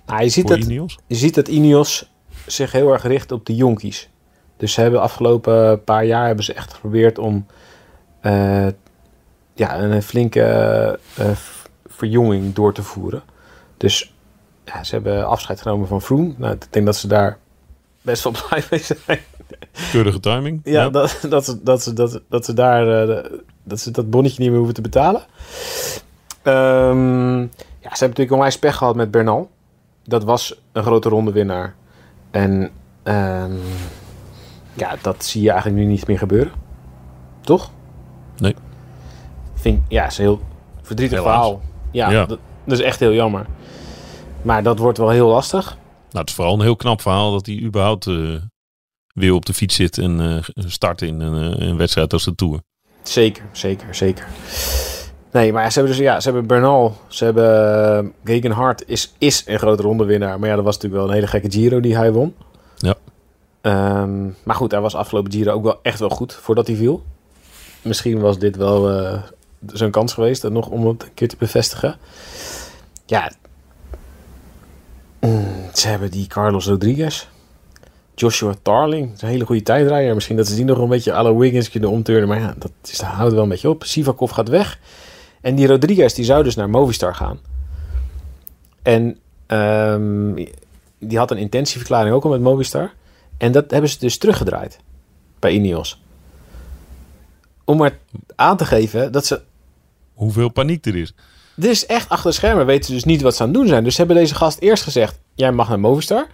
Nou, 0.06 0.22
je, 0.22 0.28
ziet 0.28 0.48
dat, 0.48 0.58
Ineos? 0.58 0.98
je 1.06 1.14
ziet 1.14 1.34
dat 1.34 1.48
Ineos 1.48 2.10
zich 2.46 2.72
heel 2.72 2.92
erg 2.92 3.02
richt 3.02 3.32
op 3.32 3.46
de 3.46 3.54
jonkies. 3.54 4.08
Dus 4.56 4.72
ze 4.72 4.80
hebben 4.80 5.00
afgelopen 5.00 5.84
paar 5.84 6.04
jaar 6.04 6.26
hebben 6.26 6.44
ze 6.44 6.52
echt 6.52 6.72
geprobeerd 6.72 7.18
om 7.18 7.46
eh, 8.20 8.66
ja, 9.54 9.80
een 9.80 10.02
flinke 10.02 10.40
eh, 11.14 11.30
verjonging 11.86 12.54
door 12.54 12.72
te 12.72 12.82
voeren. 12.82 13.22
Dus 13.76 14.14
ja, 14.64 14.84
ze 14.84 14.94
hebben 14.94 15.26
afscheid 15.26 15.60
genomen 15.60 15.88
van 15.88 16.02
Froome. 16.02 16.34
Nou, 16.36 16.54
ik 16.54 16.66
denk 16.70 16.86
dat 16.86 16.96
ze 16.96 17.06
daar 17.06 17.38
best 18.02 18.24
wel 18.24 18.32
blij 18.48 18.64
mee 18.70 18.80
zijn. 18.80 19.20
Keurige 19.90 20.20
timing. 20.20 20.60
Ja, 20.64 20.88
Dat, 20.88 21.18
dat, 21.28 21.44
ze, 21.44 21.62
dat, 21.62 21.82
ze, 21.82 21.92
dat, 21.92 22.20
dat 22.28 22.44
ze 22.44 22.54
daar 22.54 23.08
eh, 23.08 23.30
dat 23.62 23.80
ze 23.80 23.90
dat 23.90 24.10
bonnetje 24.10 24.38
niet 24.38 24.48
meer 24.48 24.58
hoeven 24.58 24.74
te 24.74 24.80
betalen. 24.80 25.22
Ehm, 26.42 27.40
ja, 27.40 27.94
ze 27.94 28.04
hebben 28.04 28.08
natuurlijk 28.08 28.32
onwijs 28.32 28.58
pech 28.58 28.76
gehad 28.76 28.96
met 28.96 29.10
Bernal. 29.10 29.50
Dat 30.06 30.24
was 30.24 30.60
een 30.72 30.82
grote 30.82 31.08
rondewinnaar. 31.08 31.74
En 32.30 32.70
ehm, 33.02 33.52
ja, 34.74 34.96
dat 35.02 35.24
zie 35.24 35.42
je 35.42 35.50
eigenlijk 35.50 35.80
nu 35.80 35.86
niet 35.90 36.06
meer 36.06 36.18
gebeuren. 36.18 36.52
Toch? 37.40 37.70
Nee. 38.36 38.54
Vind, 39.54 39.82
ja, 39.88 40.02
het 40.02 40.12
is 40.12 40.18
een 40.18 40.24
heel 40.24 40.40
verdrietig 40.82 41.18
Helaas. 41.18 41.34
verhaal. 41.34 41.62
Ja, 41.90 42.10
Ja. 42.10 42.26
Dat, 42.26 42.38
dat 42.64 42.78
is 42.78 42.84
echt 42.84 43.00
heel 43.00 43.12
jammer. 43.12 43.46
Maar 44.42 44.62
dat 44.62 44.78
wordt 44.78 44.98
wel 44.98 45.10
heel 45.10 45.28
lastig. 45.28 45.64
Nou, 45.64 45.78
het 46.10 46.28
is 46.28 46.34
vooral 46.34 46.54
een 46.54 46.60
heel 46.60 46.76
knap 46.76 47.00
verhaal 47.00 47.32
dat 47.32 47.46
hij 47.46 47.60
überhaupt 47.60 48.06
eh, 48.06 48.34
weer 49.14 49.32
op 49.32 49.46
de 49.46 49.54
fiets 49.54 49.74
zit 49.74 49.98
en 49.98 50.20
eh, 50.20 50.64
start 50.66 51.02
in 51.02 51.20
een, 51.20 51.58
eh, 51.58 51.66
een 51.66 51.76
wedstrijd 51.76 52.12
als 52.12 52.24
de 52.24 52.34
Tour. 52.34 52.60
Zeker, 53.02 53.44
zeker, 53.52 53.94
zeker. 53.94 54.26
Nee, 55.36 55.52
maar 55.52 55.72
ze 55.72 55.78
hebben 55.78 55.96
dus 55.96 56.06
ja, 56.06 56.20
ze 56.20 56.30
hebben 56.30 56.46
Bernal, 56.46 56.96
ze 57.08 57.24
hebben 57.24 58.04
uh, 58.04 58.10
Gegenhard 58.24 58.82
is, 58.86 59.14
is 59.18 59.42
een 59.46 59.58
grote 59.58 59.82
rondewinnaar. 59.82 60.38
Maar 60.38 60.48
ja, 60.48 60.54
dat 60.54 60.64
was 60.64 60.74
natuurlijk 60.74 61.02
wel 61.02 61.10
een 61.10 61.16
hele 61.16 61.26
gekke 61.26 61.50
Giro 61.50 61.80
die 61.80 61.96
hij 61.96 62.12
won. 62.12 62.34
Ja. 62.76 62.94
Ehm, 63.60 64.24
maar 64.42 64.56
goed, 64.56 64.70
hij 64.70 64.80
was 64.80 64.94
afgelopen 64.94 65.32
Giro 65.32 65.52
ook 65.52 65.62
wel 65.62 65.78
echt 65.82 65.98
wel 65.98 66.08
goed 66.08 66.34
voordat 66.34 66.66
hij 66.66 66.76
viel. 66.76 67.02
Misschien 67.82 68.20
was 68.20 68.38
dit 68.38 68.56
wel 68.56 68.90
eh, 68.90 69.22
zijn 69.66 69.90
kans 69.90 70.12
geweest 70.12 70.44
eh, 70.44 70.50
nog 70.50 70.68
om 70.68 70.86
het 70.86 71.02
een 71.02 71.14
keer 71.14 71.28
te 71.28 71.36
bevestigen. 71.38 71.96
Ja, 73.06 73.30
Mm, 75.20 75.46
ze 75.72 75.88
hebben 75.88 76.10
die 76.10 76.26
Carlos 76.26 76.66
Rodriguez. 76.66 77.26
Joshua 78.14 78.54
Tarling, 78.62 79.10
dat 79.10 79.22
een 79.22 79.28
hele 79.28 79.46
goede 79.46 79.62
tijdrijder. 79.62 80.14
Misschien 80.14 80.36
dat 80.36 80.46
ze 80.46 80.54
die 80.54 80.64
nog 80.64 80.78
een 80.78 80.88
beetje 80.88 81.22
la 81.22 81.34
Wiggins 81.34 81.70
kunnen 81.70 81.90
omturnen. 81.90 82.28
Maar 82.28 82.40
ja, 82.40 82.54
dat, 82.58 82.70
is, 82.82 82.98
dat 82.98 83.06
houdt 83.06 83.32
wel 83.32 83.42
een 83.42 83.48
beetje 83.48 83.68
op. 83.68 83.84
Sivakov 83.84 84.32
gaat 84.32 84.48
weg. 84.48 84.78
En 85.46 85.54
die 85.54 85.66
Rodriguez 85.66 86.14
die 86.14 86.24
zou 86.24 86.44
dus 86.44 86.54
naar 86.54 86.70
Movistar 86.70 87.14
gaan. 87.14 87.40
En 88.82 89.18
ehm, 89.46 90.34
die 90.98 91.18
had 91.18 91.30
een 91.30 91.36
intentieverklaring 91.36 92.14
ook 92.14 92.24
al 92.24 92.30
met 92.30 92.40
Movistar. 92.40 92.92
En 93.38 93.52
dat 93.52 93.70
hebben 93.70 93.90
ze 93.90 93.98
dus 93.98 94.18
teruggedraaid 94.18 94.78
bij 95.38 95.52
Ineos. 95.52 96.02
Om 97.64 97.76
maar 97.76 97.98
aan 98.36 98.56
te 98.56 98.64
geven 98.64 99.12
dat 99.12 99.26
ze 99.26 99.40
Hoeveel 100.14 100.48
paniek 100.48 100.86
er 100.86 100.96
is. 100.96 101.14
dus 101.54 101.86
echt 101.86 102.08
achter 102.08 102.30
de 102.30 102.36
schermen 102.36 102.66
weten 102.66 102.84
ze 102.84 102.92
dus 102.92 103.04
niet 103.04 103.22
wat 103.22 103.36
ze 103.36 103.42
aan 103.42 103.48
het 103.48 103.56
doen 103.56 103.66
zijn. 103.66 103.84
Dus 103.84 103.92
ze 103.92 103.98
hebben 103.98 104.16
deze 104.16 104.34
gast 104.34 104.58
eerst 104.58 104.82
gezegd: 104.82 105.18
jij 105.34 105.52
mag 105.52 105.68
naar 105.68 105.80
Movistar. 105.80 106.26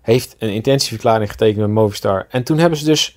Heeft 0.00 0.36
een 0.38 0.52
intentieverklaring 0.52 1.30
getekend 1.30 1.60
met 1.60 1.70
Movistar. 1.70 2.26
En 2.30 2.42
toen 2.42 2.58
hebben 2.58 2.78
ze 2.78 2.84
dus 2.84 3.16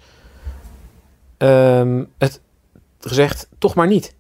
ehm, 1.38 2.04
het 2.18 2.42
gezegd: 3.00 3.48
toch 3.58 3.76
maar 3.76 3.88
niet. 3.88 4.16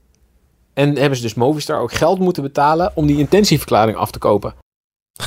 En 0.76 0.98
hebben 0.98 1.16
ze 1.16 1.22
dus 1.22 1.34
Movistar 1.34 1.80
ook 1.80 1.94
geld 1.94 2.20
moeten 2.20 2.44
betalen 2.44 2.92
om 2.96 3.06
die 3.06 3.18
intentieverklaring 3.18 3.98
af 3.98 4.12
te 4.12 4.20
kopen. 4.20 4.56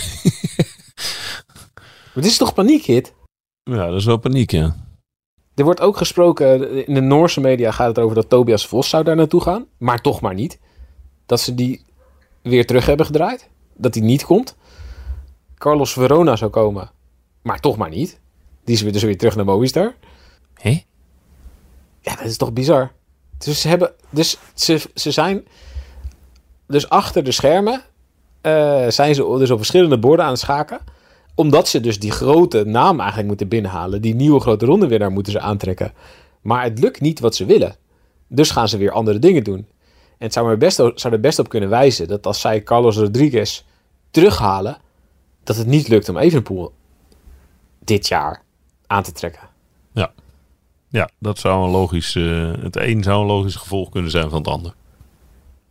Het 2.15 2.25
is 2.25 2.37
toch 2.37 2.55
paniek, 2.55 2.85
Hit? 2.85 3.15
Ja, 3.63 3.87
dat 3.87 3.99
is 3.99 4.05
wel 4.05 4.17
paniek, 4.17 4.51
ja. 4.51 4.77
Er 5.55 5.65
wordt 5.65 5.81
ook 5.81 5.97
gesproken, 5.97 6.87
in 6.87 6.95
de 6.95 7.01
Noorse 7.01 7.41
media 7.41 7.71
gaat 7.71 7.89
het 7.89 7.99
over 7.99 8.15
dat 8.15 8.29
Tobias 8.29 8.67
Vos 8.67 8.89
zou 8.89 9.05
daar 9.05 9.17
naartoe 9.17 9.41
gaan. 9.41 9.67
Maar 9.79 10.01
toch 10.01 10.21
maar 10.21 10.35
niet. 10.35 10.59
Dat 11.27 11.41
ze 11.41 11.55
die 11.55 11.85
weer 12.43 12.67
terug 12.67 12.87
hebben 12.87 13.07
gedraaid. 13.07 13.49
Dat 13.75 13.95
hij 13.95 14.05
niet 14.05 14.25
komt. 14.25 14.57
Carlos 15.55 15.93
Verona 15.93 16.37
zou 16.37 16.51
komen. 16.51 16.91
Maar 17.43 17.61
toch 17.61 17.77
maar 17.77 17.91
niet. 17.91 18.21
Die 18.65 18.75
is 18.75 18.83
weer 18.83 18.93
dus 18.93 19.03
weer 19.03 19.19
terug 19.19 19.37
naar 19.37 19.45
Movistar. 19.45 19.95
Hé? 20.55 20.85
Ja, 22.01 22.17
dat 22.17 22.25
is 22.25 22.37
toch 22.37 22.53
bizar. 22.53 22.93
Dus 23.39 23.61
ze 23.61 23.69
hebben, 23.69 23.93
dus 24.11 24.39
ze, 24.55 24.81
ze 24.95 25.11
zijn, 25.11 25.47
dus 26.67 26.89
achter 26.89 27.25
de 27.25 27.33
schermen 27.33 27.83
eh, 28.41 28.89
zijn 28.89 29.15
ze 29.15 29.37
dus 29.39 29.51
op 29.51 29.57
verschillende 29.57 29.99
borden 29.99 30.25
aan 30.25 30.31
het 30.31 30.41
schaken. 30.41 30.79
Omdat 31.35 31.69
ze 31.69 31.81
dus 31.81 31.99
die 31.99 32.11
grote 32.11 32.65
naam 32.65 32.99
eigenlijk 32.99 33.29
moeten 33.29 33.49
binnenhalen. 33.49 34.03
Die 34.03 34.15
nieuwe 34.15 34.41
grote 34.41 34.67
ronde 34.67 34.87
weer 34.87 34.99
daar 34.99 35.11
moeten 35.11 35.33
ze 35.33 35.41
aantrekken. 35.41 35.93
Maar 36.43 36.63
het 36.63 36.79
lukt 36.79 37.01
niet 37.01 37.21
wat 37.21 37.35
ze 37.35 37.45
willen. 37.45 37.77
Dus 38.29 38.51
gaan 38.51 38.69
ze 38.69 38.77
weer 38.77 38.91
andere 38.91 39.19
dingen 39.19 39.45
doen. 39.45 39.67
En 40.19 40.25
het 40.25 40.33
zou, 40.33 40.51
er 40.51 40.59
best, 40.59 40.77
zou 40.77 41.15
er 41.15 41.21
best 41.21 41.39
op 41.39 41.49
kunnen 41.49 41.69
wijzen 41.69 42.09
dat 42.09 42.27
als 42.27 42.41
zij 42.41 42.63
Carlos 42.63 42.97
Rodriguez 42.97 43.63
terughalen, 44.11 44.77
dat 45.45 45.57
het 45.57 45.67
niet 45.67 45.89
lukt 45.89 46.09
om 46.09 46.17
Evenepoel 46.17 46.73
dit 47.79 48.09
jaar 48.09 48.43
aan 48.87 49.03
te 49.03 49.13
trekken. 49.13 49.49
Ja, 49.93 50.13
dat 51.19 51.39
zou 51.39 51.65
een 51.65 51.71
logisch... 51.71 52.15
eh, 52.15 52.53
het 52.63 52.77
een 52.77 53.03
zou 53.03 53.21
een 53.21 53.27
logisch 53.27 53.57
gevolg 53.57 53.91
kunnen 53.91 54.11
zijn 54.11 54.31
van 54.31 54.39
het 54.39 54.49
ander. 54.49 54.75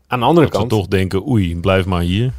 Aan 0.08 0.20
de 0.20 0.26
andere 0.26 0.48
Dat 0.48 0.56
kant, 0.56 0.70
toch 0.70 0.88
denken, 0.88 1.28
oei, 1.28 1.60
blijf 1.60 1.86
maar 1.86 2.02
hier. 2.02 2.34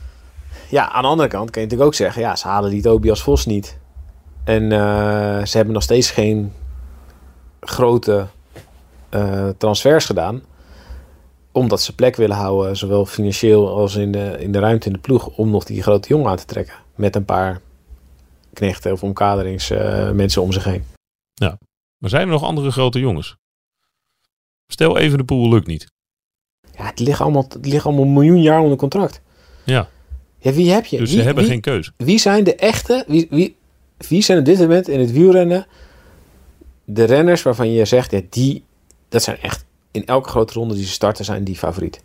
ja, 0.70 0.90
aan 0.90 1.02
de 1.02 1.08
andere 1.08 1.28
kant 1.28 1.50
kan 1.50 1.62
je 1.62 1.68
natuurlijk 1.68 1.90
ook 1.90 1.94
zeggen, 1.94 2.22
ja, 2.22 2.36
ze 2.36 2.46
halen 2.48 2.70
die 2.70 2.82
Tobias 2.82 3.22
Vos 3.22 3.46
niet. 3.46 3.78
En 4.44 4.72
eh, 4.72 5.44
ze 5.44 5.56
hebben 5.56 5.74
nog 5.74 5.82
steeds 5.82 6.10
geen 6.10 6.52
grote 7.60 8.26
eh, 9.08 9.48
transfers 9.58 10.04
gedaan. 10.04 10.42
Omdat 11.52 11.82
ze 11.82 11.94
plek 11.94 12.16
willen 12.16 12.36
houden, 12.36 12.76
zowel 12.76 13.06
financieel 13.06 13.68
als 13.76 13.96
in 13.96 14.12
de, 14.12 14.36
in 14.38 14.52
de 14.52 14.58
ruimte 14.58 14.86
in 14.86 14.92
de 14.92 14.98
ploeg, 14.98 15.26
om 15.26 15.50
nog 15.50 15.64
die 15.64 15.82
grote 15.82 16.08
jongen 16.08 16.30
aan 16.30 16.36
te 16.36 16.44
trekken. 16.44 16.74
Met 16.94 17.16
een 17.16 17.24
paar 17.24 17.60
knechten 18.52 18.92
of 18.92 19.02
omkaderingsmensen 19.02 20.16
mensen 20.16 20.42
om 20.42 20.52
zich 20.52 20.64
heen. 20.64 20.84
Maar 21.98 22.10
zijn 22.10 22.22
er 22.22 22.28
nog 22.32 22.42
andere 22.42 22.70
grote 22.70 22.98
jongens? 22.98 23.36
Stel 24.66 24.98
even 24.98 25.18
de 25.18 25.24
pool 25.24 25.48
lukt 25.48 25.66
niet. 25.66 25.86
Ja, 26.76 26.84
het 26.86 26.98
ligt 26.98 27.20
allemaal, 27.20 27.46
het 27.48 27.66
ligt 27.66 27.84
allemaal 27.86 28.04
een 28.04 28.12
miljoen 28.12 28.42
jaar 28.42 28.60
onder 28.60 28.78
contract. 28.78 29.20
Ja, 29.64 29.88
Ja, 30.38 30.52
wie 30.52 30.70
heb 30.70 30.84
je? 30.86 30.98
dus 30.98 31.08
wie, 31.10 31.18
ze 31.18 31.24
hebben 31.24 31.42
wie- 31.44 31.52
geen 31.52 31.60
keus. 31.60 31.92
Wie 31.96 32.18
zijn 32.18 32.44
de 32.44 32.54
echte, 32.54 33.04
wie, 33.06 33.26
wie, 33.30 33.56
wie 34.08 34.22
zijn 34.22 34.38
op 34.38 34.44
dit 34.44 34.58
moment 34.58 34.88
in 34.88 35.00
het 35.00 35.12
wielrennen 35.12 35.66
de 36.84 37.04
renners 37.04 37.42
waarvan 37.42 37.70
je 37.72 37.84
zegt, 37.84 38.10
ja, 38.10 38.20
die, 38.30 38.64
dat 39.08 39.22
zijn 39.22 39.40
echt, 39.40 39.64
in 39.90 40.06
elke 40.06 40.28
grote 40.28 40.52
ronde 40.52 40.74
die 40.74 40.84
ze 40.84 40.92
starten, 40.92 41.24
zijn 41.24 41.44
die 41.44 41.56
favoriet. 41.56 42.02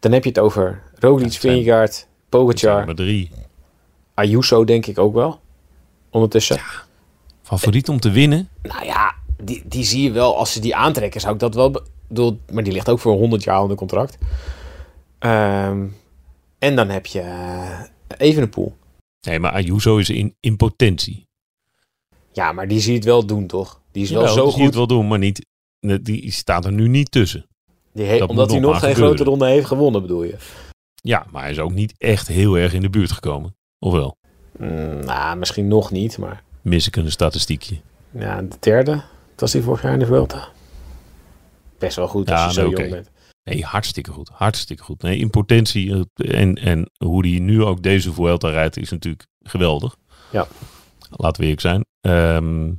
Dan 0.00 0.12
heb 0.12 0.22
je 0.22 0.28
het 0.28 0.38
over 0.38 0.82
Roglic, 0.98 1.32
Ja, 1.32 1.38
Vingegaard, 1.38 2.06
Pogacar, 2.28 2.84
maar 2.86 2.94
drie. 2.94 3.30
Ayuso 4.14 4.64
denk 4.64 4.86
ik 4.86 4.98
ook 4.98 5.14
wel, 5.14 5.40
ondertussen. 6.10 6.60
Favoriet 7.48 7.88
om 7.88 8.00
te 8.00 8.10
winnen? 8.10 8.48
Nou 8.62 8.84
ja, 8.84 9.14
die, 9.42 9.62
die 9.66 9.84
zie 9.84 10.02
je 10.02 10.10
wel, 10.10 10.36
als 10.36 10.52
ze 10.52 10.60
die 10.60 10.76
aantrekken, 10.76 11.20
zou 11.20 11.34
ik 11.34 11.40
dat 11.40 11.54
wel, 11.54 11.70
be- 11.70 11.82
bedoel, 12.08 12.40
maar 12.52 12.62
die 12.64 12.72
ligt 12.72 12.88
ook 12.88 12.98
voor 12.98 13.12
100 13.12 13.44
jaar 13.44 13.60
onder 13.62 13.76
contract. 13.76 14.18
Ehm, 15.18 15.86
en 16.58 16.76
dan 16.76 16.88
heb 16.88 17.06
je 17.06 17.20
uh, 17.20 17.80
Evenepoel. 18.18 18.76
Nee, 19.26 19.38
maar 19.38 19.52
Ayuso 19.52 19.96
is 19.96 20.10
in, 20.10 20.34
in 20.40 20.56
potentie. 20.56 21.26
Ja, 22.32 22.52
maar 22.52 22.68
die 22.68 22.80
zie 22.80 22.90
je 22.90 22.96
het 22.96 23.06
wel 23.06 23.26
doen, 23.26 23.46
toch? 23.46 23.80
Die 23.92 24.02
is 24.02 24.10
wel 24.10 24.20
Jawel, 24.20 24.36
zo 24.36 24.44
die 24.44 24.52
goed. 24.52 24.64
het 24.64 24.74
wel 24.74 24.86
doen, 24.86 25.08
maar 25.08 25.18
niet, 25.18 25.46
die 26.00 26.30
staat 26.32 26.64
er 26.64 26.72
nu 26.72 26.88
niet 26.88 27.10
tussen. 27.10 27.46
Die 27.92 28.04
he- 28.06 28.24
omdat 28.24 28.50
hij 28.50 28.60
nog 28.60 28.78
geen 28.78 28.88
gebeuren. 28.94 29.14
grote 29.16 29.30
ronde 29.30 29.46
heeft 29.46 29.66
gewonnen, 29.66 30.02
bedoel 30.02 30.22
je? 30.22 30.36
Ja, 30.94 31.26
maar 31.30 31.42
hij 31.42 31.50
is 31.50 31.58
ook 31.58 31.72
niet 31.72 31.94
echt 31.98 32.28
heel 32.28 32.58
erg 32.58 32.72
in 32.72 32.80
de 32.82 32.90
buurt 32.90 33.12
gekomen. 33.12 33.56
Of 33.78 33.92
wel? 33.92 34.16
Mm, 34.58 34.98
nou, 35.04 35.36
misschien 35.36 35.68
nog 35.68 35.90
niet, 35.90 36.18
maar 36.18 36.42
Mis 36.68 36.86
ik 36.86 36.96
een 36.96 37.10
statistiekje. 37.10 37.80
ja, 38.10 38.42
de 38.42 38.56
derde, 38.60 39.02
was 39.36 39.52
die 39.52 39.62
vorig 39.62 39.82
jaar 39.82 39.92
in 39.92 39.98
de 39.98 40.06
Vuelta. 40.06 40.48
Best 41.78 41.96
wel 41.96 42.08
goed 42.08 42.30
als 42.30 42.40
Ja, 42.40 42.46
je 42.46 42.52
zo 42.52 42.62
nee, 42.62 42.76
jong 42.76 42.90
bent. 42.90 43.10
Nee, 43.44 43.64
hartstikke 43.64 44.10
goed. 44.10 44.28
Hartstikke 44.32 44.82
goed. 44.82 45.02
Nee, 45.02 45.18
in 45.18 45.30
potentie 45.30 45.92
eh, 46.14 46.40
en, 46.40 46.54
en 46.54 46.90
hoe 46.96 47.26
hij 47.26 47.38
nu 47.38 47.64
ook 47.64 47.82
deze 47.82 48.12
Vuelta 48.12 48.48
rijdt 48.50 48.76
is 48.76 48.90
natuurlijk 48.90 49.26
geweldig. 49.42 49.96
Ja. 50.30 50.46
Laten 51.10 51.36
we 51.36 51.42
eerlijk 51.42 51.60
zijn. 51.60 51.84
Ehm, 52.00 52.72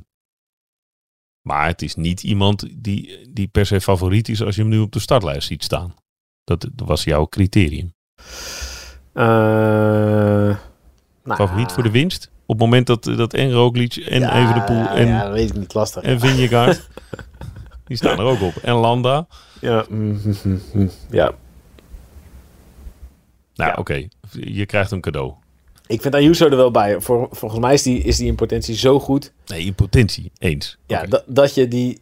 maar 1.40 1.66
het 1.66 1.82
is 1.82 1.94
niet 1.94 2.22
iemand 2.22 2.66
die, 2.82 3.28
die 3.30 3.48
per 3.48 3.66
se 3.66 3.80
favoriet 3.80 4.28
is 4.28 4.42
als 4.42 4.54
je 4.54 4.60
hem 4.60 4.70
nu 4.70 4.78
op 4.78 4.92
de 4.92 4.98
startlijst 4.98 5.46
ziet 5.46 5.64
staan. 5.64 5.94
Dat, 6.44 6.60
dat 6.60 6.88
was 6.88 7.04
jouw 7.04 7.26
criterium. 7.28 7.92
Nou, 9.12 10.56
Favoriet 11.24 11.72
voor 11.72 11.82
de 11.82 11.90
winst? 11.90 12.30
Op 12.50 12.56
het 12.58 12.64
moment 12.64 12.86
dat, 12.86 13.04
dat 13.04 13.34
en 13.34 13.52
Roglic 13.52 13.96
en 13.96 14.20
ja, 14.20 14.42
Evenepoel 14.42 14.88
en, 14.88 15.06
Ja, 15.06 15.22
dat 15.22 15.32
weet 15.32 15.48
ik 15.50 15.56
niet, 15.56 15.74
lastig. 15.74 16.02
en 16.02 16.20
Vingegaard, 16.20 16.88
die 17.84 17.96
staan 17.96 18.18
er 18.18 18.24
ook 18.24 18.40
op. 18.40 18.56
En 18.56 18.74
Landa. 18.74 19.26
Ja, 19.60 19.84
mm, 19.88 20.20
mm, 20.44 20.60
mm, 20.72 20.90
ja. 21.10 21.32
Nou, 23.54 23.70
Ja. 23.70 23.76
oké. 23.78 24.08
Je 24.30 24.66
krijgt 24.66 24.90
een 24.90 25.00
cadeau. 25.00 25.32
Ik 25.86 26.00
vind 26.00 26.14
Ayuso 26.14 26.44
er 26.48 26.56
wel 26.56 26.70
bij. 26.70 27.00
Voor, 27.00 27.28
volgens 27.30 27.60
mij 27.60 27.74
is 27.74 27.82
die, 27.82 28.02
is 28.02 28.16
die 28.16 28.26
in 28.26 28.34
potentie 28.34 28.74
zo 28.76 29.00
goed 29.00 29.32
Nee, 29.46 29.64
in 29.64 29.74
potentie. 29.74 30.30
Eens. 30.38 30.76
ja, 30.86 31.06
dat, 31.06 31.22
dat 31.26 31.54
je 31.54 31.68
die 31.68 32.00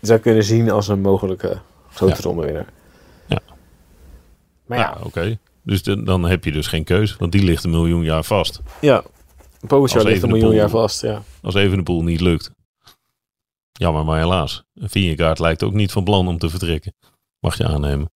zou 0.00 0.18
kunnen 0.20 0.44
zien 0.44 0.70
als 0.70 0.88
een 0.88 1.00
mogelijke 1.00 1.60
grote 1.92 2.14
Ja. 2.16 2.20
rondewinnaar. 2.22 2.66
Ja. 3.26 3.40
Maar 4.66 4.78
ja, 4.78 4.94
Ja, 4.98 5.04
oké. 5.06 5.38
Dus 5.62 5.82
de- 5.82 6.02
dan 6.02 6.22
heb 6.24 6.44
je 6.44 6.52
dus 6.52 6.66
geen 6.66 6.84
keus, 6.84 7.16
want 7.16 7.32
die 7.32 7.42
ligt 7.44 7.64
een 7.64 7.70
miljoen 7.70 8.02
jaar 8.04 8.24
vast. 8.24 8.60
ja. 8.80 9.02
Pogacar 9.66 10.04
ligt 10.04 10.22
een 10.22 10.30
miljoen 10.30 10.54
jaar 10.54 10.68
vast, 10.68 11.00
ja. 11.02 11.22
Als 11.42 11.54
Evenepoel 11.54 12.02
niet 12.02 12.20
lukt. 12.20 12.50
Jammer, 13.72 14.04
maar 14.04 14.18
helaas. 14.18 14.64
Vingegaard 14.74 15.38
lijkt 15.38 15.62
ook 15.62 15.72
niet 15.72 15.92
van 15.92 16.04
plan 16.04 16.28
om 16.28 16.38
te 16.38 16.50
vertrekken. 16.50 16.94
Mag 17.40 17.56
je 17.56 17.66
aannemen. 17.66 18.10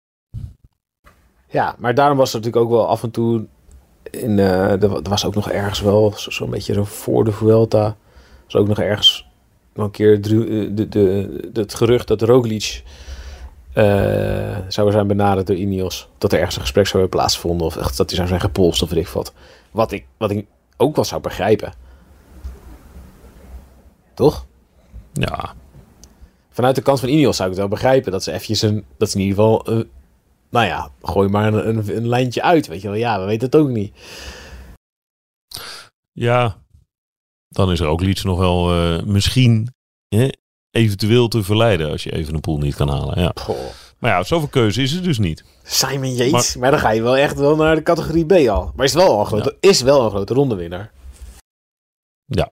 Ja, 1.48 1.74
maar 1.78 1.94
daarom 1.94 2.16
was 2.18 2.32
er 2.32 2.36
natuurlijk 2.38 2.64
ook 2.64 2.70
wel 2.70 2.88
af 2.88 3.02
en 3.02 3.10
toe. 3.10 3.46
In, 4.10 4.38
eh, 4.38 4.82
er, 4.82 4.88
wa- 4.88 5.02
was 5.02 5.24
ook 5.24 5.34
nog 5.34 5.50
ergens 5.50 5.80
wel 5.80 6.12
zo- 6.16 6.30
zo'n 6.30 6.50
beetje 6.50 6.74
zo 6.74 6.84
voor 6.84 7.24
de 7.24 7.32
Vuelta. 7.32 7.96
was 8.44 8.54
ook 8.56 8.68
nog 8.68 8.78
ergens 8.78 9.26
nog 9.74 9.84
een 9.86 9.90
keer 9.92 10.20
dru- 10.22 10.60
eh, 10.66 10.70
de, 10.76 10.88
de, 10.88 11.48
de, 11.52 11.60
het 11.60 11.74
gerucht 11.74 12.08
dat 12.08 12.22
Roglic 12.22 12.82
eh, 13.72 14.58
zou 14.68 14.90
zijn 14.92 15.06
benaderd 15.06 15.46
door 15.46 15.56
Ineos. 15.56 16.08
Dat 16.18 16.32
er 16.32 16.38
ergens 16.38 16.56
een 16.56 16.62
gesprek 16.62 16.86
zou 16.86 16.98
hebben 17.02 17.18
plaatsgevonden. 17.18 17.66
Of 17.66 17.76
echt 17.76 17.96
dat 17.96 18.06
hij 18.06 18.16
zou 18.16 18.28
zijn 18.28 18.40
gepolst 18.40 18.82
of 18.82 18.90
weet 18.90 18.98
ik 19.04 19.08
wat. 19.08 19.32
Wat 19.70 19.92
ik, 19.92 20.06
wat 20.16 20.30
ik 20.30 20.46
ook 20.76 20.96
wel 20.96 21.04
zou 21.04 21.20
begrijpen. 21.20 21.72
Toch? 24.14 24.46
Ja, 25.12 25.54
Vanuit 26.50 26.74
de 26.74 26.82
kant 26.82 27.00
van 27.00 27.08
Ineos 27.08 27.36
zou 27.36 27.50
ik 27.50 27.54
het 27.56 27.64
wel 27.66 27.74
begrijpen. 27.76 28.12
Dat 28.12 28.22
ze 28.22 28.32
eventjes 28.32 28.62
een... 28.62 28.84
Dat 28.98 29.10
ze 29.10 29.16
in 29.18 29.22
ieder 29.24 29.38
geval... 29.38 29.64
eh, 29.66 29.84
nou 30.50 30.66
ja, 30.66 30.90
gooi 31.02 31.28
maar 31.28 31.54
een, 31.54 31.68
een, 31.68 31.96
een 31.96 32.08
lijntje 32.08 32.42
uit. 32.42 32.66
Weet 32.66 32.80
je 32.82 32.88
wel. 32.88 32.96
Ja, 32.96 33.20
we 33.20 33.26
weten 33.26 33.46
het 33.46 33.56
ook 33.56 33.68
niet. 33.68 33.96
ja. 36.12 36.64
Dan 37.48 37.72
is 37.72 37.80
er 37.80 37.86
ook 37.86 38.00
iets 38.02 38.22
nog 38.22 38.38
wel 38.38 38.72
eh, 38.72 39.02
misschien 39.02 39.74
hè, 40.08 40.28
eventueel 40.70 41.28
te 41.28 41.42
verleiden 41.42 41.90
als 41.90 42.02
je 42.02 42.12
Evenepoel 42.12 42.58
niet 42.58 42.74
kan 42.74 42.88
halen. 42.88 43.20
Ja. 43.20 43.32
Goh. 43.34 43.56
Maar 43.98 44.10
ja, 44.10 44.22
zoveel 44.22 44.48
keuze 44.48 44.82
is 44.82 44.92
er 44.92 45.02
dus 45.02 45.18
niet. 45.18 45.44
Simon 45.62 46.14
Yates. 46.14 46.56
Maar, 46.56 46.70
dan 46.70 46.80
ga 46.80 46.90
je 46.90 47.02
wel 47.02 47.16
echt 47.16 47.36
wel 47.36 47.56
naar 47.56 47.74
de 47.74 47.82
categorie 47.82 48.26
B 48.26 48.32
al. 48.48 48.72
Maar 48.74 48.84
is 48.84 48.94
wel 48.94 49.20
een 49.20 49.26
grote, 49.26 49.56
is 49.60 49.80
wel 49.80 50.04
een 50.04 50.10
grote 50.10 50.34
rondewinnaar. 50.34 50.92
Ja 52.24 52.50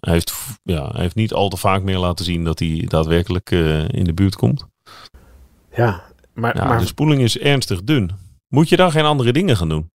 hij, 0.00 0.12
heeft, 0.12 0.32
ja, 0.62 0.90
hij 0.90 1.00
heeft 1.00 1.14
niet 1.14 1.32
al 1.32 1.48
te 1.48 1.56
vaak 1.56 1.82
meer 1.82 1.98
laten 1.98 2.24
zien 2.24 2.44
dat 2.44 2.58
hij 2.58 2.84
daadwerkelijk 2.88 3.50
eh, 3.50 3.88
in 3.88 4.04
de 4.04 4.14
buurt 4.14 4.36
komt. 4.36 4.66
Ja, 5.74 6.04
maar, 6.34 6.56
Ja, 6.56 6.64
maar 6.64 6.78
de 6.78 6.86
spoeling 6.86 7.22
is 7.22 7.38
ernstig 7.38 7.82
dun. 7.82 8.10
Moet 8.48 8.68
je 8.68 8.76
dan 8.76 8.90
geen 8.90 9.04
andere 9.04 9.32
dingen 9.32 9.56
gaan 9.56 9.68
doen? 9.68 9.90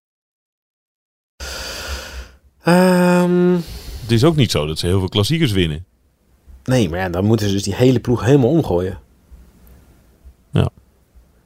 Ehm, 2.62 3.54
Het 4.00 4.10
is 4.10 4.24
ook 4.24 4.36
niet 4.36 4.50
zo 4.50 4.66
dat 4.66 4.78
ze 4.78 4.86
heel 4.86 4.98
veel 4.98 5.08
klassiekers 5.08 5.52
winnen. 5.52 5.86
Nee, 6.64 6.88
maar 6.88 6.98
ja, 6.98 7.08
dan 7.08 7.24
moeten 7.24 7.46
ze 7.46 7.52
dus 7.52 7.62
die 7.62 7.74
hele 7.74 8.00
ploeg 8.00 8.24
helemaal 8.24 8.50
omgooien. 8.50 8.98
Ja. 10.50 10.68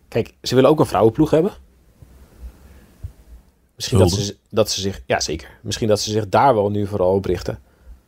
Kijk, 0.08 0.34
ze 0.42 0.54
willen 0.54 0.70
ook 0.70 0.80
een 0.80 0.86
vrouwenploeg 0.86 1.30
hebben. 1.30 1.52
Misschien 3.76 3.98
dat 3.98 4.10
ze, 4.10 4.36
dat 4.50 4.70
ze 4.70 4.80
zich, 4.80 5.02
ja 5.06 5.20
zeker. 5.20 5.58
Misschien 5.62 5.88
dat 5.88 6.00
ze 6.00 6.10
zich 6.10 6.28
daar 6.28 6.54
wel 6.54 6.70
nu 6.70 6.86
vooral 6.86 7.14
op 7.14 7.24
richten. 7.24 7.58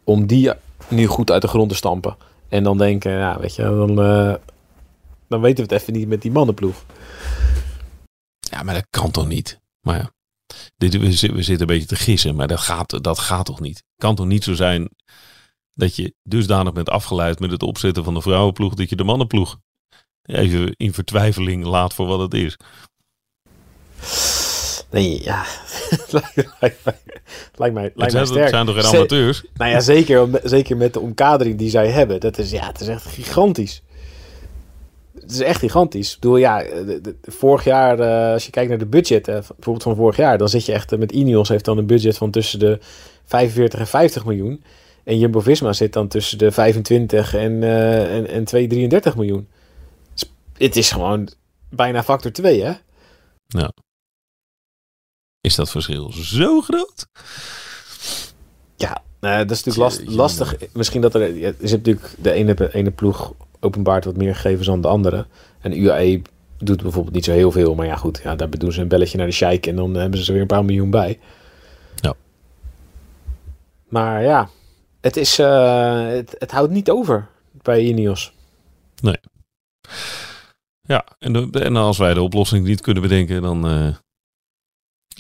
Om 0.05 0.27
die 0.27 0.53
nu 0.89 1.07
goed 1.07 1.31
uit 1.31 1.43
de 1.43 1.49
grond 1.49 1.69
te 1.69 1.75
stampen. 1.75 2.17
En 2.49 2.63
dan 2.63 2.79
denken, 2.79 3.13
ja, 3.13 3.41
weet 3.41 3.55
je, 3.55 3.63
dan, 3.63 4.03
eh, 4.03 4.35
dan 5.29 5.41
weten 5.41 5.67
we 5.67 5.75
het 5.75 5.83
even 5.83 5.93
niet 5.93 6.09
met 6.09 6.23
die 6.23 6.31
mannenploeg. 6.31 6.85
Ja, 8.39 8.63
maar 8.63 8.75
dat 8.75 8.87
kan 8.91 9.11
toch 9.11 9.29
niet? 9.29 9.61
Maar 9.81 9.97
ja. 9.97 10.11
Dit, 10.77 10.93
we, 10.93 11.33
we 11.35 11.43
zitten 11.43 11.61
een 11.61 11.67
beetje 11.67 11.87
te 11.87 11.97
gissen, 11.97 12.35
maar 12.35 12.49
dat 12.49 12.61
gaat, 12.61 13.03
dat 13.05 13.19
gaat 13.19 13.47
toch 13.47 13.61
niet? 13.61 13.83
Kan 13.97 14.15
toch 14.15 14.27
niet 14.27 14.45
zo 14.45 14.55
zijn 14.55 14.89
dat 15.79 15.97
je 15.97 16.15
dusdanig 16.23 16.73
bent 16.73 16.89
afgeleid 16.91 17.41
met 17.41 17.51
het 17.51 17.63
opzetten 17.63 18.05
van 18.05 18.15
de 18.15 18.23
vrouwenploeg 18.23 18.75
dat 18.75 18.89
je 18.91 18.97
de 18.97 19.05
mannenploeg 19.05 19.59
even 20.23 20.73
in 20.77 20.93
vertwijfeling 20.95 21.65
laat 21.65 21.95
voor 21.95 22.07
wat 22.07 22.21
het 22.21 22.35
is. 22.35 22.57
Nee, 24.91 25.23
ja. 25.23 25.45
lijkt, 26.11 26.37
lijkt, 26.61 26.85
mij- 26.85 26.99
lijkt 27.55 27.75
mij, 27.75 27.83
Het 27.85 27.93
lijkt 27.97 27.97
mij 27.97 28.11
zijn, 28.11 28.27
sterk. 28.27 28.41
het 28.43 28.51
zijn 28.55 28.67
toch 28.67 28.75
geen 28.85 28.97
amateurs? 28.97 29.43
Nou 29.55 29.71
ja, 29.71 29.81
zeker, 29.81 30.29
zeker 30.43 30.77
met 30.77 30.93
de 30.93 31.01
omkadering 31.01 31.59
die 31.59 31.71
zij 31.71 31.89
hebben. 31.89 32.21
Dat 32.21 32.39
is, 32.39 32.51
ja, 32.51 32.67
het 32.67 32.81
is 32.81 32.89
echt 32.89 33.05
gigantisch. 33.07 33.83
Het 35.21 35.31
is 35.31 35.41
echt 35.41 35.59
gigantisch. 35.59 36.15
Ik 36.15 36.21
bedoel, 36.21 36.37
ja, 36.37 36.59
de- 36.63 36.85
de- 36.85 37.01
de- 37.01 37.17
vorig 37.33 37.65
jaar, 37.65 37.99
eh, 38.01 38.33
als 38.33 38.45
je 38.45 38.51
kijkt 38.51 38.69
naar 38.69 38.79
de 38.79 38.87
budget, 38.87 39.29
eh, 39.29 39.35
bijvoorbeeld 39.35 39.83
van 39.83 39.97
vorig 39.97 40.17
jaar, 40.17 40.39
dan 40.39 40.49
zit 40.49 40.67
je 40.67 40.73
echt 40.73 40.93
eh, 40.93 40.99
met 40.99 41.13
Ineos 41.13 41.49
heeft 41.49 41.65
dan 41.65 41.79
een 41.79 41.87
budget 41.87 42.17
van 42.17 42.31
tussen 42.31 42.59
de 42.59 42.79
45 43.25 43.79
en 43.79 43.87
50 43.87 44.25
miljoen. 44.25 44.63
En 45.09 45.19
Jumbo-Visma 45.19 45.73
zit 45.73 45.93
dan 45.93 46.09
tussen 46.09 46.39
de 46.39 46.53
25 46.53 47.35
en, 47.35 47.63
eh 47.63 48.17
en, 48.17 48.29
en 48.29 48.45
233 48.45 49.17
miljoen. 49.17 49.49
Dus 50.13 50.31
Het 50.53 50.77
is 50.77 50.91
gewoon 50.91 51.29
bijna 51.71 52.03
factor 52.03 52.33
2, 52.33 52.63
hè? 52.63 52.73
Is 55.41 55.55
dat 55.55 55.71
verschil 55.71 56.13
zo 56.13 56.61
groot? 56.61 57.07
Ja, 58.77 59.03
nou, 59.21 59.47
dat 59.47 59.57
is 59.57 59.65
natuurlijk 59.65 59.95
last, 59.95 60.17
lastig. 60.17 60.57
Misschien 60.73 61.01
dat 61.01 61.15
er, 61.15 61.37
ja, 61.37 61.53
zit 61.61 61.71
natuurlijk 61.71 62.15
de 62.19 62.33
ene, 62.33 62.75
ene 62.75 62.91
ploeg 62.91 63.35
openbaart 63.61 64.05
wat 64.05 64.17
meer 64.17 64.35
gegevens 64.35 64.67
dan 64.67 64.81
de 64.81 64.89
andere. 64.89 65.27
En 65.61 65.83
UAE 65.83 66.23
doet 66.59 66.83
bijvoorbeeld 66.83 67.15
niet 67.15 67.25
zo 67.25 67.33
heel 67.33 67.53
veel. 67.53 67.75
Maar 67.75 67.87
ja, 67.87 67.97
goed, 67.97 68.21
ja, 68.23 68.35
daar 68.35 68.51
doen 68.51 68.73
ze 68.73 68.81
een 68.81 68.89
belletje 68.89 69.19
naar 69.19 69.27
de 69.27 69.33
sheik 69.33 69.67
en 69.67 69.77
dan 69.77 69.95
hebben 69.95 70.19
ze 70.19 70.27
er 70.27 70.33
weer 70.33 70.41
een 70.41 70.47
paar 70.47 70.65
miljoen 70.65 70.91
bij. 70.91 71.19
Ja. 71.95 72.15
Maar 73.89 74.23
ja, 74.23 74.49
het, 75.01 75.17
is, 75.17 75.39
eh, 75.39 76.07
het, 76.07 76.35
het 76.39 76.51
houdt 76.51 76.73
niet 76.73 76.91
over 76.91 77.29
bij 77.63 77.81
Ineos. 77.85 78.33
Ja, 80.81 81.05
en, 81.19 81.33
de- 81.33 81.61
en 81.61 81.77
als 81.77 81.99
wij 81.99 82.15
de 82.15 82.23
oplossing 82.23 82.67
niet 82.67 82.81
kunnen 82.81 83.03
bedenken, 83.03 83.43
dan, 83.43 83.67
eh, 83.69 83.97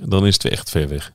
dan 0.08 0.26
is 0.26 0.34
het 0.34 0.44
echt 0.44 0.70
ver 0.70 0.88
weg. 0.88 1.12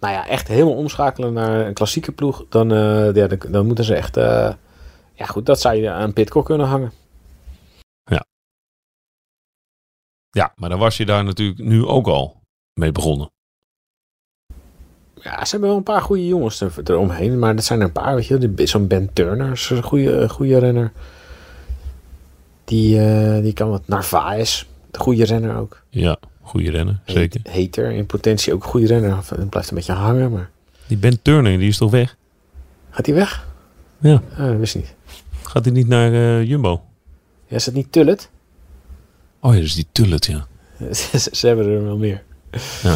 Nou 0.00 0.14
ja, 0.14 0.26
echt 0.26 0.48
helemaal 0.48 0.74
omschakelen 0.76 1.32
naar 1.32 1.66
een 1.66 1.74
klassieke 1.74 2.12
ploeg. 2.12 2.44
Dan, 2.48 2.72
eh, 2.72 3.14
ja, 3.14 3.26
dan, 3.26 3.38
dan 3.52 3.66
moeten 3.66 3.84
ze 3.84 3.94
echt... 3.94 4.14
ja 4.14 5.26
goed, 5.26 5.46
dat 5.46 5.60
zou 5.60 5.74
je 5.74 5.90
aan 5.90 6.12
Pitcock 6.12 6.44
kunnen 6.44 6.66
hangen. 6.66 6.92
Ja, 10.30 10.52
maar 10.56 10.68
dan 10.68 10.78
was 10.78 10.96
je 10.96 11.06
daar 11.06 11.24
natuurlijk 11.24 11.58
nu 11.58 11.84
ook 11.84 12.06
al 12.06 12.42
mee 12.80 12.92
begonnen. 12.92 13.30
Ja, 15.26 15.44
ze 15.44 15.50
hebben 15.50 15.68
wel 15.68 15.78
een 15.78 15.84
paar 15.84 16.02
goede 16.02 16.26
jongens 16.26 16.60
er, 16.60 16.72
eromheen. 16.84 17.38
Maar 17.38 17.56
dat 17.56 17.64
zijn 17.64 17.80
er 17.80 17.86
een 17.86 17.92
paar, 17.92 18.14
weet 18.14 18.26
je. 18.26 18.52
Zo'n 18.64 18.86
Ben 18.86 19.10
Turner 19.12 19.52
is 19.52 19.70
een 19.70 19.82
goede, 19.82 20.28
goede 20.28 20.58
renner. 20.58 20.92
Die, 22.64 23.00
eh, 23.00 23.42
die 23.42 23.52
kan 23.52 23.70
wat. 23.70 23.88
Narvaez, 23.88 24.64
de 24.90 24.98
goede 24.98 25.24
renner 25.24 25.56
ook. 25.56 25.82
Ja, 25.88 26.16
goede 26.42 26.70
rennen, 26.70 27.00
zeker. 27.04 27.40
Hater, 27.50 27.90
in 27.90 28.06
potentie 28.06 28.52
ook 28.52 28.64
goede 28.64 28.86
renner. 28.86 29.16
Het 29.16 29.50
blijft 29.50 29.68
een 29.68 29.76
beetje 29.76 29.92
hangen, 29.92 30.30
maar... 30.32 30.50
Die 30.86 30.96
Ben 30.96 31.22
Turner, 31.22 31.58
die 31.58 31.68
is 31.68 31.76
toch 31.76 31.90
weg? 31.90 32.16
Gaat 32.90 33.06
hij 33.06 33.14
weg? 33.14 33.46
Ja. 33.98 34.22
Ah, 34.32 34.46
dat 34.46 34.56
wist 34.56 34.74
ik 34.74 34.80
niet. 34.80 34.94
Gaat 35.42 35.64
hij 35.64 35.74
niet 35.74 35.88
naar 35.88 36.12
eh, 36.12 36.48
Jumbo? 36.48 36.82
Ja, 37.46 37.56
is 37.56 37.64
dat 37.64 37.74
niet 37.74 37.92
Tullet? 37.92 38.30
Oh 39.40 39.54
ja, 39.54 39.60
is 39.60 39.74
die 39.74 39.86
Tullet, 39.92 40.26
ja. 40.26 40.46
ze, 40.92 41.28
ze 41.32 41.46
hebben 41.46 41.66
er 41.66 41.84
wel 41.84 41.98
meer. 41.98 42.22
Ja. 42.82 42.94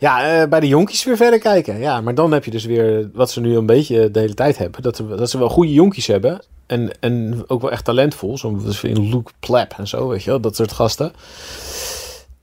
Ja, 0.00 0.40
eh, 0.42 0.48
bij 0.48 0.60
de 0.60 0.68
jonkies 0.68 1.04
weer 1.04 1.16
verder 1.16 1.38
kijken. 1.38 1.78
Ja, 1.78 2.00
maar 2.00 2.14
dan 2.14 2.32
heb 2.32 2.44
je 2.44 2.50
dus 2.50 2.64
weer 2.64 3.10
wat 3.12 3.30
ze 3.30 3.40
nu 3.40 3.56
een 3.56 3.66
beetje 3.66 4.10
de 4.10 4.18
hele 4.20 4.34
tijd 4.34 4.58
hebben. 4.58 4.82
Dat, 4.82 4.96
ze- 4.96 5.06
dat 5.16 5.30
ze 5.30 5.38
wel 5.38 5.48
goede 5.48 5.72
jonkies 5.72 6.06
hebben. 6.06 6.40
En, 6.66 6.90
en 7.00 7.44
ook 7.46 7.60
wel 7.60 7.70
echt 7.70 7.84
talentvol. 7.84 8.38
Zoals 8.38 8.82
in 8.84 9.08
Luke 9.08 9.30
Plap 9.40 9.74
en 9.76 9.88
zo, 9.88 10.08
weet 10.08 10.22
je 10.22 10.30
wel. 10.30 10.40
Dat 10.40 10.56
soort 10.56 10.72
gasten. 10.72 11.12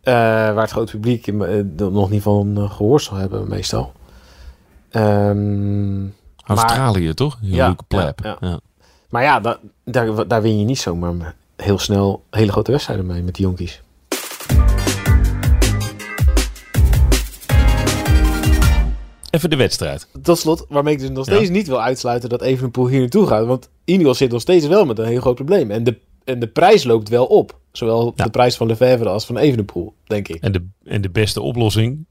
Eh, 0.04 0.14
waar 0.14 0.62
het 0.62 0.72
grote 0.72 0.92
publiek 0.92 1.28
in, 1.28 1.42
eh, 1.42 1.88
nog 1.90 2.10
niet 2.10 2.22
van 2.22 2.54
eh, 2.58 2.72
gehoord 2.72 3.04
zal 3.04 3.18
hebben 3.18 3.48
meestal. 3.50 3.92
Ehm, 4.90 6.06
Australië, 6.46 7.14
toch? 7.14 7.38
Ja, 7.42 7.56
Ja, 7.56 7.68
Luke 7.68 7.84
Plap. 7.88 8.20
ja, 8.24 8.38
Ja, 8.42 8.60
maar 9.10 9.24
ja, 9.24 9.40
da- 9.40 9.60
daar, 9.84 10.28
daar 10.28 10.42
win 10.42 10.60
je 10.60 10.66
niet 10.66 10.80
zomaar 10.80 11.36
heel 11.56 11.80
snel 11.80 12.24
hele 12.30 12.52
grote 12.52 12.72
wedstrijden 12.72 13.06
mee 13.06 13.22
met 13.22 13.36
die 13.36 13.46
jonkies. 13.46 13.82
Even 19.36 19.50
de 19.50 19.56
wedstrijd. 19.56 20.08
Tot 20.22 20.38
slot, 20.38 20.66
waarmee 20.70 20.94
ik 20.94 21.00
dus 21.00 21.10
nog 21.10 21.28
Ja. 21.28 21.34
steeds 21.36 21.50
niet 21.50 21.68
wil 21.68 21.82
uitsluiten 21.82 22.30
dat 22.30 22.42
Evenepoel 22.42 22.88
hier 22.88 23.00
naartoe 23.00 23.28
gaat. 23.28 23.46
Want 23.46 23.70
Ineos 23.86 24.18
zit 24.18 24.32
nog 24.32 24.42
steeds 24.42 24.68
wel 24.68 24.86
met 24.86 25.00
een 25.00 25.06
heel 25.06 25.20
groot 25.22 25.36
probleem. 25.36 25.72
En 25.72 25.84
de, 25.84 25.98
en 26.24 26.40
de 26.40 26.48
prijs 26.48 26.84
loopt 26.84 27.10
wel 27.10 27.26
op. 27.26 27.60
Zowel 27.72 28.14
Ja. 28.16 28.24
de 28.24 28.30
prijs 28.30 28.56
van 28.56 28.68
Lefevre 28.68 29.10
als 29.10 29.26
van 29.26 29.38
Evenepoel, 29.38 29.94
denk 30.04 30.28
ik. 30.28 30.42
En 30.44 30.52
de, 30.52 30.66
en 30.84 31.02
de 31.02 31.10
beste 31.10 31.42
oplossing, 31.42 32.06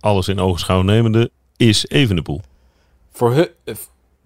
alles 0.00 0.28
in 0.28 0.40
ogenschouw 0.40 0.82
nemende, 0.82 1.30
is 1.56 1.86
Evenepoel. 1.88 2.40
Voor, 3.12 3.32
hun, 3.34 3.48
eh, 3.64 3.74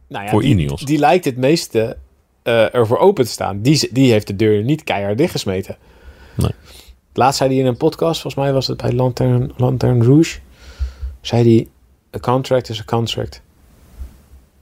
nou 0.08 0.24
ja, 0.24 0.30
Voor 0.30 0.40
die, 0.40 0.50
Ineos. 0.50 0.80
Die 0.80 0.98
lijkt 0.98 1.24
het 1.24 1.36
meeste 1.36 1.96
eh 2.42 2.74
ervoor 2.74 2.98
open 2.98 3.24
te 3.24 3.30
staan. 3.30 3.60
Die, 3.62 3.88
die 3.92 4.12
heeft 4.12 4.26
de 4.26 4.36
deur 4.36 4.62
niet 4.62 4.84
keihard 4.84 5.18
dichtgesmeten. 5.18 5.76
Nee. 6.36 6.50
Laatst 7.12 7.38
zei 7.38 7.50
hij 7.50 7.58
in 7.58 7.66
een 7.66 7.76
podcast, 7.76 8.20
volgens 8.20 8.42
mij 8.44 8.52
was 8.52 8.66
het 8.66 8.76
bij 8.76 8.92
Lantern, 8.92 9.52
Lantern 9.56 10.04
Rouge. 10.04 10.38
Zei 11.20 11.54
hij, 11.56 11.68
a 12.14 12.18
contract 12.18 12.68
is 12.68 12.80
a 12.80 12.84
contract. 12.84 13.42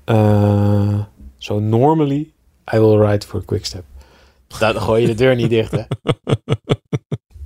Uh, 0.06 1.04
so 1.38 1.58
normally 1.58 2.32
I 2.74 2.78
will 2.78 2.98
ride 2.98 3.26
for 3.26 3.44
Quickstep. 3.44 3.84
Dan 4.58 4.80
gooi 4.80 5.00
je 5.00 5.06
de 5.06 5.14
deur 5.14 5.34
niet 5.34 5.50
dicht, 5.50 5.70
hè? 5.70 5.82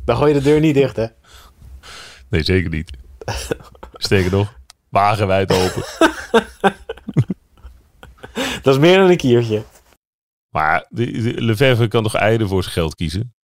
Dan 0.05 0.17
gooi 0.17 0.33
je 0.35 0.39
de 0.39 0.45
deur 0.45 0.61
niet 0.61 0.75
dicht, 0.75 0.97
hè? 0.97 1.07
Nee, 2.29 2.43
zeker 2.43 2.71
niet. 2.71 2.91
Sterker 3.93 4.31
nog, 4.31 4.59
wagenwijd 4.89 5.53
open. 5.53 5.85
Dat 8.63 8.75
is 8.75 8.81
meer 8.81 8.99
dan 8.99 9.11
een 9.11 9.17
kiertje. 9.17 9.63
Maar 10.49 10.87
Lefevre 10.89 11.89
kan 11.89 12.03
toch 12.03 12.15
eieren 12.15 12.49
voor 12.49 12.63
zijn 12.63 12.75
geld 12.75 12.95
kiezen? 12.95 13.35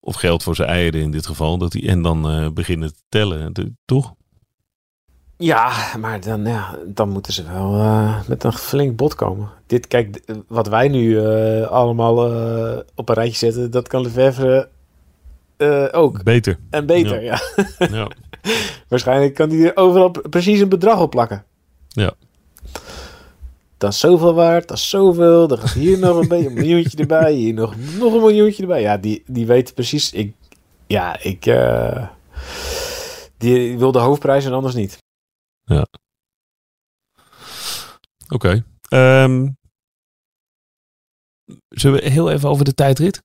Of 0.00 0.14
geld 0.14 0.42
voor 0.42 0.54
zijn 0.54 0.68
eieren 0.68 1.00
in 1.00 1.10
dit 1.10 1.26
geval. 1.26 1.58
Dat 1.58 1.72
die, 1.72 1.88
en 1.88 2.02
dan 2.02 2.30
eh, 2.30 2.50
beginnen 2.50 2.94
te 2.94 3.02
tellen. 3.08 3.52
De- 3.52 3.72
toch? 3.84 4.14
Ja, 5.36 5.96
maar 5.98 6.20
dan, 6.20 6.44
ja, 6.44 6.78
dan 6.86 7.08
moeten 7.08 7.32
ze 7.32 7.44
wel 7.44 7.74
eh, 7.74 8.28
met 8.28 8.44
een 8.44 8.52
flink 8.52 8.96
bod 8.96 9.14
komen. 9.14 9.48
Dit, 9.66 9.86
kijk, 9.86 10.20
wat 10.48 10.68
wij 10.68 10.88
nu 10.88 11.18
eh, 11.18 11.66
allemaal 11.66 12.32
eh, 12.32 12.78
op 12.94 13.08
een 13.08 13.14
rijtje 13.14 13.36
zetten, 13.36 13.70
dat 13.70 13.88
kan 13.88 14.02
Lefevre 14.02 14.68
ook. 15.92 16.22
Beter. 16.22 16.58
En 16.70 16.86
beter, 16.86 17.22
ja. 17.22 17.40
Ja. 17.78 18.10
Waarschijnlijk 18.88 19.34
kan 19.34 19.50
hij 19.50 19.64
er 19.64 19.76
overal 19.76 20.10
precies 20.10 20.60
een 20.60 20.68
bedrag 20.68 21.00
op 21.00 21.10
plakken. 21.10 21.44
Ja. 21.88 22.12
Dat 23.78 23.92
is 23.92 23.98
zoveel 23.98 24.34
waard, 24.34 24.68
dat 24.68 24.76
is 24.76 24.88
zoveel. 24.88 25.48
Dan 25.48 25.58
gaat 25.58 25.72
hier 25.72 25.98
nog 25.98 26.20
een 26.20 26.28
beetje 26.28 26.46
een 26.46 26.54
miljoentje 26.54 26.98
erbij, 26.98 27.32
hier 27.32 27.54
nog, 27.54 27.74
nog 27.98 28.12
een 28.12 28.20
miljoentje 28.20 28.62
erbij. 28.62 28.80
Ja, 28.80 28.96
die, 28.96 29.22
die 29.26 29.46
weet 29.46 29.74
precies. 29.74 30.12
Ik, 30.12 30.34
ja, 30.86 31.22
ik. 31.22 31.54
die 33.38 33.78
wil 33.78 33.92
de 33.92 33.98
hoofdprijs 33.98 34.44
en 34.44 34.52
anders 34.52 34.74
niet. 34.74 35.02
Oké. 38.28 38.64
Ehm, 38.88 39.50
zullen 41.68 42.00
we 42.00 42.08
heel 42.08 42.30
even 42.30 42.48
over 42.48 42.64
de 42.64 42.74
tijdrit? 42.74 43.22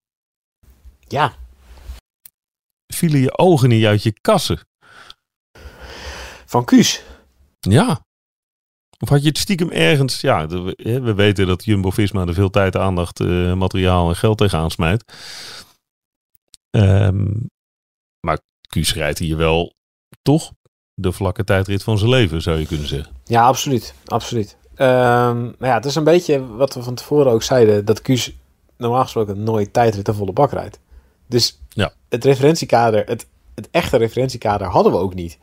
Ja, 1.08 1.34
Vielen 2.94 3.20
je 3.20 3.38
ogen 3.38 3.70
niet 3.70 3.86
uit 3.86 4.04
je 4.04 4.12
kassen? 4.22 4.60
van 6.46 6.66
Kuus. 6.66 7.04
Ja. 7.60 8.06
Of 9.00 9.10
had 9.10 9.22
je 9.22 9.28
het 9.28 9.38
stiekem 9.38 9.72
ergens... 9.72 10.22
Ja, 10.22 10.48
we 10.48 11.14
weten 11.14 11.48
dat 11.48 11.66
Jumbo-Visma 11.66 12.26
er 12.26 12.34
veel 12.34 12.50
tijd, 12.50 12.76
aandacht, 12.76 13.20
eh, 13.20 13.54
materiaal 13.54 14.10
en 14.10 14.16
geld 14.16 14.38
tegenaan 14.38 14.72
smijt. 14.72 15.04
Ehm, 16.70 17.32
maar 18.20 18.40
Kuus 18.68 18.94
rijdt 18.94 19.20
hier 19.20 19.38
wel 19.38 19.74
toch 20.22 20.54
de 21.02 21.12
vlakke 21.12 21.44
tijdrit 21.44 21.84
van 21.84 21.98
zijn 21.98 22.10
leven, 22.10 22.42
zou 22.42 22.60
je 22.60 22.66
kunnen 22.66 22.88
zeggen. 22.88 23.12
Ja, 23.26 23.44
absoluut. 23.46 23.94
absoluut. 24.06 24.58
Ehm, 24.76 25.44
maar 25.44 25.70
ja, 25.70 25.74
het 25.76 25.86
is 25.86 25.96
een 25.96 26.04
beetje 26.04 26.48
wat 26.56 26.74
we 26.74 26.84
van 26.84 26.96
tevoren 26.96 27.32
ook 27.32 27.44
zeiden. 27.44 27.86
Dat 27.86 28.02
Kuus 28.02 28.36
normaal 28.78 29.02
gesproken 29.04 29.44
nooit 29.44 29.74
tijdrit 29.74 30.06
de 30.06 30.14
volle 30.14 30.32
bak 30.34 30.52
rijdt. 30.52 30.80
Dus 31.28 31.60
Ja. 31.70 31.92
het 32.10 32.26
referentiekader, 32.26 33.06
het, 33.06 33.28
het 33.56 33.68
echte 33.72 33.98
referentiekader 33.98 34.68
hadden 34.68 34.92
we 34.92 34.98
ook 34.98 35.14
niet. 35.14 35.38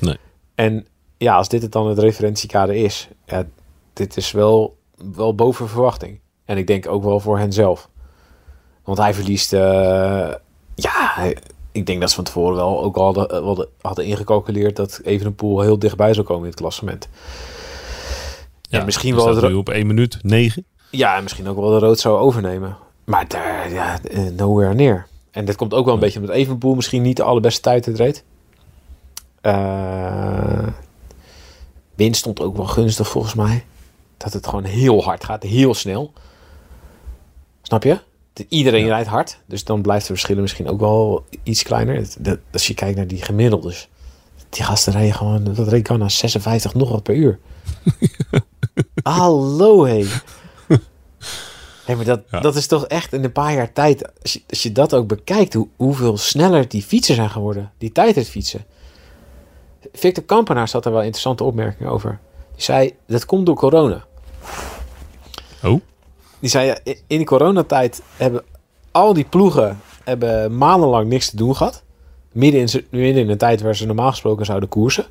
Nee. 0.00 0.16
En 0.54 0.86
ja, 1.16 1.36
als 1.36 1.48
dit 1.48 1.62
het 1.62 1.72
dan 1.72 1.88
het 1.88 1.98
referentiekader 1.98 2.74
is, 2.74 3.08
ja, 3.26 3.44
dit 3.92 4.16
is 4.16 4.30
wel, 4.32 4.76
wel 5.14 5.34
boven 5.34 5.68
verwachting. 5.68 6.20
En 6.44 6.56
ik 6.58 6.66
denk 6.66 6.88
ook 6.88 7.04
wel 7.04 7.20
voor 7.20 7.38
hen 7.38 7.52
zelf. 7.52 7.88
Want 8.84 8.98
hij 8.98 9.14
verliest, 9.14 9.52
eh, 9.52 9.60
ja, 10.74 11.12
hij- 11.14 11.36
ik 11.72 11.86
denk 11.86 12.00
dat 12.00 12.08
ze 12.08 12.14
van 12.14 12.24
tevoren 12.24 12.56
wel 12.56 12.82
ook 12.82 12.96
al 12.96 13.04
hadden, 13.04 13.28
eh, 13.28 13.42
hadden, 13.42 13.68
hadden 13.80 14.04
ingecalculeerd 14.04 14.76
dat 14.76 15.00
Evenepoel 15.04 15.60
heel 15.60 15.78
dichtbij 15.78 16.14
zou 16.14 16.26
komen 16.26 16.42
in 16.42 16.50
het 16.50 16.60
klassement. 16.60 17.08
Ja, 18.62 18.78
en 18.78 18.84
misschien 18.84 19.14
dus 19.14 19.24
wel 19.24 19.34
dat 19.34 19.54
op 19.54 19.68
1 19.68 19.86
minuut 19.86 20.18
9. 20.22 20.64
Ja, 20.90 21.16
en 21.16 21.22
misschien 21.22 21.48
ook 21.48 21.56
wel 21.56 21.70
de 21.70 21.78
rood 21.78 21.98
zou 21.98 22.18
overnemen. 22.18 22.76
Maar 23.04 23.28
daar, 23.28 23.72
ja, 23.72 24.02
eh, 24.02 24.22
nowhere 24.36 24.74
neer. 24.74 25.06
En 25.30 25.44
dit 25.44 25.56
komt 25.56 25.74
ook 25.74 25.84
wel 25.84 25.94
een 25.94 26.00
beetje 26.00 26.20
omdat 26.20 26.34
Evenpoel 26.34 26.74
misschien 26.74 27.02
niet 27.02 27.16
de 27.16 27.22
allerbeste 27.22 27.60
tijd 27.60 27.86
het 27.86 27.96
reed. 27.96 28.24
Wind 31.94 32.16
stond 32.16 32.40
ook 32.40 32.56
wel 32.56 32.66
gunstig 32.66 33.08
volgens 33.08 33.34
mij. 33.34 33.64
Dat 34.16 34.32
het 34.32 34.46
gewoon 34.46 34.64
heel 34.64 35.02
hard 35.04 35.24
gaat, 35.24 35.42
heel 35.42 35.74
snel. 35.74 36.12
Snap 37.62 37.82
je? 37.82 37.98
De- 38.32 38.46
Iedereen 38.48 38.86
rijdt 38.86 39.08
hard, 39.08 39.38
dus 39.46 39.64
dan 39.64 39.82
blijft 39.82 40.06
de 40.06 40.12
verschillen 40.12 40.42
misschien 40.42 40.68
ook 40.68 40.80
wel 40.80 41.24
iets 41.42 41.62
kleiner. 41.62 41.96
Het- 41.96 42.16
dat- 42.20 42.38
Als 42.52 42.66
je 42.66 42.74
kijkt 42.74 42.96
naar 42.96 43.06
die 43.06 43.22
gemiddeldes. 43.22 43.88
Die 44.48 44.62
gasten 44.64 44.92
rijden 44.92 45.14
gewoon, 45.14 45.44
dat 45.44 45.68
reed 45.68 45.86
gewoon 45.86 46.00
naar 46.00 46.10
56 46.10 46.74
nog 46.74 46.90
wat 46.90 47.02
per 47.02 47.14
uur. 47.14 47.38
Hallo 49.02 49.84
hé. 49.84 50.04
Hé, 51.84 51.94
maar 51.96 52.04
dat, 52.04 52.22
Ja. 52.30 52.40
dat 52.40 52.56
is 52.56 52.66
toch 52.66 52.86
echt 52.86 53.12
in 53.12 53.24
een 53.24 53.32
paar 53.32 53.54
jaar 53.54 53.72
tijd. 53.72 54.20
Als 54.22 54.32
je, 54.32 54.42
als 54.48 54.62
je 54.62 54.72
dat 54.72 54.94
ook 54.94 55.06
bekijkt, 55.06 55.54
hoe, 55.54 55.68
hoeveel 55.76 56.16
sneller 56.16 56.68
die 56.68 56.82
fietsen 56.82 57.14
zijn 57.14 57.30
geworden. 57.30 57.72
Die 57.78 57.92
tijdritfietsen. 57.92 58.64
Victor 59.92 60.24
Kampenaars 60.24 60.72
had 60.72 60.84
er 60.84 60.92
wel 60.92 61.00
interessante 61.00 61.44
opmerkingen 61.44 61.92
over. 61.92 62.18
Die 62.54 62.62
zei, 62.62 62.94
dat 63.06 63.24
komt 63.26 63.46
door 63.46 63.54
corona. 63.56 64.04
Oh. 65.62 65.80
Die 66.42 66.50
zei, 66.50 66.66
ja, 66.66 66.78
in- 66.84 66.96
die 67.06 67.24
coronatijd 67.24 68.02
hebben 68.16 68.42
al 68.90 69.12
die 69.14 69.24
ploegen 69.24 69.80
hebben 70.04 70.56
maandenlang 70.56 71.08
niks 71.08 71.30
te 71.30 71.36
doen 71.36 71.56
gehad. 71.56 71.82
Midden 72.32 72.60
in, 72.60 72.84
midden 72.90 73.22
in 73.22 73.30
een 73.30 73.38
tijd 73.38 73.60
waar 73.60 73.76
ze 73.76 73.86
normaal 73.86 74.10
gesproken 74.10 74.46
zouden 74.46 74.68
koersen. 74.68 75.04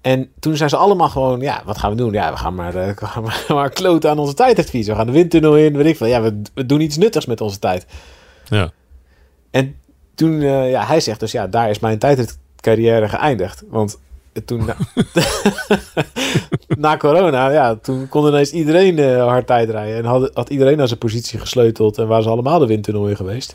En 0.00 0.30
toen 0.38 0.56
zijn 0.56 0.68
ze 0.70 0.76
allemaal 0.76 1.08
gewoon, 1.08 1.40
ja, 1.40 1.62
wat 1.64 1.78
gaan 1.78 1.90
we 1.90 1.96
doen? 1.96 2.12
Ja, 2.12 2.30
we 2.30 2.36
gaan 2.36 2.54
maar, 2.54 2.74
eh, 2.74 2.86
we 2.98 3.06
gaan 3.06 3.22
maar, 3.22 3.44
maar 3.48 3.70
kloten 3.70 4.10
aan 4.10 4.18
onze 4.18 4.34
tijdritfiets. 4.34 4.88
We 4.88 4.94
gaan 4.94 5.06
de 5.06 5.12
windtunnel 5.12 5.56
in, 5.56 5.76
weet 5.76 5.86
ik 5.86 5.96
veel. 5.96 6.06
Ja, 6.06 6.22
we, 6.22 6.42
we 6.54 6.66
doen 6.66 6.80
iets 6.80 6.96
nuttigs 6.96 7.26
met 7.26 7.40
onze 7.40 7.58
tijd. 7.58 7.86
Ja. 8.48 8.70
En 9.50 9.76
toen, 10.14 10.40
eh, 10.42 10.70
ja, 10.70 10.84
hij 10.86 11.00
zegt 11.00 11.20
dus, 11.20 11.32
ja, 11.32 11.46
daar 11.46 11.70
is 11.70 11.78
mijn 11.78 11.98
tijdritcarrière 11.98 13.08
geëindigd. 13.08 13.62
Want 13.68 13.98
toen, 14.44 14.64
na, 14.64 14.76
na 16.78 16.96
corona, 16.96 17.50
ja, 17.50 17.74
toen 17.74 18.08
kon 18.08 18.26
ineens 18.26 18.50
iedereen 18.52 18.98
eh, 18.98 19.26
hard 19.26 19.46
tijd 19.46 19.70
rijden. 19.70 19.96
En 19.96 20.04
had, 20.04 20.30
had 20.34 20.50
iedereen 20.50 20.76
naar 20.76 20.86
zijn 20.88 20.98
positie 20.98 21.38
gesleuteld 21.38 21.98
en 21.98 22.06
waren 22.08 22.22
ze 22.22 22.28
allemaal 22.30 22.58
de 22.58 22.66
windtunnel 22.66 23.08
in 23.08 23.16
geweest. 23.16 23.54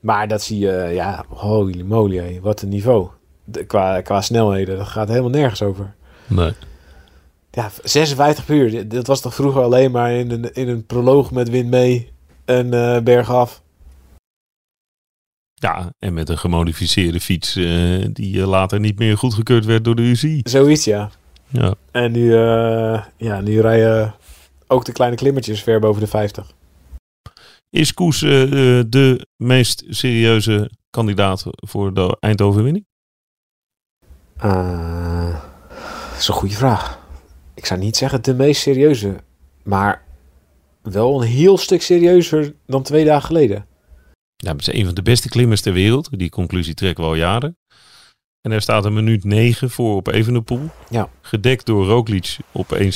Maar 0.00 0.28
dat 0.28 0.42
zie 0.42 0.58
je, 0.58 0.90
ja, 0.92 1.24
holy 1.28 1.80
moly, 1.82 2.38
wat 2.42 2.62
een 2.62 2.68
niveau. 2.68 3.08
De- 3.44 3.64
qua, 3.64 4.00
qua 4.00 4.20
snelheden, 4.20 4.76
dat 4.78 4.86
gaat 4.86 5.08
helemaal 5.08 5.30
nergens 5.30 5.62
over. 5.62 5.94
Nee. 6.26 6.52
Ja, 7.50 7.70
56 7.82 8.44
per 8.44 8.54
uur. 8.54 8.88
Dat 8.88 9.06
was 9.06 9.20
toch 9.20 9.34
vroeger 9.34 9.62
alleen 9.62 9.90
maar 9.90 10.12
in 10.12 10.30
een, 10.30 10.52
in 10.52 10.68
een 10.68 10.86
proloog 10.86 11.30
met 11.30 11.50
wind 11.50 11.70
mee 11.70 12.10
en 12.44 12.74
eh 12.74 13.00
bergaf. 13.02 13.61
Ja, 15.62 15.92
en 15.98 16.14
met 16.14 16.28
een 16.28 16.38
gemodificeerde 16.38 17.20
fiets 17.20 17.56
eh, 17.56 17.64
die 18.12 18.40
eh, 18.40 18.48
later 18.48 18.80
niet 18.80 18.98
meer 18.98 19.18
goedgekeurd 19.18 19.64
werd 19.64 19.84
door 19.84 19.94
de 19.94 20.02
UCI. 20.02 20.40
Zoiets, 20.42 20.84
ja. 20.84 21.10
Ja. 21.48 21.74
En 21.90 22.12
nu, 22.12 22.34
eh, 22.34 23.02
ja, 23.16 23.40
nu 23.40 23.60
rijden 23.60 24.14
ook 24.66 24.84
de 24.84 24.92
kleine 24.92 25.16
klimmetjes 25.16 25.62
ver 25.62 25.80
boven 25.80 26.00
de 26.00 26.06
50. 26.06 26.52
Is 27.70 27.94
Koes 27.94 28.20
de 28.20 29.26
meest 29.36 29.84
serieuze 29.88 30.70
kandidaat 30.90 31.44
voor 31.50 31.94
de 31.94 32.16
eindoverwinning? 32.20 32.86
Dat 34.36 36.18
is 36.18 36.28
een 36.28 36.34
goede 36.34 36.54
vraag. 36.54 36.98
Ik 37.54 37.66
zou 37.66 37.80
niet 37.80 37.96
zeggen 37.96 38.22
de 38.22 38.34
meest 38.34 38.62
serieuze, 38.62 39.16
maar 39.62 40.04
wel 40.82 41.22
een 41.22 41.28
heel 41.28 41.58
stuk 41.58 41.82
serieuzer 41.82 42.54
dan 42.66 42.82
twee 42.82 43.04
dagen 43.04 43.26
geleden. 43.26 43.66
Ja, 44.42 44.52
het 44.52 44.60
is 44.60 44.72
een 44.74 44.84
van 44.84 44.94
de 44.94 45.02
beste 45.02 45.28
klimmers 45.28 45.60
ter 45.60 45.72
wereld. 45.72 46.18
Die 46.18 46.30
conclusie 46.30 46.74
trekken 46.74 47.04
we 47.04 47.10
al 47.10 47.16
jaren. 47.16 47.56
En 48.40 48.50
hij 48.50 48.60
staat 48.60 48.84
een 48.84 48.92
minuut 48.92 49.24
9 49.24 49.70
voor 49.70 49.96
op 49.96 50.08
Evenepoel. 50.08 50.70
Ja. 50.90 51.08
Gedekt 51.20 51.66
door 51.66 51.86
Roglic 51.86 52.36
op 52.52 52.76
1.36. 52.76 52.88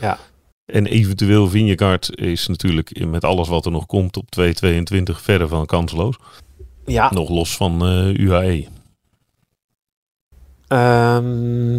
Ja. 0.00 0.18
En 0.64 0.86
eventueel 0.86 1.48
Vingegaard 1.48 2.16
is 2.16 2.46
natuurlijk 2.46 3.06
met 3.06 3.24
alles 3.24 3.48
wat 3.48 3.64
er 3.64 3.70
nog 3.70 3.86
komt 3.86 4.16
op 4.16 4.24
2.22 4.40 4.46
verder 5.02 5.48
van 5.48 5.66
kansloos. 5.66 6.16
Ja, 6.84 7.12
Nog 7.12 7.28
los 7.28 7.56
van 7.56 7.86
eh, 7.86 8.14
UAE. 8.14 8.66
Ehm, 10.68 11.74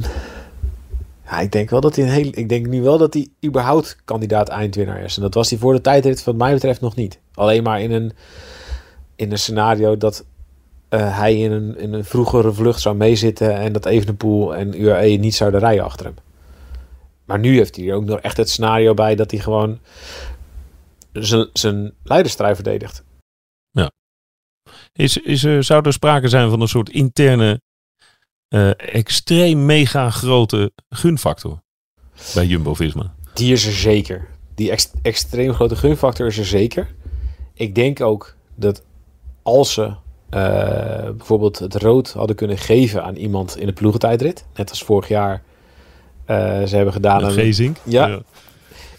ja, 1.25 1.39
ik 1.39 1.51
denk 1.51 1.69
wel 1.69 1.81
dat 1.81 1.95
hij 1.95 2.05
een 2.05 2.11
heel. 2.11 2.29
Ik 2.31 2.49
denk 2.49 2.67
nu 2.67 2.81
wel 2.81 2.97
dat 2.97 3.13
hij 3.13 3.27
überhaupt 3.45 3.97
kandidaat 4.05 4.49
eindwinnaar 4.49 5.03
is. 5.03 5.15
En 5.15 5.21
dat 5.21 5.33
was 5.33 5.49
hij 5.49 5.59
voor 5.59 5.73
de 5.73 5.81
tijdrit, 5.81 6.23
wat 6.23 6.35
mij 6.35 6.53
betreft, 6.53 6.81
nog 6.81 6.95
niet. 6.95 7.19
Alleen 7.33 7.63
maar 7.63 7.81
in 7.81 7.91
een, 7.91 8.11
in 9.15 9.31
een 9.31 9.39
scenario 9.39 9.97
dat 9.97 10.25
eh, 10.89 11.17
hij 11.17 11.39
in 11.39 11.51
een, 11.51 11.77
in 11.77 11.93
een 11.93 12.05
vroegere 12.05 12.53
vlucht 12.53 12.81
zou 12.81 12.95
meezitten. 12.95 13.55
En 13.55 13.73
dat 13.73 13.85
Evenepoel 13.85 14.55
en 14.55 14.81
UAE 14.81 15.17
niet 15.17 15.35
zouden 15.35 15.59
rijden 15.59 15.83
achter 15.83 16.05
hem. 16.05 16.15
Maar 17.25 17.39
nu 17.39 17.57
heeft 17.57 17.75
hij 17.75 17.93
ook 17.93 18.05
nog 18.05 18.19
echt 18.19 18.37
het 18.37 18.49
scenario 18.49 18.93
bij 18.93 19.15
dat 19.15 19.31
hij 19.31 19.39
gewoon 19.39 19.79
zijn, 21.11 21.49
zijn 21.53 21.93
leiderstrui 22.03 22.55
verdedigt. 22.55 23.03
Is, 24.93 25.17
is 25.17 25.43
er, 25.43 25.63
zou 25.63 25.85
er 25.85 25.93
sprake 25.93 26.27
zijn 26.27 26.49
van 26.49 26.61
een 26.61 26.67
soort 26.67 26.89
interne, 26.89 27.61
eh, 28.47 28.93
extreem 28.93 29.65
mega 29.65 30.09
grote 30.09 30.71
gunfactor 30.89 31.61
bij 32.33 32.45
Jumbo-Visma? 32.45 33.15
Die 33.33 33.51
is 33.51 33.65
er 33.65 33.73
zeker. 33.73 34.27
Die 34.55 34.71
ex- 34.71 34.91
extreem 35.01 35.53
grote 35.53 35.75
gunfactor 35.75 36.27
is 36.27 36.37
er 36.37 36.45
zeker. 36.45 36.95
Ik 37.53 37.75
denk 37.75 38.01
ook 38.01 38.35
dat 38.55 38.83
als 39.43 39.73
ze 39.73 39.91
eh, 40.29 41.09
bijvoorbeeld 41.17 41.59
het 41.59 41.75
rood 41.75 42.11
hadden 42.11 42.35
kunnen 42.35 42.57
geven 42.57 43.03
aan 43.03 43.15
iemand 43.15 43.57
in 43.57 43.65
de 43.65 43.73
ploegentijdrit, 43.73 44.45
net 44.55 44.69
als 44.69 44.83
vorig 44.83 45.07
jaar 45.07 45.41
eh, 46.25 46.63
ze 46.63 46.75
hebben 46.75 46.93
gedaan. 46.93 47.21
Met 47.21 47.33
Gezink? 47.33 47.77
Ja. 47.83 48.21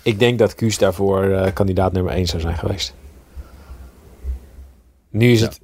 Ik 0.02 0.18
denk 0.18 0.38
dat 0.38 0.54
Kuus 0.54 0.78
daarvoor 0.78 1.24
eh, 1.24 1.52
kandidaat 1.52 1.92
nummer 1.92 2.12
1 2.12 2.26
zou 2.26 2.42
zijn 2.42 2.56
geweest. 2.56 2.94
Nu, 5.10 5.32
is 5.32 5.40
Ja. 5.40 5.46
het, 5.46 5.60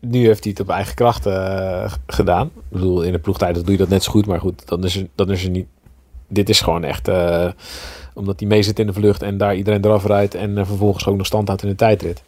nu 0.00 0.26
heeft 0.26 0.42
hij 0.42 0.52
het 0.52 0.60
op 0.60 0.68
eigen 0.68 0.94
krachten 0.94 1.90
gedaan. 2.06 2.46
Ik 2.46 2.62
bedoel, 2.68 3.02
in 3.02 3.12
de 3.12 3.18
ploegtijd 3.18 3.54
doe 3.54 3.70
je 3.70 3.76
dat 3.76 3.88
net 3.88 4.02
zo 4.02 4.10
goed. 4.10 4.26
Maar 4.26 4.40
goed, 4.40 4.68
dan 4.68 4.84
is 4.84 4.96
er, 4.96 5.06
dan 5.14 5.30
is 5.30 5.44
er 5.44 5.50
niet... 5.50 5.66
Dit 6.28 6.48
is 6.48 6.60
gewoon 6.60 6.84
echt... 6.84 7.08
omdat 8.14 8.40
hij 8.40 8.48
mee 8.48 8.62
zit 8.62 8.78
in 8.78 8.86
de 8.86 8.92
vlucht 8.92 9.22
en 9.22 9.38
daar 9.38 9.56
iedereen 9.56 9.84
eraf 9.84 10.04
rijdt... 10.04 10.34
en 10.34 10.66
vervolgens 10.66 11.06
ook 11.06 11.16
nog 11.16 11.26
stand 11.26 11.48
houdt 11.48 11.62
in 11.62 11.68
de 11.68 11.74
tijdrit. 11.74 12.22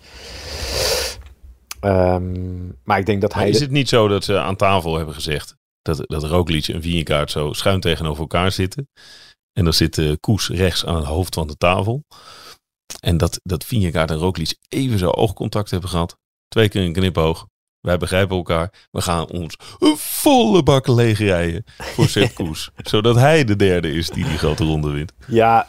Ehm, 1.80 2.66
maar 2.84 2.98
ik 2.98 3.06
denk 3.06 3.20
dat 3.20 3.30
Maar 3.30 3.40
hij... 3.40 3.50
is 3.50 3.60
het 3.60 3.70
niet 3.70 3.88
zo 3.88 4.08
dat 4.08 4.24
ze 4.24 4.38
aan 4.38 4.56
tafel 4.56 4.96
hebben 4.96 5.14
gezegd 5.14 5.56
dat, 5.82 6.02
dat 6.06 6.24
Roglic 6.24 6.68
en 6.68 6.82
Vingegaard 6.82 7.30
zo 7.30 7.52
schuin 7.52 7.80
tegenover 7.80 8.20
elkaar 8.20 8.52
zitten? 8.52 8.88
En 9.52 9.64
dan 9.64 9.72
zit 9.72 9.98
eh, 9.98 10.12
Koes 10.20 10.48
rechts 10.48 10.86
aan 10.86 10.96
het 10.96 11.04
hoofd 11.04 11.34
van 11.34 11.46
de 11.46 11.56
tafel. 11.56 12.04
En 13.00 13.16
dat, 13.16 13.40
dat 13.42 13.64
Vingegaard 13.64 14.10
en 14.10 14.16
Roglic 14.16 14.56
even 14.68 14.98
zo 14.98 15.10
oogcontact 15.10 15.70
hebben 15.70 15.90
gehad. 15.90 16.16
Twee 16.48 16.68
keer 16.68 16.84
een 16.84 16.92
knipoog. 16.92 17.46
Wij 17.80 17.98
begrijpen 17.98 18.36
elkaar. 18.36 18.72
We 18.90 19.00
gaan 19.00 19.28
ons 19.28 19.56
een 19.78 19.96
volle 19.96 20.62
bak 20.62 20.86
leeg 20.86 21.18
rijden 21.18 21.64
voor 21.76 22.08
Sepp 22.08 22.34
Koes. 22.44 22.70
zodat 22.76 23.14
hij 23.16 23.44
de 23.44 23.56
derde 23.56 23.92
is 23.92 24.10
die 24.10 24.24
die 24.24 24.38
grote 24.38 24.64
ronde 24.64 24.90
wint. 24.90 25.12
Ja, 25.26 25.68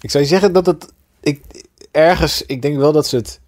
ik 0.00 0.10
zou 0.10 0.22
je 0.24 0.28
zeggen 0.28 0.52
dat 0.52 0.66
het... 0.66 0.92
Ik, 1.20 1.64
ergens, 1.90 2.42
ik 2.42 2.62
denk 2.62 2.76
wel 2.76 2.92
dat 2.92 3.06
ze 3.06 3.16
het 3.16 3.40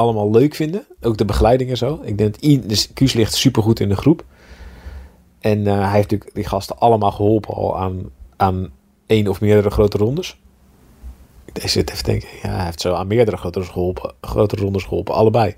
allemaal 0.00 0.30
leuk 0.30 0.54
vinden. 0.54 0.86
Ook 1.00 1.16
de 1.16 1.24
begeleiding 1.24 1.70
en 1.70 1.76
zo. 1.76 2.00
Ik 2.02 2.18
denk 2.18 2.68
dus 2.68 2.92
Kuus 2.92 3.12
ligt 3.12 3.34
supergoed 3.34 3.80
in 3.80 3.88
de 3.88 3.96
groep. 3.96 4.24
En 5.40 5.66
eh, 5.66 5.72
hij 5.72 5.90
heeft 5.90 6.10
natuurlijk 6.10 6.34
die 6.34 6.44
gasten 6.44 6.78
allemaal 6.78 7.12
geholpen 7.12 7.54
al 7.54 7.78
aan, 7.78 8.10
aan 8.36 8.70
één 9.06 9.28
of 9.28 9.40
meerdere 9.40 9.70
grote 9.70 9.98
rondes. 9.98 10.38
Ik 11.52 11.68
zit 11.68 11.90
even 11.90 12.04
denken, 12.04 12.28
ja, 12.42 12.48
hij 12.48 12.64
heeft 12.64 12.80
zo 12.80 12.94
aan 12.94 13.06
meerdere 13.06 13.36
grote, 13.36 13.62
geholpen, 13.62 14.14
grote 14.20 14.56
rondes 14.56 14.84
geholpen, 14.84 15.14
allebei. 15.14 15.56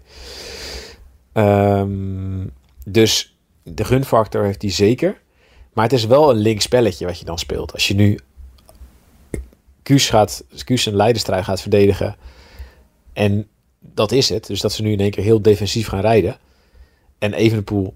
Ehm, 1.32 2.46
dus 2.84 3.36
de 3.62 3.84
gunfactor 3.84 4.44
heeft 4.44 4.62
hij 4.62 4.70
zeker. 4.70 5.20
Maar 5.72 5.84
het 5.84 5.92
is 5.92 6.06
wel 6.06 6.30
een 6.30 6.36
link 6.36 6.60
spelletje 6.60 7.06
wat 7.06 7.18
je 7.18 7.24
dan 7.24 7.38
speelt. 7.38 7.72
Als 7.72 7.88
je 7.88 7.94
nu 7.94 8.18
Kuus, 9.82 10.08
gaat, 10.08 10.44
Kuus 10.64 10.86
een 10.86 10.96
leiderstrijd 10.96 11.44
gaat 11.44 11.60
verdedigen. 11.60 12.16
En 13.12 13.46
dat 13.94 14.12
is 14.12 14.28
het. 14.28 14.46
Dus 14.46 14.60
dat 14.60 14.72
ze 14.72 14.82
nu 14.82 14.92
in 14.92 15.00
één 15.00 15.10
keer 15.10 15.24
heel 15.24 15.42
defensief 15.42 15.88
gaan 15.88 16.00
rijden. 16.00 16.36
En 17.18 17.32
Evenepoel 17.32 17.94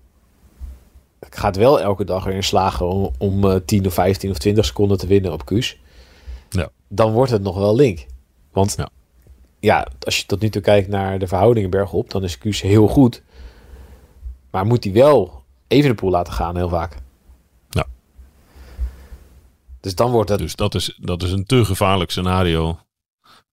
gaat 1.21 1.57
wel 1.57 1.81
elke 1.81 2.05
dag 2.05 2.27
erin 2.27 2.45
slagen 2.45 2.89
om, 2.89 3.11
om 3.19 3.51
eh, 3.51 3.57
10 3.65 3.87
of 3.87 3.95
15 3.95 4.31
of 4.31 4.39
20 4.39 4.65
seconden 4.65 4.99
te 4.99 5.07
winnen 5.07 5.33
op 5.33 5.45
Kuus. 5.45 5.79
Ja. 6.51 6.69
Dan 6.89 7.13
wordt 7.13 7.31
het 7.31 7.43
nog 7.43 7.57
wel 7.57 7.75
link. 7.75 8.07
Want 8.53 8.75
Ja. 8.77 8.89
ja. 9.61 9.89
als 10.01 10.19
je 10.19 10.27
tot 10.27 10.41
nu 10.41 10.49
toe 10.49 10.63
kijkt 10.63 10.89
naar 10.89 11.19
de 11.19 11.27
verhoudingen 11.27 11.71
bergop, 11.71 12.11
dan 12.11 12.25
is 12.25 12.39
Kuus 12.39 12.61
heel 12.61 12.89
goed. 12.89 13.23
Maar 14.51 14.67
moet 14.67 14.85
hij 14.85 14.93
wel 14.93 15.43
Evenepoel 15.69 16.11
laten 16.11 16.33
gaan 16.33 16.57
heel 16.57 16.69
vaak. 16.69 16.97
Ja. 17.71 17.87
Dus 19.81 19.95
dan 19.95 20.11
wordt 20.11 20.31
het... 20.31 20.39
Dus 20.39 20.57
dat 20.57 20.75
is, 20.75 20.99
dat 21.01 21.23
is 21.23 21.33
een 21.33 21.45
te 21.45 21.65
gevaarlijk 21.65 22.11
scenario. 22.11 22.79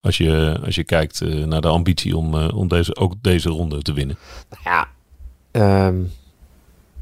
Als 0.04 0.18
je, 0.18 0.60
als 0.66 0.76
je 0.76 0.84
kijkt 0.84 1.22
eh, 1.22 1.43
naar 1.43 1.62
de 1.62 1.68
ambitie 1.68 2.18
om, 2.18 2.36
eh, 2.36 2.58
om 2.58 2.68
deze, 2.68 2.95
ook 2.95 3.14
deze 3.22 3.49
ronde 3.49 3.82
te 3.82 3.93
winnen. 3.93 4.18
Nou 4.49 4.62
ja, 4.64 4.88
ehm, 5.51 6.01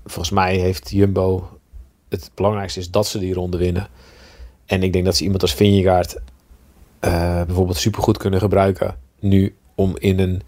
volgens 0.05 0.29
mij 0.29 0.57
heeft 0.57 0.89
Jumbo... 0.89 1.49
Het 2.09 2.31
belangrijkste 2.35 2.79
is 2.79 2.91
dat 2.91 3.07
ze 3.07 3.19
die 3.19 3.33
ronde 3.33 3.57
winnen. 3.57 3.87
En 4.65 4.83
ik 4.83 4.93
denk 4.93 5.05
dat 5.05 5.15
ze 5.15 5.23
iemand 5.23 5.41
als 5.41 5.53
Vingegaard 5.53 6.19
eh, 6.99 7.43
bijvoorbeeld 7.43 7.77
supergoed 7.77 8.17
kunnen 8.17 8.39
gebruiken 8.39 8.95
nu 9.19 9.55
om 9.75 9.95
in 9.97 10.19
een, 10.19 10.41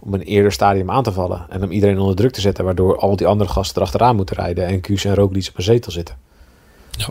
om 0.00 0.14
een 0.14 0.22
eerder 0.22 0.52
stadium 0.52 0.90
aan 0.90 1.02
te 1.02 1.12
vallen. 1.12 1.46
En 1.48 1.62
om 1.62 1.70
iedereen 1.70 1.98
onder 1.98 2.16
druk 2.16 2.32
te 2.32 2.40
zetten, 2.40 2.64
waardoor 2.64 2.98
al 2.98 3.16
die 3.16 3.26
andere 3.26 3.50
gasten 3.50 3.76
erachteraan 3.76 4.16
moeten 4.16 4.36
rijden 4.36 4.66
en 4.66 4.80
Kuus 4.80 5.04
en 5.04 5.14
Roglic 5.14 5.48
op 5.48 5.56
een 5.56 5.62
zetel 5.62 5.92
zitten. 5.92 6.16
Ja. 6.90 7.08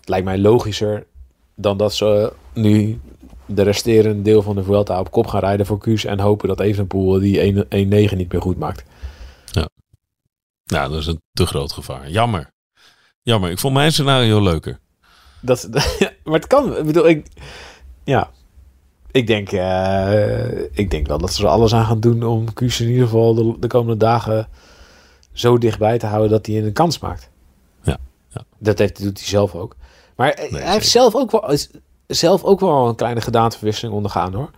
Het 0.00 0.08
lijkt 0.08 0.24
mij 0.24 0.38
logischer 0.38 1.06
dan 1.54 1.76
dat 1.76 1.94
ze 1.94 2.32
nu 2.52 3.00
de 3.46 3.62
resterende 3.62 4.22
deel 4.22 4.42
van 4.42 4.54
de 4.54 4.64
Vuelta 4.64 5.00
op 5.00 5.10
kop 5.10 5.26
gaan 5.26 5.40
rijden 5.40 5.66
voor 5.66 5.78
Kuus 5.78 6.04
en 6.04 6.20
hopen 6.20 6.48
dat 6.48 6.60
Evenepoel 6.60 7.18
die 7.18 7.54
1-9 7.54 7.66
niet 8.16 8.32
meer 8.32 8.42
goed 8.42 8.58
maakt. 8.58 8.84
Nou, 10.72 10.90
dat 10.90 11.00
is 11.00 11.06
een 11.06 11.22
te 11.32 11.46
groot 11.46 11.72
gevaar. 11.72 12.10
Jammer. 12.10 12.50
Jammer. 13.22 13.50
Ik 13.50 13.58
vond 13.58 13.74
mijn 13.74 13.92
scenario 13.92 14.42
leuker. 14.42 14.78
Dat, 15.40 15.68
maar 16.24 16.34
het 16.34 16.46
kan. 16.46 16.76
Ik 16.76 16.84
bedoel, 16.86 17.08
ik, 17.08 17.26
ja. 18.04 18.30
Ik 19.10 19.26
denk, 19.26 19.52
eh, 19.52 20.62
ik 20.72 20.90
denk 20.90 21.06
wel 21.06 21.18
dat 21.18 21.32
ze 21.32 21.42
er 21.42 21.48
alles 21.48 21.74
aan 21.74 21.84
gaan 21.84 22.00
doen 22.00 22.22
om 22.22 22.52
Kuus 22.52 22.80
in 22.80 22.88
ieder 22.88 23.04
geval 23.04 23.34
de, 23.34 23.56
de 23.58 23.66
komende 23.66 24.04
dagen 24.04 24.48
zo 25.32 25.58
dichtbij 25.58 25.98
te 25.98 26.06
houden 26.06 26.30
dat 26.30 26.46
hij 26.46 26.64
een 26.64 26.72
kans 26.72 26.98
maakt. 26.98 27.30
Ja, 27.82 27.96
ja. 28.28 28.44
Dat 28.58 28.78
heeft, 28.78 29.02
doet 29.02 29.18
hij 29.18 29.28
zelf 29.28 29.54
ook. 29.54 29.76
Maar 30.16 30.34
hij 30.50 30.72
heeft 30.72 30.88
zelf 30.88 31.14
ook, 31.14 31.30
wel, 31.30 31.50
is 31.50 31.70
zelf 32.06 32.44
ook 32.44 32.60
wel 32.60 32.88
een 32.88 32.94
kleine 32.94 33.20
gedaanteverwisseling 33.20 33.94
ondergaan 33.94 34.34
hoor. 34.34 34.50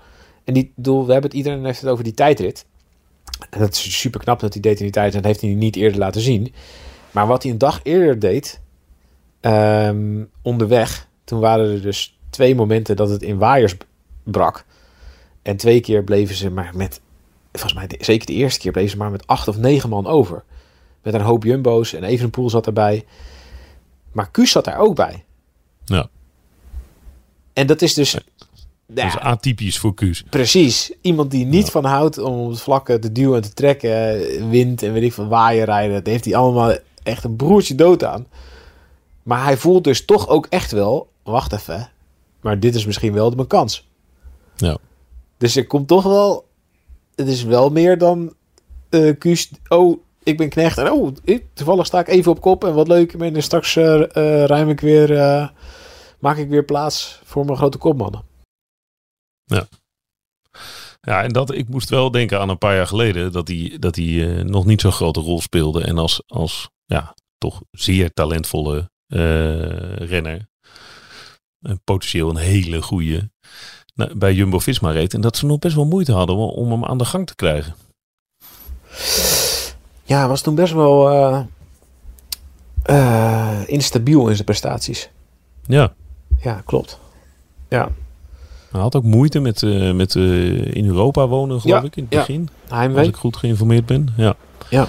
En 0.45 0.55
die 0.55 0.73
doel, 0.77 1.07
we 1.07 1.13
hebben 1.13 1.31
het, 1.31 1.39
iedereen 1.39 1.65
heeft 1.65 1.81
het 1.81 1.91
over 1.91 2.05
die 2.05 2.15
tijdrit. 2.15 2.67
En 3.51 3.61
dat 3.61 3.73
is 3.73 4.01
super 4.01 4.21
knap 4.21 4.41
dat 4.41 4.53
hij 4.53 4.63
deed 4.63 4.79
in 4.79 4.85
die 4.85 4.93
tijd. 4.93 5.15
En 5.15 5.17
dat 5.17 5.25
heeft 5.25 5.41
hij 5.41 5.51
niet 5.51 5.77
eerder 5.77 5.99
laten 5.99 6.21
zien. 6.21 6.55
Maar 7.11 7.27
wat 7.27 7.43
hij 7.43 7.53
een 7.53 7.59
dag 7.59 7.81
eerder 7.83 8.19
deed, 8.19 8.61
ehm, 9.41 10.25
onderweg, 10.43 11.09
toen 11.25 11.41
waren 11.41 11.73
er 11.73 11.83
dus 11.83 12.19
twee 12.31 12.55
momenten 12.55 12.97
dat 12.97 13.09
het 13.09 13.23
in 13.23 13.39
waaiers 13.39 13.77
brak. 14.23 14.65
En 15.43 15.57
twee 15.57 15.81
keer 15.81 16.05
bleven 16.05 16.35
ze 16.35 16.51
maar 16.51 16.73
met, 16.75 17.01
volgens 17.53 17.75
mij 17.75 17.89
zeker 18.01 18.27
de 18.27 18.33
eerste 18.33 18.61
keer 18.61 18.73
bleven 18.73 18.91
ze 18.91 18.97
maar 18.97 19.11
met 19.11 19.27
acht 19.27 19.49
of 19.49 19.57
negen 19.57 19.89
man 19.89 20.07
over. 20.07 20.45
Met 21.03 21.15
een 21.15 21.21
hoop 21.21 21.45
jumbo's 21.45 21.93
en 21.93 22.05
Evenepoel 22.05 22.51
zat 22.51 22.67
erbij. 22.67 23.05
Maar 24.13 24.31
Kuus 24.31 24.51
zat 24.51 24.65
daar 24.65 24.79
ook 24.79 24.95
bij. 24.95 25.25
Ja. 25.85 26.09
En 27.55 27.67
dat 27.67 27.83
is 27.83 27.95
dus... 27.95 28.13
Dat 28.87 29.05
Ja, 29.05 29.07
is 29.07 29.19
atypisch 29.19 29.79
voor 29.79 29.95
Kuus. 29.95 30.25
Precies. 30.31 30.93
Iemand 31.01 31.31
die 31.31 31.45
niet 31.45 31.71
van 31.71 31.85
houdt 31.85 32.19
om 32.19 32.39
op 32.39 32.51
het 32.51 32.61
vlakke 32.61 32.99
te 32.99 33.13
duwen 33.13 33.37
en 33.37 33.43
te 33.43 33.53
trekken, 33.53 34.51
wind 34.51 34.83
en 34.83 34.93
weet 34.93 35.03
ik 35.03 35.13
van 35.13 35.29
waaien 35.29 35.65
rijden. 35.65 35.95
Dat 35.95 36.07
heeft 36.07 36.25
hij 36.25 36.35
allemaal 36.35 36.77
echt 37.03 37.25
een 37.25 37.37
broertje 37.37 37.75
dood 37.75 38.05
aan. 38.05 38.27
Maar 39.23 39.45
hij 39.45 39.57
voelt 39.57 39.85
dus 39.85 40.05
toch 40.05 40.29
ook 40.29 40.47
echt 40.47 40.73
wel, 40.73 41.09
wacht 41.23 41.53
even, 41.53 41.91
maar 42.41 42.61
dit 42.61 42.75
is 42.75 42.87
misschien 42.87 43.13
wel 43.13 43.31
mijn 43.31 43.47
kans. 43.47 43.89
Ja. 44.57 44.77
Dus 45.39 45.57
er 45.57 45.67
komt 45.67 45.89
toch 45.89 46.03
wel, 46.03 46.47
het 47.15 47.29
is 47.29 47.45
wel 47.45 47.71
meer 47.71 47.99
dan 47.99 48.35
eh 48.89 49.19
Kuus, 49.19 49.51
oh, 49.69 49.99
ik 50.23 50.37
ben 50.37 50.49
knecht 50.49 50.79
en 50.79 50.91
oh, 50.91 51.13
ik, 51.25 51.45
toevallig 51.53 51.87
sta 51.87 52.01
ik 52.01 52.09
even 52.09 52.33
op 52.33 52.41
kop 52.41 52.65
en 52.65 52.75
wat 52.75 52.89
leuk, 52.89 53.13
en 53.13 53.43
straks 53.43 53.77
eh 53.77 54.03
eh, 54.03 54.45
ruim 54.45 54.69
ik 54.69 54.81
weer, 54.81 55.17
eh, 55.19 55.49
maak 56.25 56.37
ik 56.37 56.49
weer 56.49 56.65
plaats 56.65 57.21
voor 57.25 57.45
mijn 57.45 57.57
grote 57.57 57.79
kopmannen. 57.79 58.23
Ja, 61.01 61.23
en 61.23 61.33
dat, 61.33 61.55
ik 61.55 61.69
moest 61.69 61.89
wel 61.89 62.11
denken 62.11 62.41
aan 62.41 62.49
een 62.49 62.59
paar 62.59 62.75
jaar 62.77 62.87
geleden 62.87 63.33
dat 63.33 63.49
hij, 63.49 63.77
dat 63.79 63.97
hij 63.97 64.39
eh, 64.39 64.45
nog 64.45 64.65
niet 64.65 64.81
zo'n 64.81 64.93
grote 64.93 65.21
rol 65.21 65.41
speelde. 65.41 65.85
En 65.85 65.99
als, 65.99 66.23
als 66.27 66.71
ja, 66.85 67.15
toch 67.39 67.63
zeer 67.71 68.13
talentvolle 68.13 68.91
eh, 69.07 69.97
renner, 69.97 70.49
en 71.61 71.81
potentieel 71.85 72.31
een 72.31 72.37
hele 72.37 72.83
goede, 72.83 73.31
bij 74.17 74.35
Jumbo-Visma 74.35 74.91
reed. 74.91 75.15
En 75.15 75.21
dat 75.21 75.37
ze 75.37 75.47
nog 75.47 75.59
best 75.59 75.75
wel 75.75 75.87
moeite 75.87 76.13
hadden 76.13 76.37
om, 76.37 76.49
om 76.49 76.71
hem 76.71 76.85
aan 76.85 76.99
de 76.99 77.05
gang 77.05 77.27
te 77.27 77.35
krijgen. 77.35 77.75
Ja, 80.05 80.19
hij 80.19 80.29
was 80.29 80.41
toen 80.41 80.55
best 80.55 80.73
wel 80.73 81.11
eh, 81.11 81.45
eh, 82.83 83.69
instabiel 83.69 84.29
in 84.29 84.35
zijn 84.35 84.45
prestaties. 84.45 85.11
Ja, 85.67 85.95
Ja, 86.45 86.63
klopt. 86.65 86.99
Ja, 87.69 87.89
hij 88.71 88.81
had 88.81 88.97
ook 88.97 89.03
moeite 89.05 89.41
met, 89.41 89.63
eh, 89.63 89.93
met 89.93 90.17
eh, 90.17 90.75
in 90.75 90.87
Europa 90.87 91.29
wonen, 91.29 91.61
geloof 91.61 91.81
Ja, 91.81 91.87
ik, 91.87 91.97
in 91.97 92.03
het 92.03 92.13
ja. 92.13 92.19
begin. 92.19 92.49
Als 92.69 92.79
Heimwee. 92.79 93.07
ik 93.09 93.17
goed 93.17 93.37
geïnformeerd 93.37 93.87
ben. 93.87 94.09
Ja. 94.17 94.37
Ja. 94.71 94.87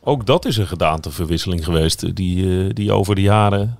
Ook 0.00 0.26
dat 0.26 0.44
is 0.44 0.56
een 0.56 0.66
gedaanteverwisseling 0.66 1.64
geweest. 1.64 2.02
eh, 2.02 2.10
Die, 2.14 2.72
die 2.72 2.92
over 2.92 3.14
de 3.14 3.20
jaren. 3.20 3.78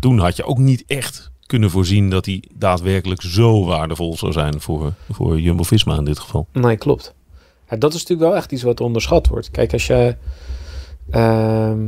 Toen 0.00 0.18
had 0.18 0.36
je 0.36 0.44
ook 0.44 0.58
niet 0.58 0.84
echt 0.86 1.30
kunnen 1.46 1.70
voorzien 1.70 2.10
dat 2.10 2.26
hij 2.26 2.44
daadwerkelijk 2.54 3.22
zo 3.22 3.64
waardevol 3.64 4.16
zou 4.16 4.32
zijn 4.32 4.60
voor, 4.60 4.92
voor 5.10 5.40
Jumbo 5.40 5.62
Visma 5.62 5.96
in 5.96 6.04
dit 6.04 6.18
geval. 6.18 6.46
Nee, 6.52 6.76
klopt. 6.76 7.14
Ja, 7.70 7.76
dat 7.76 7.94
is 7.94 8.00
natuurlijk 8.00 8.28
wel 8.30 8.36
echt 8.38 8.52
iets 8.52 8.62
wat 8.62 8.80
onderschat 8.80 9.26
wordt. 9.28 9.50
Kijk, 9.50 9.72
als 9.72 9.86
je 9.86 10.16
ehm, 11.10 11.86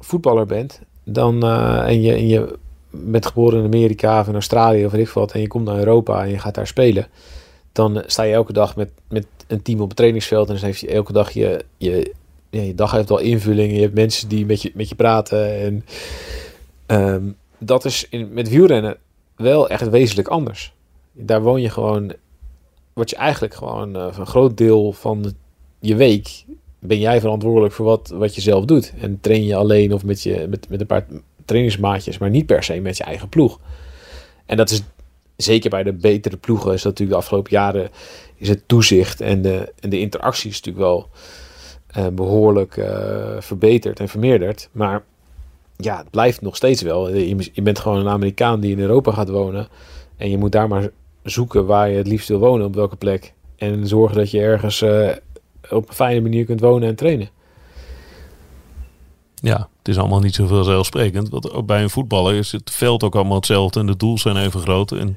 voetballer 0.00 0.46
bent 0.46 0.80
dan, 1.04 1.46
en, 1.46 2.00
je, 2.02 2.12
en 2.12 2.26
je 2.28 2.58
bent 2.90 3.26
geboren 3.26 3.58
in 3.58 3.64
Amerika 3.64 4.20
of 4.20 4.28
in 4.28 4.34
Australië 4.34 4.84
of 4.84 4.92
weet 4.92 5.06
ik 5.06 5.12
wat, 5.12 5.32
en 5.32 5.40
je 5.40 5.46
komt 5.46 5.64
naar 5.64 5.78
Europa 5.78 6.22
en 6.22 6.30
je 6.30 6.38
gaat 6.38 6.54
daar 6.54 6.66
spelen, 6.66 7.06
dan 7.72 8.02
sta 8.06 8.22
je 8.22 8.34
elke 8.34 8.52
dag 8.52 8.76
met, 8.76 8.90
met 9.08 9.26
een 9.46 9.62
team 9.62 9.80
op 9.80 9.88
het 9.88 9.96
trainingsveld 9.96 10.48
en 10.48 10.54
dan 10.54 10.64
heeft 10.64 10.80
je 10.80 10.88
elke 10.88 11.12
dag 11.12 11.30
je, 11.30 11.64
je, 11.76 12.14
je 12.50 12.74
dag 12.74 12.90
heeft 12.90 13.08
wel 13.08 13.18
invulling. 13.18 13.72
Je 13.72 13.80
hebt 13.80 13.94
mensen 13.94 14.28
die 14.28 14.46
met 14.46 14.62
je, 14.62 14.72
met 14.74 14.88
je 14.88 14.94
praten 14.94 15.60
en 15.60 15.84
ehm, 16.86 17.24
dat 17.58 17.84
is 17.84 18.06
in, 18.10 18.32
met 18.32 18.48
wielrennen 18.48 18.96
wel 19.36 19.68
echt 19.68 19.88
wezenlijk 19.88 20.28
anders. 20.28 20.72
Daar 21.12 21.42
woon 21.42 21.60
je 21.60 21.70
gewoon 21.70 22.12
word 22.92 23.10
je 23.10 23.16
eigenlijk 23.16 23.54
gewoon 23.54 23.92
voor 23.92 24.20
een 24.20 24.26
groot 24.26 24.56
deel 24.56 24.92
van 24.92 25.32
je 25.80 25.96
week 25.96 26.44
ben 26.78 26.98
jij 26.98 27.20
verantwoordelijk 27.20 27.74
voor 27.74 27.86
wat, 27.86 28.08
wat 28.08 28.34
je 28.34 28.40
zelf 28.40 28.64
doet. 28.64 28.92
En 29.00 29.20
train 29.20 29.44
je 29.44 29.56
alleen 29.56 29.92
of 29.92 30.04
met, 30.04 30.22
je, 30.22 30.46
met, 30.48 30.68
met 30.68 30.80
een 30.80 30.86
paar 30.86 31.06
trainingsmaatjes, 31.48 32.18
maar 32.18 32.30
niet 32.30 32.46
per 32.46 32.62
se 32.62 32.80
met 32.80 32.96
je 32.96 33.04
eigen 33.04 33.28
ploeg. 33.28 33.60
En 34.46 34.56
dat 34.56 34.70
is 34.70 34.82
zeker 35.36 35.70
bij 35.70 35.82
de 35.82 35.92
betere 35.92 36.36
ploegen, 36.36 36.72
is 36.72 36.82
dat 36.82 36.92
natuurlijk 36.92 37.18
de 37.18 37.24
afgelopen 37.24 37.52
jaren 37.52 37.90
is 38.36 38.48
het 38.48 38.68
toezicht 38.68 39.20
en 39.20 39.42
de, 39.42 39.72
en 39.80 39.90
de 39.90 40.00
interactie 40.00 40.50
is 40.50 40.56
natuurlijk 40.56 40.84
wel 40.84 41.08
eh, 41.86 42.06
behoorlijk 42.12 42.76
eh, 42.76 43.36
verbeterd 43.38 44.00
en 44.00 44.08
vermeerderd. 44.08 44.68
Maar 44.72 45.02
ja, 45.76 45.96
het 45.98 46.10
blijft 46.10 46.40
nog 46.40 46.56
steeds 46.56 46.82
wel. 46.82 47.14
Je, 47.14 47.62
bent 47.62 47.78
gewoon 47.78 47.98
een 47.98 48.08
Amerikaan 48.08 48.60
die 48.60 48.72
in 48.72 48.80
Europa 48.80 49.12
gaat 49.12 49.28
wonen. 49.28 49.68
En 50.16 50.30
je 50.30 50.38
moet 50.38 50.52
daar 50.52 50.68
maar 50.68 50.90
zoeken 51.22 51.66
waar 51.66 51.90
je 51.90 51.96
het 51.96 52.06
liefst 52.06 52.28
wil 52.28 52.38
wonen, 52.38 52.66
op 52.66 52.74
welke 52.74 52.96
plek. 52.96 53.32
En 53.56 53.86
zorgen 53.86 54.16
dat 54.16 54.30
je 54.30 54.40
ergens 54.40 54.82
eh, 54.82 55.10
op 55.70 55.88
een 55.88 55.94
fijne 55.94 56.20
manier 56.20 56.44
kunt 56.44 56.60
wonen 56.60 56.88
en 56.88 56.94
trainen. 56.94 57.28
Ja, 59.40 59.68
het 59.78 59.88
is 59.88 59.98
allemaal 59.98 60.20
niet 60.20 60.34
zo 60.34 60.46
vanzelfsprekend. 60.46 61.28
Want 61.28 61.52
ook 61.52 61.66
bij 61.66 61.82
een 61.82 61.90
voetballer 61.90 62.34
is 62.34 62.52
het 62.52 62.70
veld 62.70 63.02
ook 63.02 63.14
allemaal 63.14 63.36
hetzelfde. 63.36 63.80
En 63.80 63.86
de 63.86 63.96
doels 63.96 64.22
zijn 64.22 64.36
even 64.36 64.60
groot. 64.60 64.92
En 64.92 65.16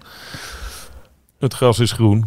het 1.40 1.54
gras 1.54 1.80
is 1.80 1.92
groen. 1.92 2.26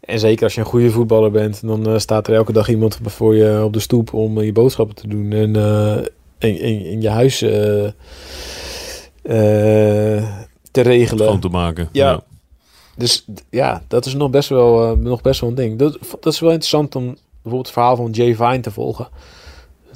En 0.00 0.18
zeker 0.18 0.44
als 0.44 0.54
je 0.54 0.60
een 0.60 0.66
goede 0.66 0.90
voetballer 0.90 1.30
bent, 1.30 1.66
dan 1.66 1.88
eh, 1.88 1.98
staat 1.98 2.28
er 2.28 2.34
elke 2.34 2.52
dag 2.52 2.68
iemand 2.68 2.98
voor 3.02 3.34
je 3.34 3.64
op 3.64 3.72
de 3.72 3.80
stoep 3.80 4.12
om 4.12 4.38
eh, 4.38 4.44
je 4.44 4.52
boodschappen 4.52 4.96
te 4.96 5.08
doen 5.08 5.32
en 5.32 5.56
eh, 5.56 5.96
in, 6.38 6.60
in, 6.60 6.84
in 6.84 7.00
je 7.00 7.08
huis 7.08 7.38
te 7.38 7.94
regelen. 10.72 11.26
Schoon 11.26 11.40
te 11.40 11.48
maken. 11.48 11.88
Ja. 11.92 12.22
Dus 12.96 13.24
ja, 13.50 13.82
dat 13.88 14.06
is 14.06 14.14
nog 14.14 14.30
best 14.30 14.48
wel, 14.48 14.96
nog 14.96 15.20
best 15.20 15.40
wel 15.40 15.50
een 15.50 15.56
ding. 15.56 15.78
Dat, 15.78 15.98
dat 16.20 16.32
is 16.32 16.40
wel 16.40 16.50
interessant 16.50 16.96
om 16.96 17.04
bijvoorbeeld 17.04 17.66
het 17.66 17.74
verhaal 17.74 17.96
van 17.96 18.10
Jay 18.10 18.34
Vine 18.34 18.60
te 18.60 18.70
volgen. 18.70 19.08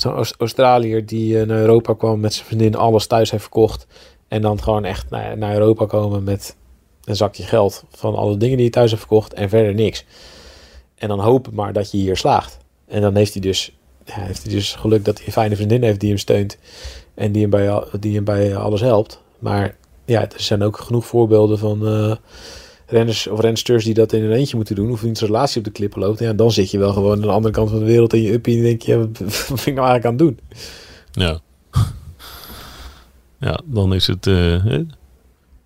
Zo'n 0.01 0.13
Aus- 0.13 0.35
Australiër 0.39 1.07
die 1.07 1.41
eh, 1.41 1.47
naar 1.47 1.59
Europa 1.59 1.95
kwam 1.95 2.21
met 2.21 2.35
zijn 2.35 2.47
vriendin, 2.47 2.75
alles 2.75 3.07
thuis 3.07 3.31
heeft 3.31 3.43
verkocht. 3.43 3.87
En 4.29 4.43
dan 4.43 4.63
gewoon 4.63 4.85
echt 4.85 5.11
naar, 5.11 5.39
naar 5.39 5.55
Europa 5.55 5.87
komen 5.87 6.25
met 6.25 6.57
een 7.05 7.17
zakje 7.17 7.43
geld 7.43 7.85
van 7.91 8.15
alle 8.15 8.37
dingen 8.37 8.57
die 8.57 8.65
hij 8.65 8.75
thuis 8.75 8.91
heeft 8.91 9.03
verkocht 9.03 9.35
en 9.35 9.49
verder 9.49 9.75
niks. 9.75 10.05
En 10.95 11.09
dan 11.09 11.21
hopen 11.21 11.55
maar 11.55 11.73
dat 11.73 11.91
je 11.91 11.97
hier 11.99 12.17
slaagt. 12.17 12.59
En 12.87 13.01
dan 13.01 13.17
heeft 13.17 13.33
hij 13.33 13.43
dus, 13.43 13.73
ja, 14.05 14.21
heeft 14.21 14.43
hij 14.43 14.53
dus 14.53 14.75
geluk 14.75 15.05
dat 15.05 15.17
hij 15.17 15.27
een 15.27 15.33
fijne 15.33 15.57
vriendin 15.57 15.83
heeft 15.83 16.01
die 16.01 16.09
hem 16.09 16.19
steunt. 16.19 16.59
En 17.15 17.33
die 17.33 17.43
hem 17.43 17.51
bij, 17.51 17.83
die 18.01 18.15
hem 18.15 18.25
bij 18.25 18.57
alles 18.57 18.81
helpt. 18.81 19.21
Maar 19.39 19.77
ja, 20.05 20.21
er 20.21 20.41
zijn 20.41 20.63
ook 20.63 20.79
genoeg 20.79 21.07
voorbeelden 21.07 21.59
van 21.59 21.87
eh, 21.87 22.17
renners 22.89 23.27
of 23.27 23.41
rensters 23.41 23.85
die 23.85 23.95
dat 23.95 24.13
in 24.13 24.25
een 24.25 24.33
eentje 24.33 24.57
moeten 24.57 24.75
doen, 24.75 24.91
of 24.91 25.03
in 25.03 25.17
zijn 25.17 25.31
relatie 25.31 25.59
op 25.59 25.65
de 25.65 25.71
klippen 25.71 26.01
loopt, 26.01 26.19
ja, 26.19 26.33
dan 26.33 26.53
zit 26.53 26.71
je 26.71 26.79
wel 26.79 26.93
gewoon 26.93 27.13
aan 27.13 27.21
de 27.21 27.29
andere 27.29 27.55
kant 27.55 27.71
van 27.71 27.79
de 27.79 27.85
wereld 27.85 28.13
in 28.13 28.23
je 28.23 28.33
uppie 28.33 28.57
en 28.57 28.63
denk 28.63 28.83
je, 28.83 28.93
ja, 28.93 28.99
wat, 28.99 29.19
wat 29.49 29.65
ben 29.65 29.67
ik 29.67 29.75
nou 29.75 29.89
eigenlijk 29.89 30.05
aan 30.05 30.11
het 30.11 30.19
doen? 30.19 30.39
Ja. 31.11 31.41
Ja, 33.41 33.61
dan 33.65 33.95
is 33.95 34.07
het 34.07 34.27
eh, 34.27 34.65
hè, 34.65 34.85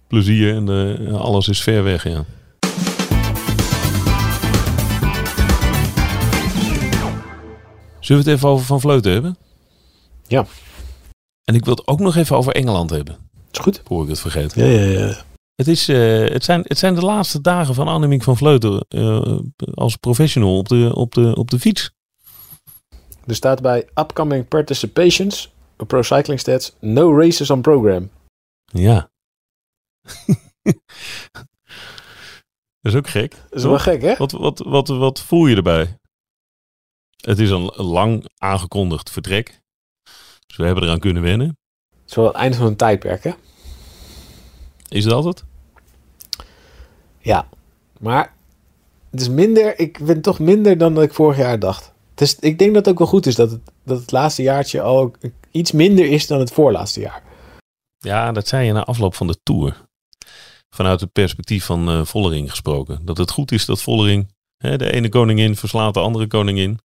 plezier 0.06 0.54
en 0.54 0.68
eh, 1.08 1.20
alles 1.20 1.48
is 1.48 1.62
ver 1.62 1.82
weg, 1.84 2.04
ja. 2.04 2.24
Zullen 8.00 8.24
we 8.24 8.30
het 8.30 8.38
even 8.38 8.48
over 8.48 8.66
Van 8.66 8.80
Vleuten 8.80 9.12
hebben? 9.12 9.36
Ja. 10.26 10.46
En 11.44 11.54
ik 11.54 11.64
wil 11.64 11.74
het 11.74 11.86
ook 11.86 12.00
nog 12.00 12.16
even 12.16 12.36
over 12.36 12.52
Engeland 12.52 12.90
hebben, 12.90 13.16
Is 13.50 13.58
goed? 13.58 13.82
voor 13.84 14.02
ik 14.02 14.08
het 14.08 14.20
vergeten. 14.20 14.66
Ja, 14.66 14.80
ja, 14.80 15.06
ja. 15.06 15.24
Het, 15.62 15.70
is, 15.70 15.88
eh, 15.88 16.28
het, 16.28 16.44
zijn, 16.44 16.64
het 16.66 16.78
zijn 16.78 16.94
de 16.94 17.04
laatste 17.04 17.40
dagen 17.40 17.74
van 17.74 17.88
Annemiek 17.88 18.22
van 18.22 18.36
Vleuten 18.36 18.86
eh, 18.88 19.38
als 19.74 19.96
professional 19.96 20.56
op 20.56 20.68
de, 20.68 20.90
op, 20.94 21.12
de, 21.14 21.34
op 21.36 21.50
de 21.50 21.58
fiets. 21.58 21.92
Er 23.26 23.34
staat 23.34 23.62
bij 23.62 23.88
upcoming 23.94 24.48
participations, 24.48 25.52
Pro 25.86 26.02
Cycling 26.02 26.40
Stats, 26.40 26.74
no 26.80 27.18
races 27.18 27.50
on 27.50 27.60
program. 27.60 28.10
Ja. 28.64 29.10
dat 32.80 32.92
is 32.92 32.94
ook 32.94 33.08
gek. 33.08 33.30
Dat 33.30 33.58
is 33.58 33.62
wel 33.62 33.72
toch? 33.72 33.82
gek, 33.82 34.02
hè? 34.02 34.16
Wat, 34.16 34.32
wat, 34.32 34.58
wat, 34.58 34.88
wat 34.88 35.20
voel 35.20 35.46
je 35.46 35.56
erbij? 35.56 35.98
Het 37.16 37.38
is 37.38 37.50
een 37.50 37.72
lang 37.76 38.28
aangekondigd 38.38 39.10
vertrek. 39.10 39.60
Dus 40.46 40.56
we 40.56 40.64
hebben 40.64 40.84
eraan 40.84 40.98
kunnen 40.98 41.22
wennen. 41.22 41.58
Het 42.00 42.10
is 42.10 42.14
wel 42.14 42.26
het 42.26 42.36
einde 42.36 42.56
van 42.56 42.66
een 42.66 42.76
tijdperk, 42.76 43.24
hè? 43.24 43.32
Is 44.88 45.04
dat 45.04 45.24
het? 45.24 45.50
Ja. 47.22 47.48
Maar 48.00 48.34
het 49.10 49.20
is 49.20 49.28
minder, 49.28 49.78
ik 49.78 49.98
ben 50.04 50.20
toch 50.20 50.38
minder 50.38 50.78
dan 50.78 50.94
dat 50.94 51.04
ik 51.04 51.14
vorig 51.14 51.36
jaar 51.36 51.58
dacht. 51.58 51.92
Het 52.10 52.20
is, 52.20 52.38
ik 52.38 52.58
denk 52.58 52.74
dat 52.74 52.84
het 52.84 52.94
ook 52.94 52.98
wel 52.98 53.08
goed 53.08 53.26
is 53.26 53.34
dat 53.34 53.50
het, 53.50 53.60
dat 53.84 54.00
het 54.00 54.12
laatste 54.12 54.42
jaartje 54.42 54.80
al 54.80 55.12
iets 55.50 55.72
minder 55.72 56.06
is 56.06 56.26
dan 56.26 56.38
het 56.38 56.52
voorlaatste 56.52 57.00
jaar. 57.00 57.22
Ja, 57.98 58.32
dat 58.32 58.48
zei 58.48 58.66
je 58.66 58.72
na 58.72 58.84
afloop 58.84 59.14
van 59.14 59.26
de 59.26 59.36
Tour. 59.42 59.76
Vanuit 60.74 61.00
het 61.00 61.12
perspectief 61.12 61.64
van 61.64 61.88
eh, 61.88 62.04
Vollering 62.04 62.50
gesproken. 62.50 63.00
Dat 63.04 63.16
het 63.16 63.30
goed 63.30 63.52
is 63.52 63.66
dat 63.66 63.82
Vollering 63.82 64.34
hè, 64.56 64.78
de 64.78 64.92
ene 64.92 65.08
koningin 65.08 65.56
verslaat 65.56 65.94
de 65.94 66.00
andere 66.00 66.26
koningin. 66.26 66.78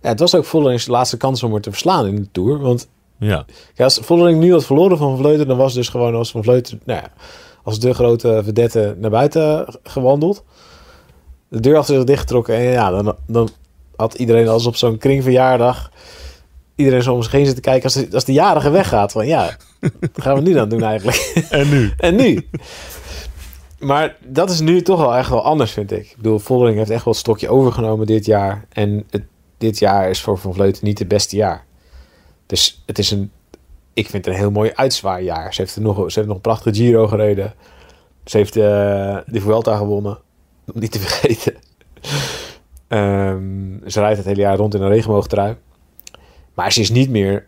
Ja, 0.00 0.08
het 0.08 0.20
was 0.20 0.34
ook 0.34 0.44
Vollering's 0.44 0.86
laatste 0.86 1.16
kans 1.16 1.42
om 1.42 1.54
er 1.54 1.60
te 1.60 1.70
verslaan 1.70 2.06
in 2.06 2.14
de 2.14 2.28
Tour. 2.32 2.58
Want 2.58 2.88
Ja, 3.18 3.44
ja, 3.74 3.84
als 3.84 3.98
Vollering 4.02 4.40
nu 4.40 4.52
had 4.52 4.64
verloren 4.64 4.98
van 4.98 5.16
Vleuten, 5.16 5.46
dan 5.46 5.56
was 5.56 5.74
dus 5.74 5.88
gewoon 5.88 6.14
als 6.14 6.30
Van 6.30 6.42
Vleuten, 6.42 6.80
nou 6.84 7.00
ja, 7.00 7.12
als 7.66 7.80
de 7.80 7.94
grote 7.94 8.40
vedette 8.44 8.94
naar 8.98 9.10
buiten 9.10 9.66
gewandeld. 9.82 10.44
De 11.48 11.60
deur 11.60 11.76
achter 11.76 11.94
zich 11.94 12.04
dichtgetrokken 12.04 12.54
en 12.54 12.62
ja, 12.62 12.90
dan, 12.90 13.16
dan 13.26 13.48
had 13.96 14.14
iedereen 14.14 14.48
als 14.48 14.66
op 14.66 14.76
zo'n 14.76 14.98
kringverjaardag 14.98 15.90
iedereen 16.74 17.02
zo 17.02 17.14
om 17.14 17.22
zich 17.22 17.32
heen 17.32 17.44
zitten 17.44 17.62
kijken 17.62 17.82
als 17.82 17.94
de, 17.94 18.08
als 18.12 18.24
de 18.24 18.32
jarige 18.32 18.70
weggaat. 18.70 19.12
Van 19.12 19.26
ja, 19.26 19.56
wat 19.80 20.10
gaan 20.14 20.34
we 20.34 20.40
nu 20.40 20.52
dan 20.52 20.68
doen 20.68 20.82
eigenlijk? 20.82 21.16
en 21.50 21.68
nu? 21.68 21.92
En 21.98 22.16
nu? 22.16 22.48
Maar 23.78 24.16
dat 24.26 24.50
is 24.50 24.60
nu 24.60 24.82
toch 24.82 25.00
wel 25.00 25.16
echt 25.16 25.30
wel 25.30 25.44
anders, 25.44 25.70
vind 25.70 25.92
ik. 25.92 26.06
Ik 26.10 26.16
bedoel, 26.16 26.38
Vollering 26.38 26.78
heeft 26.78 26.90
echt 26.90 27.04
wel 27.04 27.12
het 27.12 27.22
stokje 27.22 27.48
overgenomen 27.48 28.06
dit 28.06 28.26
jaar. 28.26 28.66
En 28.72 29.04
het, 29.10 29.22
dit 29.58 29.78
jaar 29.78 30.10
is 30.10 30.20
voor 30.20 30.38
Van 30.38 30.54
Vleuten 30.54 30.84
niet 30.84 30.98
het 30.98 31.08
beste 31.08 31.36
jaar. 31.36 31.64
Dus 32.46 32.82
het 32.86 32.98
is 32.98 33.10
een... 33.10 33.30
Ik 33.96 34.08
vind 34.10 34.24
het 34.24 34.34
een 34.34 34.40
heel 34.40 34.50
mooi 34.50 34.70
uitzwaaijaar. 34.74 35.54
Ze 35.54 35.60
heeft, 35.60 35.76
nog, 35.76 35.96
ze 35.96 36.02
heeft 36.14 36.26
nog 36.26 36.36
een 36.36 36.42
prachtige 36.42 36.74
Giro 36.74 37.06
gereden. 37.06 37.54
Ze 38.24 38.36
heeft 38.36 38.56
eh, 38.56 38.62
de 39.26 39.40
Vuelta 39.40 39.76
gewonnen. 39.76 40.18
Om 40.72 40.80
niet 40.80 40.92
te 40.92 40.98
vergeten. 41.06 41.54
Ehm, 42.88 43.88
ze 43.88 44.00
rijdt 44.00 44.16
het 44.16 44.26
hele 44.26 44.40
jaar 44.40 44.56
rond 44.56 44.74
in 44.74 44.82
een 44.82 44.88
regenboogtrui. 44.88 45.56
Maar 46.54 46.72
ze 46.72 46.80
is 46.80 46.90
niet 46.90 47.10
meer 47.10 47.46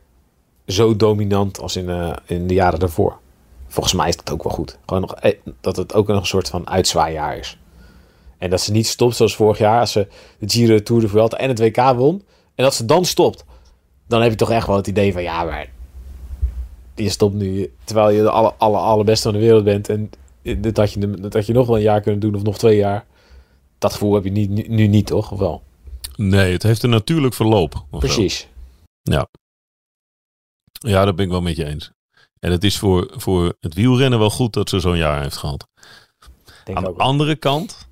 zo 0.66 0.96
dominant 0.96 1.61
als 1.61 1.76
in, 1.76 1.88
eh, 1.88 2.12
in 2.26 2.46
de 2.46 2.55
jaren 2.55 2.78
daarvoor. 2.78 3.18
Volgens 3.66 3.94
mij 3.94 4.09
is 4.09 4.16
dat 4.16 4.30
ook 4.30 4.42
wel 4.42 4.53
goed. 4.53 4.78
Gewoon 4.86 5.01
nog, 5.01 5.14
eh, 5.14 5.34
dat 5.61 5.76
het 5.76 5.94
ook 5.94 6.07
nog 6.07 6.20
een 6.20 6.26
soort 6.26 6.49
van 6.49 6.68
uitzwaaijaar 6.68 7.38
is. 7.38 7.59
En 8.38 8.51
dat 8.51 8.61
ze 8.61 8.72
niet 8.72 8.86
stopt 8.86 9.16
zoals 9.16 9.36
vorig 9.36 9.59
jaar. 9.59 9.80
Als 9.80 9.92
ze 9.92 10.07
de 10.38 10.51
Giro, 10.51 10.82
Tour 10.82 11.03
de 11.03 11.09
Vuelta 11.09 11.36
en 11.36 11.49
het 11.49 11.59
WK 11.59 11.94
won. 11.96 12.22
En 12.55 12.64
dat 12.64 12.74
ze 12.74 12.84
dan 12.84 13.05
stopt. 13.05 13.44
Dan 14.07 14.22
heb 14.22 14.30
je 14.30 14.36
toch 14.36 14.51
echt 14.51 14.66
wel 14.66 14.76
het 14.76 14.86
idee 14.86 15.12
van... 15.12 15.22
Ja, 15.22 15.44
maar 15.44 15.76
je 16.99 17.09
stopt 17.09 17.34
nu 17.34 17.72
terwijl 17.84 18.11
je 18.11 18.22
de 18.22 18.30
alle, 18.30 18.55
alle, 18.55 18.76
allerbeste 18.76 19.22
van 19.22 19.32
de 19.32 19.38
wereld 19.44 19.64
bent. 19.64 19.88
En 19.88 20.11
dat 20.59 20.76
had, 20.76 20.92
je, 20.92 21.11
dat 21.11 21.32
had 21.32 21.46
je 21.46 21.53
nog 21.53 21.66
wel 21.66 21.76
een 21.76 21.82
jaar 21.82 22.01
kunnen 22.01 22.20
doen 22.20 22.34
of 22.34 22.42
nog 22.42 22.59
twee 22.59 22.76
jaar. 22.76 23.07
Dat 23.78 23.92
gevoel 23.92 24.14
heb 24.14 24.24
je 24.24 24.30
niet, 24.30 24.51
nu, 24.51 24.64
nu 24.68 24.86
niet, 24.86 25.07
toch? 25.07 25.32
Of 25.32 25.38
wel? 25.38 25.62
Nee, 26.16 26.53
het 26.53 26.62
heeft 26.62 26.82
een 26.82 26.90
natuurlijk 26.90 27.34
verloop. 27.34 27.84
Precies. 27.90 28.49
Ja, 30.78 31.05
dat 31.05 31.16
ben 31.16 31.24
ik 31.24 31.30
wel 31.30 31.40
met 31.40 31.57
je 31.57 31.64
eens. 31.64 31.90
En 32.40 32.51
het 32.51 32.64
is 32.64 32.78
voor, 32.78 33.12
voor 33.16 33.57
het 33.61 33.74
wielrennen 33.74 34.18
wel 34.18 34.30
goed 34.30 34.53
dat 34.53 34.68
ze 34.68 34.80
zo'n 34.80 34.96
jaar 34.96 35.22
heeft 35.22 35.36
gehad. 35.36 35.68
Denk 36.64 36.78
Aan 36.78 36.84
de 36.84 36.92
andere 36.92 37.36
kant, 37.36 37.88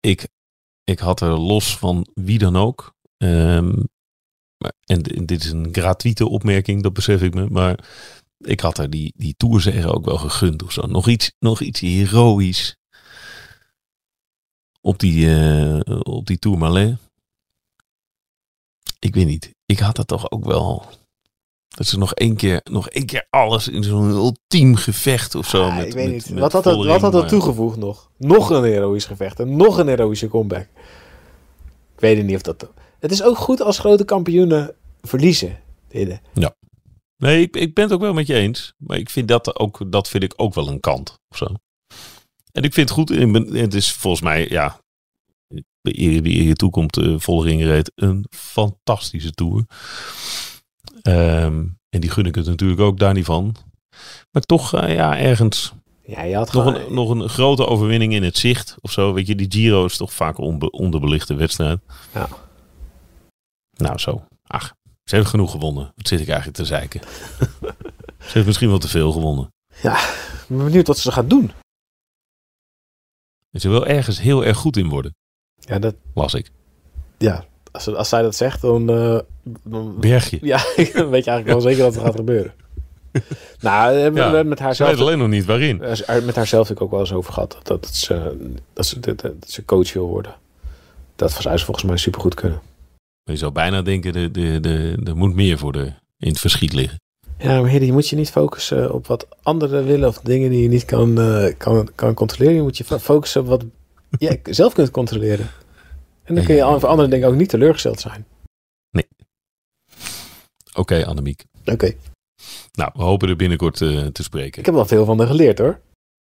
ik, 0.00 0.28
ik 0.84 0.98
had 0.98 1.20
er 1.20 1.38
los 1.38 1.76
van 1.78 2.06
wie 2.14 2.38
dan 2.38 2.56
ook. 2.56 2.94
ehm, 3.16 3.82
maar- 4.58 4.72
en, 4.84 5.02
en 5.02 5.26
dit 5.26 5.44
is 5.44 5.50
een 5.50 5.68
gratuite 5.72 6.28
opmerking, 6.28 6.82
dat 6.82 6.92
besef 6.92 7.22
ik 7.22 7.34
me. 7.34 7.46
Maar 7.50 7.84
ik 8.38 8.60
had 8.60 8.78
er 8.78 8.90
die, 8.90 9.12
die 9.16 9.34
toerzegger 9.36 9.94
ook 9.94 10.04
wel 10.04 10.18
gegund 10.18 10.62
of 10.62 10.72
zo. 10.72 10.86
Nog 10.86 11.08
iets, 11.08 11.32
nog 11.38 11.60
iets 11.60 11.80
heroïs 11.80 12.76
op 14.80 14.98
die, 14.98 15.34
eh 15.34 15.80
op 16.02 16.26
die 16.26 16.38
Tour 16.38 16.58
Malais. 16.58 16.94
Ik 18.98 19.14
weet 19.14 19.26
niet. 19.26 19.54
Ik 19.66 19.78
had 19.78 19.96
dat 19.96 20.06
toch 20.08 20.30
ook 20.30 20.44
wel. 20.44 20.84
Dat 21.68 21.86
ze 21.86 21.98
nog 21.98 22.14
één 22.14 22.36
keer, 22.36 22.60
nog 22.70 22.88
één 22.88 23.06
keer 23.06 23.26
alles 23.30 23.68
in 23.68 23.82
zo'n 23.84 24.08
ultiem 24.10 24.76
gevecht 24.76 25.34
of 25.34 25.48
zo. 25.48 25.62
Ah, 25.64 25.76
met, 25.76 25.86
ik 25.86 25.92
weet 25.92 26.04
met- 26.06 26.14
niet. 26.14 26.30
met 26.30 26.38
wat 26.38 26.52
had 26.52 26.64
dat, 26.64 26.76
wat 26.76 27.00
had 27.00 27.12
dat 27.12 27.20
maar- 27.20 27.30
toegevoegd 27.30 27.76
nog? 27.76 28.10
Nog 28.16 28.50
een 28.50 28.64
heroïsch 28.64 29.06
gevecht 29.06 29.40
en 29.40 29.56
nog 29.56 29.78
een 29.78 29.86
heroïsche 29.88 30.28
comeback. 30.28 30.68
Ik 31.94 32.00
weet 32.00 32.24
niet 32.24 32.36
of 32.36 32.42
dat... 32.42 32.68
Het 33.04 33.12
is 33.12 33.22
ook 33.22 33.38
goed 33.38 33.60
als 33.60 33.78
grote 33.78 34.04
kampioenen 34.04 34.74
verliezen. 35.02 35.60
Hidde. 35.90 36.20
Nee, 37.16 37.42
ik, 37.42 37.56
ik 37.56 37.74
ben 37.74 37.84
het 37.84 37.92
ook 37.92 38.00
wel 38.00 38.12
met 38.12 38.26
je 38.26 38.34
eens. 38.34 38.72
Maar 38.76 38.98
ik 38.98 39.10
vind 39.10 39.28
dat 39.28 39.58
ook, 39.58 39.92
dat 39.92 40.08
vind 40.08 40.22
ik 40.22 40.32
ook 40.36 40.54
wel 40.54 40.68
een 40.68 40.80
kant 40.80 41.18
of 41.28 41.36
zo. 41.36 41.46
En 42.52 42.62
ik 42.62 42.72
vind 42.72 42.88
het 42.88 42.98
goed. 42.98 43.08
Het 43.52 43.74
is 43.74 43.92
volgens 43.92 44.22
mij, 44.22 44.48
ja, 44.48 44.80
die 45.82 46.44
je 46.44 46.54
toekomt, 46.54 46.96
uh, 46.96 47.18
Vollering 47.18 47.62
reed 47.62 47.92
een 47.94 48.26
fantastische 48.30 49.30
tour. 49.30 49.64
Ehm, 51.02 51.64
en 51.88 52.00
die 52.00 52.10
gun 52.10 52.26
ik 52.26 52.34
het 52.34 52.46
natuurlijk 52.46 52.80
ook 52.80 52.98
daar 52.98 53.14
niet 53.14 53.24
van. 53.24 53.56
Maar 54.30 54.42
toch, 54.42 54.74
eh, 54.74 54.94
ja, 54.94 55.18
ergens 55.18 55.72
Ja, 56.06 56.22
je 56.22 56.36
had 56.36 56.52
nog 56.52 56.64
gewoon... 56.64 56.80
een, 56.80 56.94
nog 56.94 57.10
een 57.10 57.28
grote 57.28 57.66
overwinning 57.66 58.12
in 58.14 58.22
het 58.22 58.38
zicht 58.38 58.76
of 58.80 58.92
zo. 58.92 59.12
Weet 59.12 59.26
je, 59.26 59.34
die 59.34 59.52
Giro 59.52 59.84
is 59.84 59.96
toch 59.96 60.12
vaak 60.12 60.38
onbe- 60.38 60.70
onderbelichte 60.70 61.34
wedstrijd. 61.34 61.80
Ja. 62.14 62.28
Nou, 63.76 63.98
zo. 63.98 64.24
Ach, 64.46 64.74
ze 65.04 65.16
heeft 65.16 65.28
genoeg 65.28 65.50
gewonnen. 65.50 65.92
Wat 65.96 66.08
zit 66.08 66.20
ik 66.20 66.28
eigenlijk 66.28 66.56
te 66.56 66.64
zeiken? 66.64 67.00
ze 68.18 68.30
heeft 68.32 68.46
misschien 68.46 68.68
wel 68.68 68.78
te 68.78 68.88
veel 68.88 69.12
gewonnen. 69.12 69.52
Ik 69.82 70.44
ben 70.46 70.64
benieuwd 70.64 70.86
wat 70.86 70.98
ze 70.98 71.12
gaat 71.12 71.30
doen. 71.30 71.52
En 73.50 73.60
ze 73.60 73.68
wil 73.68 73.86
ergens 73.86 74.20
heel 74.20 74.44
erg 74.44 74.56
goed 74.56 74.76
in 74.76 74.88
worden, 74.88 75.14
Ja, 75.58 75.78
dat, 75.78 75.94
las 76.14 76.34
ik. 76.34 76.50
ja 77.18 77.44
als, 77.74 77.94
als 77.94 78.08
zij 78.08 78.22
dat 78.22 78.34
zegt, 78.36 78.60
dan... 78.60 78.90
eh, 78.90 79.18
dan 79.62 79.96
Bergje. 80.00 80.38
ja, 80.42 80.56
dan 80.76 81.08
weet 81.10 81.24
je 81.24 81.30
eigenlijk 81.30 81.46
wel 81.46 81.60
zeker 81.60 81.82
dat 81.84 81.94
het 81.94 82.04
gaat 82.04 82.14
gebeuren. 82.14 82.52
nou, 83.60 84.10
we 84.12 84.20
Ja, 84.20 84.42
met 84.42 84.58
haar 84.58 84.74
zelf... 84.74 84.98
alleen 85.00 85.18
nog 85.18 85.28
niet 85.28 85.44
waarin. 85.44 85.76
Met 86.24 86.34
haar 86.36 86.46
zelf 86.46 86.68
heb 86.68 86.76
ik 86.76 86.82
ook 86.82 86.90
wel 86.90 87.00
eens 87.00 87.12
over 87.12 87.32
gehad. 87.32 87.58
Dat, 87.62 87.82
dat, 87.82 87.94
ze, 87.94 88.36
dat, 88.72 88.86
ze, 88.86 89.00
dat, 89.00 89.20
dat 89.20 89.34
ze 89.46 89.64
coach 89.64 89.92
wil 89.92 90.06
worden. 90.06 90.34
Dat 91.16 91.32
zou 91.32 91.56
ze 91.58 91.64
volgens 91.64 91.86
mij 91.86 91.96
supergoed 91.96 92.34
kunnen. 92.34 92.60
Je 93.24 93.36
zou 93.36 93.52
bijna 93.52 93.82
denken, 93.82 94.14
er 94.14 94.32
de, 94.32 94.60
de, 94.60 94.96
de, 95.02 95.14
moet 95.14 95.34
meer 95.34 95.58
voor 95.58 95.72
de, 95.72 95.84
in 96.18 96.28
het 96.28 96.38
verschiet 96.40 96.72
liggen. 96.72 96.98
Ja, 97.38 97.60
maar 97.60 97.70
Hidde, 97.70 97.86
je 97.86 97.92
moet 97.92 98.08
je 98.08 98.16
niet 98.16 98.30
focussen 98.30 98.92
op 98.94 99.06
wat 99.06 99.26
anderen 99.42 99.84
willen 99.84 100.08
of 100.08 100.18
dingen 100.18 100.50
die 100.50 100.62
je 100.62 100.68
niet 100.68 100.84
kan, 100.84 101.20
eh, 101.20 101.54
kan, 101.58 101.88
kan 101.94 102.14
controleren. 102.14 102.54
Je 102.56 102.62
moet 102.62 102.76
je 102.76 102.84
fo- 102.84 102.98
focussen 102.98 103.40
op 103.40 103.46
wat 103.46 103.64
je 104.18 104.40
zelf 104.54 104.72
kunt 104.74 104.90
controleren. 104.90 105.50
En 106.22 106.34
dan 106.34 106.44
kun 106.44 106.54
je 106.54 106.62
voor 106.62 106.86
andere 106.88 107.08
dingen 107.08 107.28
ook 107.28 107.34
niet 107.34 107.48
teleurgesteld 107.48 108.00
zijn. 108.00 108.26
Oké, 110.76 111.06
Annemiek. 111.06 111.44
Oké. 111.64 111.92
Nou, 112.72 112.90
we 112.94 113.02
hopen 113.02 113.28
er 113.28 113.36
binnenkort 113.36 113.80
eh, 113.80 114.06
te 114.06 114.22
spreken. 114.22 114.58
Ik 114.58 114.66
heb 114.66 114.74
wel 114.74 114.86
veel 114.86 115.04
van 115.04 115.18
haar 115.18 115.26
geleerd 115.26 115.58
hoor. 115.58 115.80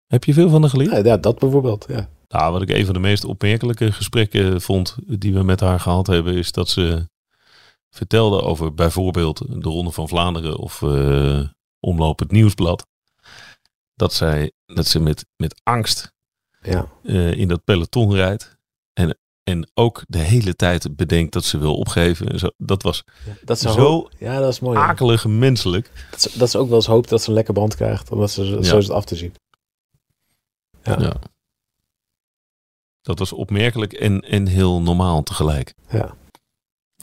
Heb 0.07 0.25
je 0.25 0.33
veel 0.35 0.49
van 0.49 0.63
de 0.63 0.69
geleerd? 0.69 0.91
Ja, 0.91 0.99
ja, 1.05 1.17
dat 1.17 1.39
bijvoorbeeld. 1.39 1.85
Ja. 1.89 2.09
Nou, 2.29 2.53
wat 2.53 2.63
ik 2.63 2.71
een 2.71 2.85
van 2.85 2.95
de 2.95 3.01
meest 3.01 3.25
opmerkelijke 3.25 3.93
gesprekken 3.93 4.61
vond 4.61 4.97
die 5.07 5.35
we 5.35 5.43
met 5.43 5.61
haar 5.61 5.81
gehad 5.81 6.07
hebben, 6.07 6.35
is 6.35 6.53
dat 6.53 6.69
ze 6.69 7.09
vertelde 7.91 8.43
over 8.43 8.75
bijvoorbeeld 8.75 9.39
de 9.63 9.69
Ronde 9.69 9.91
van 9.91 10.09
Vlaanderen 10.09 10.57
of 10.57 10.83
eh, 10.83 11.41
Omloop 11.81 12.19
het 12.19 12.31
Nieuwsblad. 12.31 12.87
Dat 13.95 14.13
zij 14.13 14.53
dat 14.67 14.87
ze 14.87 15.01
met, 15.01 15.27
met 15.37 15.61
angst 15.63 16.13
Ja. 16.61 16.89
eh, 17.03 17.33
in 17.33 17.49
dat 17.49 17.65
peloton 17.65 18.15
rijdt. 18.15 18.57
En, 18.93 19.19
en 19.43 19.71
ook 19.75 20.05
de 20.09 20.19
hele 20.19 20.57
tijd 20.57 20.97
bedenkt 20.97 21.33
dat 21.33 21.45
ze 21.45 21.59
wil 21.59 21.77
opgeven. 21.77 22.39
Zo. 22.39 22.51
Dat 22.57 22.83
was 22.83 23.05
Dat 23.43 23.59
Zo 23.59 23.71
zo. 23.71 24.09
Ja, 24.19 24.39
dat 24.41 24.53
is 24.53 24.61
mooi. 24.61 24.79
ja. 24.79 24.87
akelig 24.87 25.27
menselijk. 25.27 25.91
Dat, 26.11 26.49
is 26.49 26.57
ook 26.57 26.69
wel 26.69 26.77
eens 26.77 26.87
hoop 26.87 27.09
dat 27.09 27.23
ze 27.23 27.29
een 27.29 27.35
lekker 27.35 27.55
band 27.55 27.75
krijgt. 27.75 28.11
Omdat 28.11 28.31
ze 28.31 28.45
zo 28.47 28.77
is 28.77 28.87
het 28.87 28.91
af 28.97 29.05
te 29.05 29.17
zien. 29.17 29.35
Ja. 30.83 31.17
Dat 33.09 33.19
was 33.19 33.33
opmerkelijk 33.33 33.93
en, 33.93 34.21
en 34.21 34.47
heel 34.47 34.81
normaal 34.81 35.23
tegelijk. 35.23 35.75
Ja. 35.91 36.15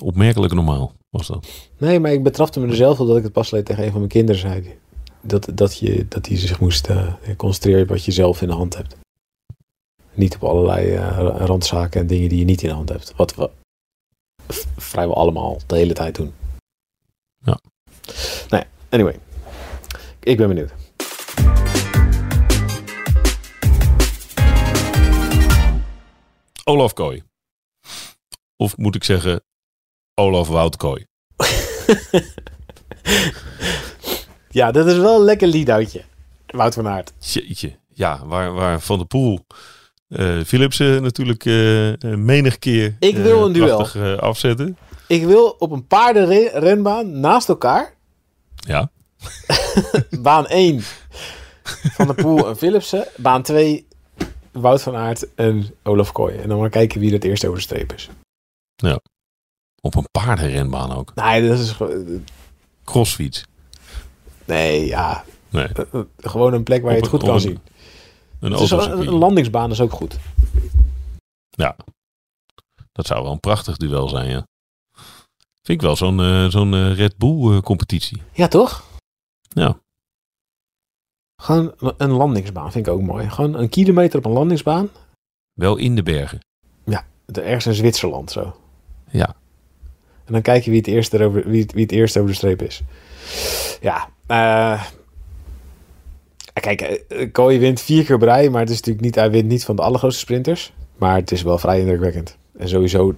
Opmerkelijk 0.01 0.53
normaal 0.53 0.93
was 1.09 1.27
dat. 1.27 1.47
Nee, 1.77 1.99
maar 1.99 2.11
ik 2.11 2.23
betrapte 2.23 2.59
me 2.59 2.67
er 2.67 2.75
zelf 2.75 2.99
op 2.99 3.07
dat 3.07 3.17
ik 3.17 3.23
het 3.23 3.31
pas 3.31 3.51
alleen 3.51 3.63
tegen 3.63 3.83
een 3.83 3.89
van 3.89 3.99
mijn 3.99 4.11
kinderen 4.11 4.41
zei. 4.41 4.77
Dat, 5.21 5.49
dat, 5.53 5.77
je, 5.77 6.07
dat 6.07 6.23
die 6.23 6.37
zich 6.37 6.59
moest 6.59 6.87
eh, 6.87 7.13
concentreren 7.37 7.81
op 7.81 7.87
wat 7.87 8.05
je 8.05 8.11
zelf 8.11 8.41
in 8.41 8.47
de 8.47 8.53
hand 8.53 8.75
hebt. 8.75 8.95
Niet 10.13 10.35
op 10.35 10.43
allerlei 10.43 10.91
eh, 10.91 11.17
randzaken 11.37 12.01
en 12.01 12.07
dingen 12.07 12.29
die 12.29 12.39
je 12.39 12.45
niet 12.45 12.61
in 12.61 12.69
de 12.69 12.75
hand 12.75 12.89
hebt. 12.89 13.13
Wat 13.15 13.35
we 13.35 13.49
vrijwel 14.77 15.15
allemaal 15.15 15.57
de 15.67 15.75
hele 15.75 15.93
tijd 15.93 16.15
doen. 16.15 16.33
Ja. 17.43 17.59
Nou 18.49 18.63
ja, 18.63 18.65
anyway. 18.89 19.19
Ik 20.19 20.37
ben 20.37 20.47
benieuwd. 20.47 20.84
Olaf 26.67 26.93
Kooi. 26.93 27.23
Of 28.57 28.77
moet 28.77 28.95
ik 28.95 29.03
zeggen, 29.03 29.43
Olaf 30.13 30.47
Wout 30.47 30.75
Kooi. 30.77 31.05
Ja, 34.49 34.71
dat 34.71 34.87
is 34.87 34.97
wel 34.97 35.15
een 35.19 35.25
lekker 35.25 35.47
lead-outje. 35.47 36.03
Wout 36.47 36.73
van 36.73 36.87
Aert. 36.87 37.13
Jeetje. 37.19 37.75
Ja, 37.87 38.25
waar, 38.25 38.53
waar 38.53 38.81
Van 38.81 38.97
der 38.97 39.07
Poel 39.07 39.39
eh 40.07 40.39
Philipsen 40.43 41.01
natuurlijk 41.01 41.45
eh, 41.45 41.93
menig 42.15 42.59
keer 42.59 42.95
Ik 42.99 43.15
wil 43.17 43.45
een 43.45 43.53
duel. 43.53 43.75
prachtig, 43.77 44.19
afzetten. 44.19 44.77
Ik 45.07 45.23
wil 45.25 45.49
op 45.49 45.71
een 45.71 45.87
paardenrenbaan 45.87 47.19
naast 47.19 47.49
elkaar 47.49 47.93
Ja, 48.55 48.91
Baan 50.21 50.47
1 50.47 50.81
Van 51.63 52.05
der 52.07 52.15
Poel 52.15 52.47
en 52.47 52.57
Philipsen. 52.63 53.07
Baan 53.17 53.43
2 53.43 53.87
Wout 54.55 54.81
van 54.81 54.95
Aert 54.95 55.33
en 55.35 55.75
Olaf 55.83 56.11
Kooi. 56.11 56.35
En 56.37 56.49
dan 56.49 56.59
maar 56.59 56.69
kijken 56.69 56.99
wie 56.99 57.13
het 57.13 57.23
eerst 57.23 57.45
over 57.45 57.57
de 57.57 57.63
streep 57.63 57.93
is. 57.93 58.09
op 59.81 59.95
een 59.95 60.07
paardenrenbaan 60.11 60.91
ook. 60.91 61.15
Nee, 61.15 61.47
dat 61.49 61.59
is 61.59 61.75
Crossfiets. 62.83 63.45
nee, 64.45 64.85
ja. 64.85 65.23
Nee, 65.49 65.67
eh, 65.67 65.83
eh, 65.93 66.01
Gewoon 66.17 66.53
een 66.53 66.63
plek 66.63 66.81
waar 66.81 66.91
je 66.93 66.99
het 66.99 67.07
goed 67.07 67.19
een- 67.21 67.25
kan 67.25 67.35
een 67.35 67.41
zien. 67.41 67.59
een 68.39 68.51
Het 68.51 68.61
is 68.61 68.69
wel- 68.69 68.79
autocircuit. 68.79 69.07
een 69.13 69.19
landingsbaan 69.19 69.71
is 69.71 69.81
ook 69.81 69.91
goed. 69.91 70.17
Dat 72.91 73.05
zou 73.05 73.23
wel 73.23 73.31
een 73.31 73.39
prachtig 73.39 73.77
duel 73.77 74.09
zijn, 74.09 74.29
ja. 74.29 74.47
Vind 75.61 75.81
ik 75.81 75.81
wel 75.81 75.95
zo'n 75.95 76.19
eh, 76.19 76.47
zo'n 76.49 76.93
Red 76.93 77.17
Bull 77.17 77.51
eh, 77.55 77.61
competitie. 77.61 78.21
Ja, 78.33 78.47
toch? 78.47 78.83
Ja. 79.47 79.79
Gewoon 81.45 81.73
een 81.97 82.11
landingsbaan 82.11 82.71
vind 82.71 82.87
ik 82.87 82.93
ook 82.93 83.01
mooi. 83.01 83.29
Gewoon 83.29 83.55
een 83.55 83.69
kilometer 83.69 84.19
op 84.19 84.25
een 84.25 84.31
landingsbaan. 84.31 84.89
Wel 85.53 85.77
in 85.77 85.95
de 85.95 86.03
bergen. 86.03 86.39
Ergens 87.33 87.65
in 87.65 87.73
Zwitserland 87.73 88.31
zo. 88.31 88.55
Ja. 89.09 89.35
En 90.25 90.33
dan 90.33 90.41
kijk 90.41 90.63
je 90.63 90.69
wie 90.69 90.79
het 90.79 90.87
eerst, 90.87 91.13
erover, 91.13 91.49
wie 91.49 91.61
het, 91.61 91.71
wie 91.73 91.83
het 91.83 91.91
eerst 91.91 92.17
over 92.17 92.29
de 92.29 92.35
streep 92.35 92.61
is. 92.61 92.81
Ja. 93.81 94.09
eh 94.27 94.83
kijk, 96.53 96.81
eh, 96.81 97.31
Kooi 97.31 97.59
wint 97.59 97.81
vier 97.81 98.05
keer 98.05 98.19
rij. 98.19 98.49
Maar 98.49 98.61
het 98.61 98.69
is 98.69 98.75
natuurlijk 98.75 99.05
niet, 99.05 99.15
hij 99.15 99.31
wint 99.31 99.47
niet 99.47 99.65
van 99.65 99.75
de 99.75 99.81
allergrootste 99.81 100.19
sprinters. 100.21 100.73
Maar 100.97 101.15
het 101.15 101.31
is 101.31 101.41
wel 101.41 101.57
vrij 101.57 101.79
indrukwekkend. 101.79 102.37
En 102.57 102.69
sowieso, 102.69 103.07
het 103.07 103.17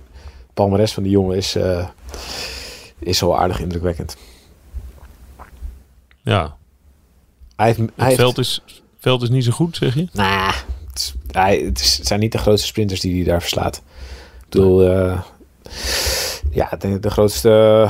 palmares 0.54 0.94
van 0.94 1.04
die 1.04 1.12
jongen 1.12 1.38
is, 1.38 1.56
eh, 1.56 1.88
is 3.00 3.20
wel 3.20 3.40
aardig 3.40 3.60
indrukwekkend. 3.60 4.18
Ja, 6.22 6.58
Hij 7.58 7.66
heeft, 7.66 7.78
hij 7.78 7.88
het 7.96 8.06
heeft- 8.06 8.16
veld, 8.16 8.38
is, 8.38 8.62
veld 9.00 9.22
is 9.22 9.30
niet 9.30 9.44
zo 9.44 9.52
goed, 9.52 9.76
zeg 9.76 9.94
je? 9.96 10.08
Nou, 10.14 10.54
het, 10.90 11.16
hij, 11.32 11.58
het, 11.66 11.80
is- 11.80 11.98
het 11.98 12.08
zijn 12.08 12.20
niet 12.20 12.32
de 12.32 12.38
grootste 12.38 12.68
sprinters 12.68 13.00
die 13.00 13.16
hij 13.16 13.24
daar 13.24 13.42
verslaat. 13.42 13.76
Ik 13.76 14.50
bedoel, 14.50 14.88
eh, 14.90 15.22
ja, 16.52 16.70
de, 16.80 17.00
de 17.00 17.10
grootste 17.10 17.90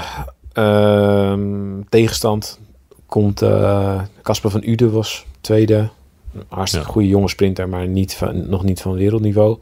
ehm, 0.54 1.82
tegenstand 1.90 2.60
komt 3.06 3.42
eh, 3.42 4.02
Casper 4.22 4.50
van 4.52 4.64
Uden 4.66 4.92
was 4.92 5.26
tweede. 5.42 5.90
Een 6.34 6.44
Hartstikke 6.50 6.86
Ja. 6.88 6.92
goede 6.94 7.08
jonge 7.08 7.30
sprinter, 7.30 7.70
maar 7.70 7.88
niet 7.88 8.14
van, 8.16 8.50
nog 8.50 8.64
niet 8.64 8.82
van 8.82 8.94
wereldniveau. 8.94 9.58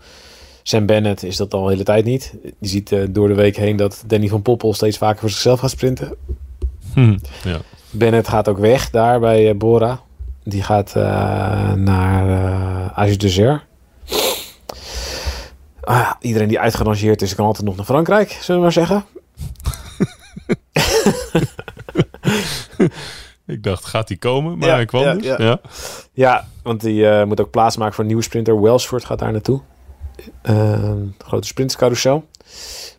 Sam 0.64 0.86
Bennett 0.86 1.24
is 1.24 1.36
dat 1.38 1.54
al 1.54 1.64
de 1.64 1.70
hele 1.72 1.84
tijd 1.84 2.06
niet. 2.06 2.34
Je 2.60 2.68
ziet 2.68 2.92
eh, 2.92 3.04
door 3.10 3.28
de 3.28 3.34
week 3.34 3.56
heen 3.58 3.76
dat 3.76 4.04
Danny 4.08 4.28
van 4.28 4.42
Poppel 4.42 4.74
steeds 4.74 4.98
vaker 4.98 5.20
voor 5.20 5.30
zichzelf 5.30 5.60
gaat 5.60 5.70
sprinten. 5.70 6.16
Hm. 6.94 7.18
Ja. 7.44 7.60
Bennett 7.98 8.28
gaat 8.28 8.48
ook 8.48 8.58
weg 8.58 8.90
daar 8.90 9.20
bij 9.20 9.50
eh, 9.50 9.56
Bora. 9.56 10.00
Die 10.44 10.64
gaat 10.64 10.96
eh, 10.96 11.74
naar 11.74 12.28
uh, 12.30 12.88
Ages 12.98 13.18
de 13.18 13.30
Zer. 13.30 13.66
Ah, 15.82 16.12
iedereen 16.20 16.48
die 16.48 16.60
uitgerangeerd 16.60 17.22
is, 17.22 17.36
kan 17.36 17.46
altijd 17.46 17.66
nog 17.66 17.76
naar 17.76 17.86
Frankrijk, 17.86 18.30
zullen 18.42 18.56
we 18.56 18.62
maar 18.62 18.72
zeggen. 18.72 19.06
Ik 23.48 23.64
dacht, 23.64 23.86
gaat 23.86 24.08
die 24.08 24.18
komen? 24.18 24.58
Maar 24.58 24.68
Ja, 24.68 24.74
hij 24.76 24.86
kwam 24.86 25.02
ja, 25.04 25.14
dus. 25.14 25.26
ja. 25.26 25.36
Ja. 25.38 25.60
Ja, 26.14 26.46
want 26.64 26.82
die 26.82 27.26
moet 27.26 27.42
ook 27.42 27.52
plaatsmaken 27.52 27.94
voor 27.94 28.02
een 28.04 28.10
nieuwe 28.10 28.24
sprinter. 28.24 28.62
Welsford 28.62 29.06
gaat 29.06 29.20
daar 29.20 29.32
naartoe. 29.32 29.62
Ehm, 30.42 30.98
grote 31.18 31.48
sprintscarousel. 31.48 32.28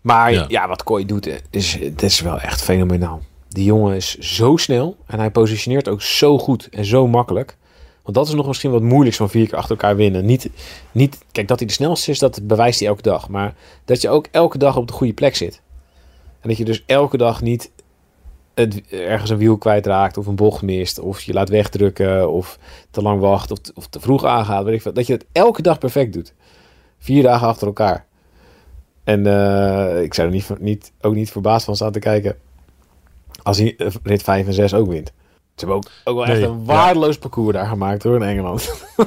Maar 0.03 0.51
Ja. 0.51 0.69
wat 0.69 0.83
Kooi 0.83 1.07
doet, 1.07 1.29
is, 1.51 1.75
het 1.81 2.03
is 2.03 2.21
wel 2.21 2.41
echt 2.41 2.63
fenomenaal. 2.63 3.21
Die 3.49 3.65
jongen 3.65 3.97
is 3.97 4.19
zo 4.19 4.57
snel 4.57 4.97
en 5.07 5.19
hij 5.19 5.31
positioneert 5.31 5.89
ook 5.89 6.03
zo 6.03 6.39
goed 6.39 6.69
en 6.69 6.85
zo 6.85 7.07
makkelijk. 7.07 7.57
Want 8.03 8.19
dat 8.19 8.27
is 8.27 8.35
nog 8.35 8.47
misschien 8.47 8.71
wat 8.71 8.83
moeilijks 8.83 9.17
van 9.17 9.31
vier 9.31 9.49
keer 9.49 9.57
achter 9.57 9.71
elkaar 9.71 9.97
winnen. 9.97 10.25
Niet, 10.25 10.51
niet, 10.93 11.19
kijk, 11.33 11.49
dat 11.49 11.59
hij 11.59 11.67
de 11.69 11.73
snelste 11.73 12.11
is, 12.11 12.19
dat 12.19 12.41
bewijst 12.43 12.79
hij 12.79 12.89
elke 12.89 13.03
dag. 13.03 13.29
Maar 13.29 13.55
dat 13.85 14.01
je 14.01 14.09
ook 14.09 14.29
elke 14.31 14.59
dag 14.59 14.77
op 14.77 14.87
de 14.87 14.93
goede 14.93 15.13
plek 15.13 15.37
zit. 15.37 15.61
En 16.41 16.49
dat 16.49 16.59
je 16.59 16.65
dus 16.65 16.83
elke 16.87 17.17
dag 17.17 17.43
niet 17.43 17.71
het, 18.55 18.83
ergens 18.91 19.31
een 19.31 19.37
wiel 19.37 19.59
kwijtraakt 19.59 20.17
of 20.17 20.27
een 20.27 20.37
bocht 20.37 20.63
mist. 20.63 20.99
Of 20.99 21.21
je 21.21 21.33
laat 21.33 21.49
wegdrukken 21.49 22.31
of 22.31 22.59
te 22.91 23.03
lang 23.03 23.21
wacht 23.21 23.51
of, 23.51 23.59
of 23.75 23.87
te 23.87 24.01
vroeg 24.01 24.25
aangaat. 24.25 24.65
Weet 24.65 24.87
ik. 24.87 24.95
Dat 24.95 25.07
je 25.07 25.13
het 25.13 25.27
elke 25.33 25.63
dag 25.63 25.79
perfect 25.79 26.13
doet. 26.13 26.35
Vier 26.99 27.23
dagen 27.23 27.47
achter 27.47 27.67
elkaar. 27.67 28.07
En 29.05 29.27
eh, 29.27 30.03
ik 30.03 30.15
zou 30.15 30.27
er 30.29 30.35
niet, 30.35 30.51
niet, 30.59 30.93
ook 31.01 31.15
niet 31.15 31.31
verbaasd 31.31 31.65
van 31.65 31.77
staan 31.77 31.93
te 31.93 31.99
kijken 31.99 32.37
als 33.47 33.59
hij 33.59 33.77
eh, 33.77 33.93
rit 34.03 34.23
5 34.23 34.47
en 34.47 34.53
6 34.53 34.75
ook 34.75 34.89
wint. 34.89 35.13
Ze 35.35 35.67
hebben 35.67 35.77
ook, 35.77 35.85
ook 36.05 36.15
wel 36.15 36.25
echt 36.27 36.35
Nee, 36.35 36.45
een 36.45 36.59
ja. 36.59 36.65
waardeloos 36.65 37.19
parcours 37.19 37.53
daar 37.57 37.67
gemaakt 37.67 38.03
hoor 38.03 38.17
in 38.17 38.23
Engeland. 38.23 38.71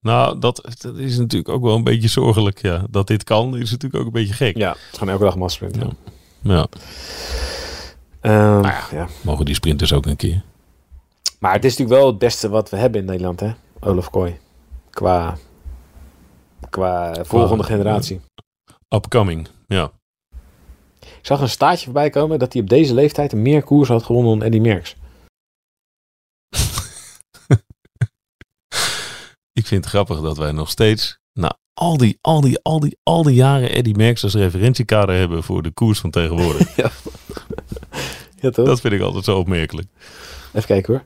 Nou, 0.00 0.38
dat, 0.38 0.76
dat 0.80 0.96
is 0.96 1.18
natuurlijk 1.18 1.48
ook 1.54 1.62
wel 1.62 1.76
een 1.76 1.84
beetje 1.84 2.08
zorgelijk. 2.08 2.62
Ja. 2.62 2.86
Dat 2.90 3.06
dit 3.06 3.24
kan, 3.24 3.56
is 3.56 3.70
natuurlijk 3.70 4.00
ook 4.00 4.06
een 4.06 4.12
beetje 4.12 4.34
gek. 4.34 4.56
Ja, 4.56 4.68
het 4.68 4.78
is 4.92 4.98
gewoon 4.98 5.12
elke 5.12 5.24
dag 5.24 5.36
massasprint. 5.36 5.76
Ja. 5.76 5.90
Ja. 6.42 6.54
Ja, 6.54 6.66
Ehm, 8.20 8.64
ja. 8.64 8.80
ja. 8.92 9.06
mogen 9.22 9.44
die 9.44 9.54
sprinters 9.54 9.92
ook 9.92 10.06
een 10.06 10.16
keer. 10.16 10.42
Maar 11.38 11.52
het 11.52 11.64
is 11.64 11.70
natuurlijk 11.70 12.00
wel 12.00 12.08
het 12.10 12.18
beste 12.18 12.48
wat 12.48 12.70
we 12.70 12.76
hebben 12.76 13.00
in 13.00 13.06
Nederland, 13.06 13.40
hè? 13.40 13.52
Olaf 13.80 14.10
Kooi. 14.10 14.38
Qua, 14.90 15.36
qua 16.70 17.14
volgende 17.24 17.64
generatie. 17.64 18.20
Upcoming, 18.88 19.48
ja. 19.66 19.90
Ik 21.22 21.28
zag 21.28 21.40
een 21.40 21.48
staartje 21.48 21.84
voorbij 21.84 22.10
komen 22.10 22.38
dat 22.38 22.52
hij 22.52 22.62
op 22.62 22.68
deze 22.68 22.94
leeftijd 22.94 23.32
meer 23.32 23.62
koers 23.62 23.88
had 23.88 24.02
gewonnen 24.02 24.38
dan 24.38 24.46
Eddy 24.46 24.58
Merckx. 24.58 24.96
Ik 29.52 29.66
vind 29.66 29.84
het 29.84 29.86
grappig 29.86 30.20
dat 30.20 30.36
wij 30.36 30.52
nog 30.52 30.70
steeds, 30.70 31.18
na 31.32 31.58
al 31.74 31.96
die, 31.96 32.18
al 32.20 32.40
die, 32.40 32.58
al 32.62 32.80
die, 32.80 32.98
al 33.02 33.22
die 33.22 33.34
jaren 33.34 33.70
Eddie 33.70 33.96
Merckx 33.96 34.22
als 34.22 34.34
referentiekader 34.34 35.16
hebben 35.16 35.42
voor 35.42 35.62
de 35.62 35.70
koers 35.70 36.00
van 36.00 36.10
tegenwoordig. 36.10 36.76
Ja, 38.40 38.50
toch? 38.50 38.66
dat 38.66 38.80
vind 38.80 38.94
ik 38.94 39.00
altijd 39.00 39.24
zo 39.24 39.38
opmerkelijk. 39.38 39.88
Even 40.52 40.66
kijken 40.66 40.92
hoor. 40.92 41.04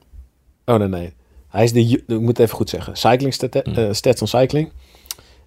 Oh 0.75 0.81
nee, 0.81 0.89
nee. 0.89 1.15
Hij 1.49 1.65
is 1.65 1.73
de, 1.73 1.81
ik 1.81 2.09
moet 2.09 2.29
het 2.29 2.39
even 2.39 2.57
goed 2.57 2.71
zeggen. 2.71 2.97
Cycling 2.97 3.35
stat, 3.35 3.55
eh, 3.55 3.93
Stats 3.93 4.21
on 4.21 4.29
Cycling. 4.29 4.73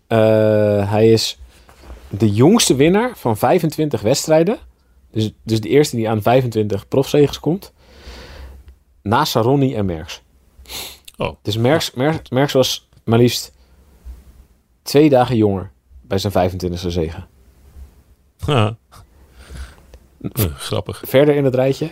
Eh, 0.07 0.91
hij 0.91 1.11
is 1.11 1.39
de 2.09 2.31
jongste 2.31 2.75
winnaar 2.75 3.17
van 3.17 3.37
25 3.37 4.01
wedstrijden. 4.01 4.57
Dus, 5.11 5.31
dus 5.43 5.61
de 5.61 5.69
eerste 5.69 5.95
die 5.95 6.09
aan 6.09 6.21
25 6.21 6.87
profzegers 6.87 7.39
komt. 7.39 7.73
Na 9.01 9.25
Saronni 9.25 9.75
en 9.75 9.85
Merckx. 9.85 10.21
Oh. 11.17 11.35
Dus 11.41 11.57
Merckx, 11.57 11.93
Merckx, 11.93 12.29
Merckx 12.29 12.53
was 12.53 12.89
maar 13.03 13.19
liefst 13.19 13.51
twee 14.81 15.09
dagen 15.09 15.37
jonger 15.37 15.71
bij 16.01 16.17
zijn 16.17 16.51
25e 16.51 16.73
zege. 16.73 17.25
Ja. 18.45 18.77
Eh, 20.21 20.45
grappig. 20.55 21.01
Verder 21.05 21.35
in 21.35 21.43
het 21.43 21.55
rijtje, 21.55 21.91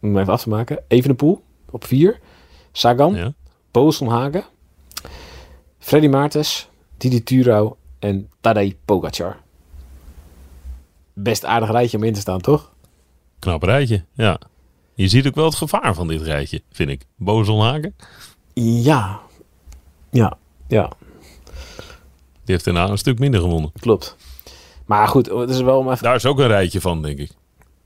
om 0.00 0.18
even 0.18 0.32
af 0.32 0.42
te 0.42 0.48
maken. 0.48 0.82
Evenepoel 0.88 1.42
op 1.70 1.84
4. 1.84 2.20
Sagan 2.72 3.14
Ja. 3.14 3.32
Boselhagen, 3.70 4.44
Freddy 5.78 6.08
Maartens, 6.08 6.68
Didi 6.96 7.22
Turau 7.22 7.74
en 7.98 8.30
Tadej 8.40 8.76
Pogacar. 8.84 9.36
Best 11.22 11.44
aardig 11.44 11.70
rijtje 11.70 11.96
om 11.96 12.02
in 12.02 12.12
te 12.12 12.20
staan, 12.20 12.40
toch? 12.40 12.72
Knap 13.38 13.62
rijtje, 13.62 14.04
ja. 14.14 14.38
Je 14.94 15.08
ziet 15.08 15.26
ook 15.26 15.34
wel 15.34 15.44
het 15.44 15.54
gevaar 15.54 15.94
van 15.94 16.08
dit 16.08 16.22
rijtje, 16.22 16.62
vind 16.72 16.90
ik. 16.90 17.06
Bozelhagen, 17.16 17.94
Ja. 18.54 19.20
Ja, 20.10 20.36
ja, 20.68 20.90
die 22.44 22.54
heeft 22.54 22.64
daarna 22.64 22.88
een 22.88 22.98
stuk 22.98 23.18
minder 23.18 23.40
gewonnen. 23.40 23.72
klopt. 23.80 24.16
Maar 24.86 25.08
goed, 25.08 25.26
het 25.28 25.50
is 25.50 25.60
wel 25.60 25.78
om 25.78 25.90
even... 25.90 26.02
Daar 26.02 26.14
is 26.14 26.26
ook 26.26 26.38
een 26.38 26.46
rijtje 26.46 26.80
van, 26.80 27.02
denk 27.02 27.18
ik. 27.18 27.30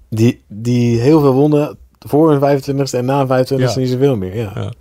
Die, 0.08 0.42
die 0.48 1.00
heel 1.00 1.20
veel 1.20 1.32
wonnen 1.32 1.78
voor 1.98 2.32
een 2.32 2.60
25ste 2.62 2.90
en 2.98 3.04
na 3.04 3.20
een 3.20 3.44
25ste 3.46 3.56
Ja. 3.58 3.76
niet 3.78 3.88
zoveel 3.88 4.16
meer. 4.16 4.36
Ja. 4.36 4.52
Ja. 4.54 4.72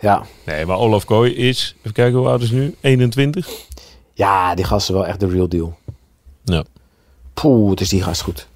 Ja. 0.00 0.22
Nee, 0.46 0.66
maar 0.66 0.76
Olaf 0.76 1.04
Kooi 1.04 1.34
is, 1.34 1.74
even 1.78 1.92
kijken 1.92 2.18
hoe 2.18 2.28
oud 2.28 2.42
is 2.42 2.50
nu? 2.50 2.74
21? 2.80 3.48
ja, 4.14 4.54
die 4.54 4.64
gast 4.64 4.88
is 4.88 4.94
wel 4.94 5.06
echt 5.06 5.20
de 5.20 5.28
real 5.28 5.48
deal. 5.48 5.78
Ja. 6.44 6.64
Poeh, 7.34 7.70
het 7.70 7.80
is 7.80 7.88
die 7.88 8.02
gast 8.02 8.20
goed. 8.22 8.48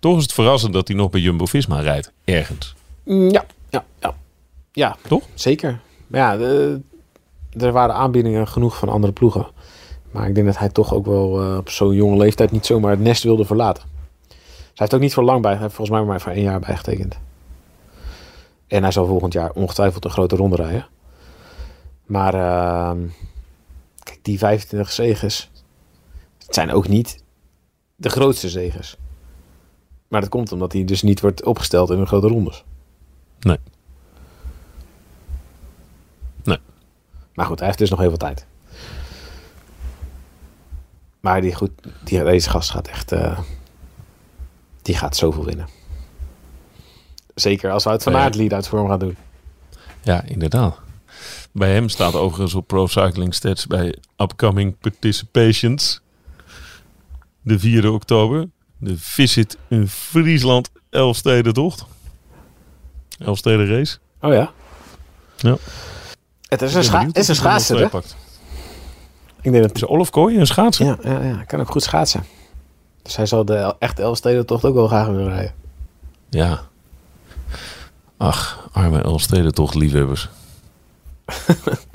Toch 0.00 0.16
is 0.16 0.22
het 0.22 0.32
verrassend 0.32 0.72
dat 0.72 0.88
hij 0.88 0.96
nog 0.96 1.10
bij 1.10 1.20
Jumbo-Visma 1.20 1.80
rijdt. 1.80 2.12
Ergens. 2.24 2.74
Mm, 3.04 3.30
Ja, 3.30 3.44
ja, 3.70 3.84
ja. 4.00 4.14
Ja, 4.72 4.96
Toch? 5.08 5.22
zeker. 5.34 5.80
Maar 6.06 6.20
ja, 6.20 6.36
de- 6.36 6.80
er 7.58 7.72
waren 7.72 7.94
aanbiedingen 7.94 8.48
genoeg 8.48 8.76
van 8.76 8.88
andere 8.88 9.12
ploegen. 9.12 9.46
Maar 10.10 10.28
ik 10.28 10.34
denk 10.34 10.46
dat 10.46 10.58
hij 10.58 10.68
toch 10.68 10.94
ook 10.94 11.06
wel 11.06 11.40
eh, 11.42 11.56
op 11.56 11.70
zo'n 11.70 11.94
jonge 11.94 12.16
leeftijd 12.16 12.50
niet 12.50 12.66
zomaar 12.66 12.90
het 12.90 13.00
nest 13.00 13.22
wilde 13.22 13.44
verlaten. 13.44 13.82
Zij 14.28 14.86
heeft 14.86 14.94
ook 14.94 15.00
niet 15.00 15.14
voor 15.14 15.22
lang 15.24 15.42
bij. 15.42 15.52
Hij 15.52 15.60
heeft 15.60 15.74
volgens 15.74 15.98
mij 15.98 16.06
maar 16.06 16.20
voor 16.20 16.32
één 16.32 16.42
jaar 16.42 16.60
bijgetekend. 16.60 17.18
En 18.66 18.82
hij 18.82 18.92
zal 18.92 19.06
volgend 19.06 19.32
jaar 19.32 19.50
ongetwijfeld 19.50 20.04
een 20.04 20.10
grote 20.10 20.36
ronde 20.36 20.56
rijden. 20.56 20.86
Maar 22.06 22.34
ehm, 22.34 22.98
kijk, 24.02 24.18
die 24.22 24.38
25 24.38 24.92
zegens 24.92 25.50
het 26.48 26.56
zijn 26.56 26.72
ook 26.72 26.88
niet 26.88 27.22
de 27.96 28.08
grootste 28.08 28.48
zegens. 28.48 28.96
Maar 30.08 30.20
dat 30.20 30.30
komt 30.30 30.52
omdat 30.52 30.72
hij 30.72 30.84
dus 30.84 31.02
niet 31.02 31.20
wordt 31.20 31.44
opgesteld 31.44 31.90
in 31.90 31.98
de 31.98 32.06
grote 32.06 32.28
rondes. 32.28 32.64
Nee. 33.40 33.58
Nee. 36.42 36.58
Maar 37.34 37.46
goed, 37.46 37.58
hij 37.58 37.66
heeft 37.66 37.78
dus 37.78 37.90
nog 37.90 37.98
heel 37.98 38.08
veel 38.08 38.18
tijd. 38.18 38.46
Maar 41.20 41.40
die, 41.40 41.54
goed, 41.54 41.70
die, 42.04 42.24
deze 42.24 42.50
gast 42.50 42.70
gaat 42.70 42.88
echt... 42.88 43.12
eh, 43.12 43.38
die 44.82 44.96
gaat 44.96 45.16
zoveel 45.16 45.44
winnen. 45.44 45.68
Zeker 47.34 47.70
als 47.70 47.84
we 47.84 47.90
het 47.90 48.02
van. 48.02 48.16
Aert 48.16 48.34
lead 48.34 48.52
uit 48.52 48.68
vorm 48.68 48.88
gaan 48.88 48.98
doen. 48.98 49.16
Ja, 50.02 50.22
inderdaad. 50.22 50.78
Bij 51.52 51.72
hem 51.72 51.88
staat 51.88 52.14
overigens 52.14 52.54
op 52.54 52.66
Pro 52.66 52.86
Cycling 52.86 53.34
Stats 53.34 53.66
bij 53.66 53.98
Upcoming 54.16 54.78
Participations. 54.78 56.00
De 57.48 57.82
4e 57.82 57.86
oktober. 57.86 58.48
De 58.78 58.98
Visit 58.98 59.56
in 59.68 59.88
Friesland 59.88 60.70
Elfstedentocht. 60.90 61.84
Elfsteden 63.18 63.66
race. 63.66 63.98
Oh 64.20 64.32
ja? 64.32 64.52
Ja. 65.36 65.56
Het 66.48 66.62
is 66.62 66.74
een, 66.74 66.84
scha 66.84 67.00
is 67.00 67.06
of 67.06 67.14
een 67.14 67.28
er 67.28 67.34
schaatser, 67.34 67.78
hè? 67.78 67.88
pakt. 67.88 68.16
Ik 69.40 69.52
denk 69.52 69.62
dat... 69.62 69.76
Is 69.76 69.86
Olaf 69.86 70.10
Kooi 70.10 70.38
een 70.38 70.46
schaatser? 70.46 70.86
Ja, 70.86 70.98
ja, 71.02 71.22
ja, 71.22 71.44
kan 71.44 71.60
ook 71.60 71.70
goed 71.70 71.82
schaatsen. 71.82 72.24
Dus 73.02 73.16
hij 73.16 73.26
zal 73.26 73.44
de 73.44 73.74
echte 73.78 74.02
Elfstedentocht 74.02 74.64
ook 74.64 74.74
wel 74.74 74.86
graag 74.86 75.06
willen 75.06 75.28
rijden. 75.28 75.54
Ja. 76.30 76.60
Ach, 78.16 78.68
arme 78.72 79.02
Elfstedentocht 79.02 79.74
liefhebbers. 79.74 80.28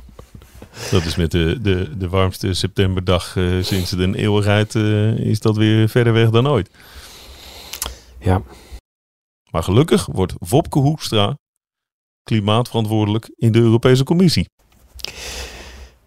dat 0.92 1.06
is 1.06 1.16
met 1.16 1.32
de, 1.32 1.58
de, 1.62 1.98
de 1.98 2.10
warmste 2.10 2.54
septemberdag 2.54 3.36
eh, 3.36 3.46
sinds 3.62 3.90
de 3.90 4.16
eeuwigheid 4.16 4.76
eh, 4.76 5.18
is 5.18 5.40
dat 5.40 5.58
weer 5.58 5.90
verder 5.90 6.14
weg 6.14 6.30
dan 6.30 6.48
ooit. 6.48 6.70
Ja. 8.20 8.42
Maar 9.52 9.64
gelukkig 9.64 10.06
wordt 10.06 10.34
Wopke 10.40 10.80
Hoekstra 10.80 11.38
klimaatverantwoordelijk 12.24 13.32
in 13.36 13.52
de 13.52 13.60
Europese 13.60 14.04
Commissie. 14.04 14.50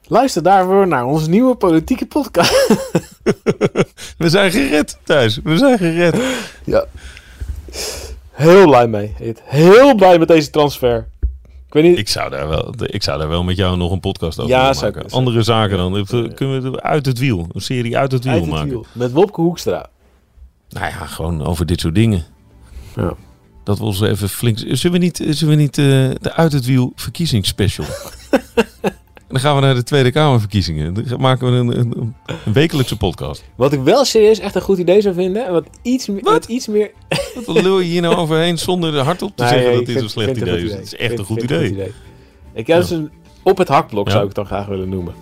Luister 0.09 0.43
daarvoor 0.43 0.87
naar 0.87 1.05
onze 1.05 1.29
nieuwe 1.29 1.55
politieke 1.55 2.07
podcast. 2.07 2.53
We 4.19 4.29
zijn 4.29 4.51
gered 4.51 4.99
thuis. 5.05 5.41
We 5.43 5.57
zijn 5.57 5.79
gered. 5.79 6.17
ja. 6.65 6.87
Heel 8.31 8.65
blij 8.67 8.87
mee. 8.87 9.15
Heel 9.43 9.95
blij 9.95 10.19
met 10.19 10.29
deze 10.29 10.51
transfer. 10.51 11.09
Ik 11.67 11.73
weet 11.73 11.83
niet... 11.85 11.99
Ik 11.99 12.09
zou 12.09 12.31
daar 12.31 12.49
wel, 12.49 12.75
ik 12.79 13.03
zou 13.03 13.19
daar 13.19 13.29
wel 13.29 13.45
met 13.45 13.57
jou 13.57 13.77
nog 13.77 13.93
een 13.93 14.01
podcast 14.01 14.39
over 14.39 14.51
Ja, 14.53 14.61
willen 14.61 14.75
zou 14.75 14.87
ik- 14.89 14.95
maken. 14.95 15.11
zou 15.11 15.23
ik- 15.23 15.29
Andere 15.29 15.45
zaken 15.45 15.77
dan. 15.77 16.07
Kunnen 16.35 16.63
we 16.63 16.69
het 16.71 16.81
uit 16.81 17.07
het 17.07 17.19
wiel. 17.19 17.47
Een 17.53 17.61
serie 17.61 17.97
uit 17.99 18.13
het 18.13 18.25
wiel 18.25 18.33
Uit 18.33 18.43
het 18.43 18.51
maken. 18.51 18.69
wiel. 18.69 18.87
Met 18.93 19.13
Wopke 19.13 19.41
Hoekstra. 19.41 19.87
Nou 20.69 20.87
ja, 20.87 21.07
gewoon 21.07 21.47
over 21.47 21.67
dit 21.67 21.81
soort 21.81 21.95
dingen. 21.95 22.25
Ja. 22.97 23.15
Dat 23.65 23.79
we 23.79 23.85
ons 23.85 24.01
even 24.01 24.29
flink... 24.29 24.59
Zullen 24.59 24.99
we 24.99 25.05
niet, 25.05 25.17
zullen 25.31 25.57
we 25.57 25.63
niet 25.63 25.79
eh, 25.79 25.85
de 26.21 26.33
Uit 26.33 26.53
het 26.53 26.65
Wiel 26.67 26.93
verkiezingsspecial? 26.95 27.87
dan 29.29 29.41
gaan 29.41 29.55
we 29.55 29.61
naar 29.61 29.75
de 29.75 29.83
Tweede 29.83 30.13
Kamerverkiezingen. 30.13 30.95
Dan 30.95 31.21
maken 31.21 31.51
we 31.53 31.57
een, 31.59 31.79
een, 31.81 32.15
een 32.45 32.53
wekelijkse 32.53 32.97
podcast. 32.97 33.45
Wat 33.57 33.73
ik 33.73 33.81
wel 33.81 34.05
serieus 34.05 34.39
echt 34.39 34.55
een 34.55 34.61
goed 34.63 34.79
idee 34.79 35.01
zou 35.01 35.15
vinden. 35.15 35.47
en 35.47 35.53
Wat 35.53 35.67
iets, 35.83 36.07
meer- 36.09 36.23
wat 36.23 36.45
iets 36.45 36.67
meer... 36.67 36.91
Wat 37.47 37.63
lul 37.63 37.79
je 37.79 37.85
hier 37.85 38.03
nou 38.03 38.15
overheen 38.17 38.59
zonder 38.59 38.95
er 38.95 39.03
hardop 39.05 39.37
te 39.37 39.43
Nee, 39.43 39.53
zeggen 39.53 39.73
dat 39.75 39.87
dit 39.87 40.01
een 40.01 40.09
slecht 40.11 40.37
idee 40.37 40.65
is? 40.65 40.73
Het 40.73 40.83
is 40.83 40.95
echt 40.97 41.07
Vind- 41.09 41.19
een 41.19 41.25
goed 41.25 41.43
idee. 41.43 41.93
Ik 42.53 42.67
heb 42.67 42.81
dus 42.81 42.91
een, 42.91 43.11
op 43.43 43.59
het 43.59 43.69
hakblok 43.69 44.05
Ja. 44.07 44.11
zou 44.13 44.23
ik 44.23 44.29
het 44.29 44.37
dan 44.37 44.47
graag 44.47 44.67
willen 44.67 44.89
noemen. 44.89 45.15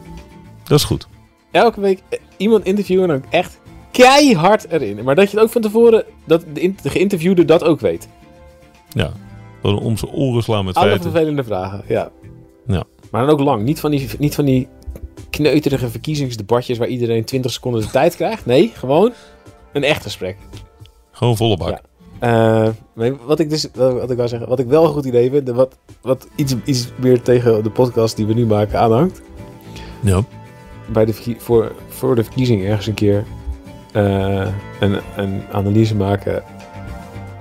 Dat 0.65 0.79
is 0.79 0.85
goed. 0.85 1.07
Elke 1.51 1.81
week 1.81 2.03
eh, 2.09 2.19
iemand 2.37 2.65
interviewen 2.65 3.11
en 3.11 3.17
ook 3.17 3.25
echt 3.31 3.61
keihard 3.91 4.67
erin. 4.71 5.05
Maar 5.05 5.15
dat 5.15 5.31
je 5.31 5.37
het 5.37 5.47
ook 5.47 5.53
van 5.53 5.63
tevoren, 5.63 6.05
dat 6.25 6.45
de, 6.53 6.73
geïnterviewde 6.85 7.45
dat 7.45 7.65
ook 7.65 7.81
weet. 7.81 8.09
Ja. 8.89 9.13
Om 9.63 9.97
zijn 9.97 10.11
oren 10.11 10.43
slaan 10.43 10.65
met 10.65 10.75
Alle 10.75 10.87
feiten. 10.87 11.11
vervelende 11.11 11.45
vragen, 11.45 11.83
ja. 11.89 12.11
Ja. 12.67 12.85
Maar 13.15 13.27
dan 13.27 13.33
ook 13.33 13.41
lang. 13.41 13.62
Niet 13.62 13.81
van 13.81 13.91
die, 13.91 14.09
niet 14.19 14.35
van 14.35 14.45
die 14.45 14.69
kneuterige 15.31 15.89
verkiezingsdebatjes 15.89 16.79
waar 16.79 16.89
iedereen 16.89 17.25
20 17.25 17.53
seconden 17.53 17.81
de 17.81 17.91
tijd 17.91 18.17
krijgt. 18.17 18.47
Nee, 18.47 18.73
gewoon 18.75 19.12
een 19.73 19.83
echt 19.83 20.03
gesprek. 20.03 20.37
Gewoon 21.11 21.37
volle 21.37 21.57
bak. 21.57 21.81
Ja. 22.21 22.65
Eh, 22.65 22.71
nee, 22.95 23.12
wat 23.27 23.39
ik 23.39 23.51
dus, 23.51 23.69
wat 23.75 24.11
ik 24.11 24.17
wou 24.17 24.29
zeggen, 24.29 24.49
wat 24.49 24.59
ik 24.59 24.67
wel 24.67 24.85
een 24.85 24.93
goed 24.93 25.05
idee 25.05 25.31
vind, 25.31 25.49
wat, 25.49 25.77
wat 26.01 26.29
iets, 26.37 26.55
iets 26.65 26.89
meer 26.97 27.23
tegen 27.23 27.62
de 27.62 27.71
podcast 27.71 28.17
die 28.17 28.27
we 28.27 28.35
nu 28.35 28.47
maken 28.47 28.79
aanhangt. 28.79 29.23
Ja. 30.01 30.23
Bij 30.93 31.05
de, 31.05 31.37
voor, 31.39 31.73
voor 31.89 32.15
de 32.15 32.25
verkiezing 32.25 32.65
ergens 32.65 32.87
een 32.87 32.95
keer 32.95 33.25
eh, 33.93 34.49
een, 34.81 35.01
een 35.17 35.43
analyse 35.53 35.97
maken 35.97 36.43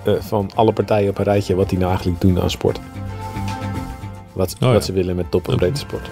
eh, 0.06 0.14
van 0.20 0.50
alle 0.56 0.74
partijen 0.74 1.10
op 1.10 1.18
een 1.18 1.24
rijtje 1.24 1.56
wat 1.56 1.70
die 1.70 1.78
nou 1.78 1.90
eigenlijk 1.90 2.22
doen 2.22 2.42
aan 2.42 2.50
sport. 2.50 2.80
Wat, 4.34 4.56
ja. 4.60 4.72
wat 4.72 4.86
ze 4.86 4.92
willen 4.94 5.16
met 5.16 5.32
top- 5.32 5.48
en 5.50 5.56
breedte 5.58 5.80
sport. 5.80 6.10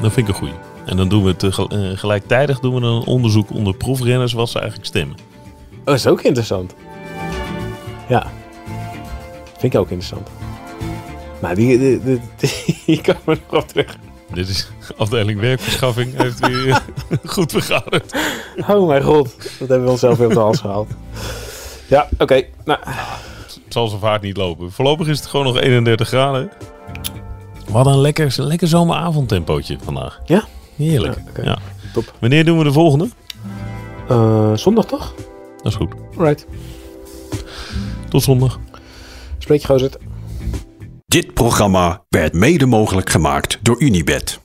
Dat 0.00 0.12
vind 0.12 0.28
ik 0.28 0.34
een 0.34 0.40
goeie. 0.40 0.54
En 0.84 0.96
dan 0.96 1.08
doen 1.08 1.24
we 1.24 1.36
tegel- 1.36 1.68
eh, 1.68 1.78
gelijktijdig 1.98 2.60
doen 2.60 2.74
we 2.74 2.80
dan 2.80 2.94
een 2.94 3.04
onderzoek 3.06 3.50
onder 3.50 3.74
proefrenners 3.76 4.32
wat 4.32 4.48
ze 4.48 4.58
eigenlijk 4.58 4.88
stemmen. 4.88 5.16
Oh, 5.70 5.84
dat 5.84 5.94
is 5.94 6.06
ook 6.06 6.22
interessant. 6.22 6.74
Ja. 8.08 8.26
Vind 9.58 9.74
ik 9.74 9.80
ook 9.80 9.90
interessant. 9.90 10.28
Maar 11.40 11.54
die, 11.54 11.78
die, 11.78 12.02
die, 12.04 12.20
die, 12.40 12.82
die 12.86 13.00
kan 13.00 13.16
me 13.24 13.38
nog 13.50 13.62
op 13.62 13.68
terug. 13.68 13.96
Dit 14.32 14.48
is 14.48 14.68
afdeling 14.96 15.40
werkverschaffing. 15.40 16.16
Heeft 16.16 16.46
weer 16.48 16.68
eh, 16.68 16.76
goed 17.34 17.52
vergaderd. 17.52 18.16
Oh 18.68 18.86
mijn 18.86 19.02
god, 19.02 19.36
dat 19.58 19.68
hebben 19.68 19.84
we 19.84 19.90
onszelf 19.90 20.18
weer 20.18 20.26
op 20.26 20.32
de 20.32 20.38
hals 20.38 20.60
gehaald. 20.60 20.88
Ja, 21.86 22.08
oké. 22.18 22.42
Nou, 22.64 22.78
Het 22.84 23.60
zal 23.68 23.88
zijn 23.88 24.00
vaart 24.00 24.22
niet 24.22 24.36
lopen. 24.36 24.72
Voorlopig 24.72 25.06
is 25.08 25.18
het 25.18 25.26
gewoon 25.26 25.46
nog 25.46 25.60
31 25.60 26.08
graden. 26.08 26.50
We 27.66 27.72
hadden 27.72 27.92
een 27.92 28.00
lekker, 28.00 28.34
een 28.38 28.46
lekker 28.46 28.68
zomeravondtempootje 28.68 29.78
vandaag. 29.84 30.20
Ja? 30.24 30.44
Heerlijk. 30.76 31.18
Ja. 31.42 31.58
Top. 31.92 32.12
Wanneer 32.20 32.44
doen 32.44 32.58
we 32.58 32.64
de 32.64 32.72
volgende? 32.72 33.08
eh, 34.08 34.52
zondag 34.54 34.84
toch? 34.86 35.14
Dat 35.56 35.66
is 35.72 35.74
goed. 35.74 35.94
Right. 36.18 36.46
Tot 38.08 38.22
zondag. 38.22 38.58
Spreek 39.38 39.60
je 39.60 39.66
gozer. 39.66 39.90
Dit 41.06 41.34
programma 41.34 42.04
werd 42.08 42.32
mede 42.32 42.66
mogelijk 42.66 43.10
gemaakt 43.10 43.58
door 43.62 43.80
Unibed. 43.82 44.40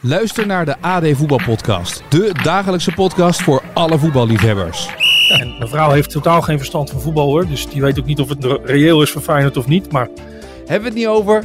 Luister 0.00 0.46
naar 0.46 0.64
de 0.64 0.80
AD 0.80 1.04
Voetbalpodcast. 1.12 2.02
De 2.08 2.32
dagelijkse 2.42 2.92
podcast 2.92 3.42
voor 3.42 3.62
alle 3.74 3.98
voetballiefhebbers. 3.98 4.88
En 5.40 5.54
mijn 5.58 5.70
vrouw 5.70 5.90
heeft 5.90 6.10
totaal 6.10 6.42
geen 6.42 6.58
verstand 6.58 6.90
van 6.90 7.00
voetbal 7.00 7.26
hoor. 7.26 7.46
Dus 7.46 7.68
die 7.68 7.80
weet 7.80 7.98
ook 7.98 8.06
niet 8.06 8.20
of 8.20 8.28
het 8.28 8.44
reëel 8.64 9.02
is 9.02 9.10
voor 9.10 9.22
Feyenoord 9.22 9.56
of 9.56 9.66
niet. 9.66 9.92
Maar 9.92 10.08
Hebben 10.58 10.80
we 10.80 10.84
het 10.88 10.94
niet 10.94 11.06
over? 11.06 11.44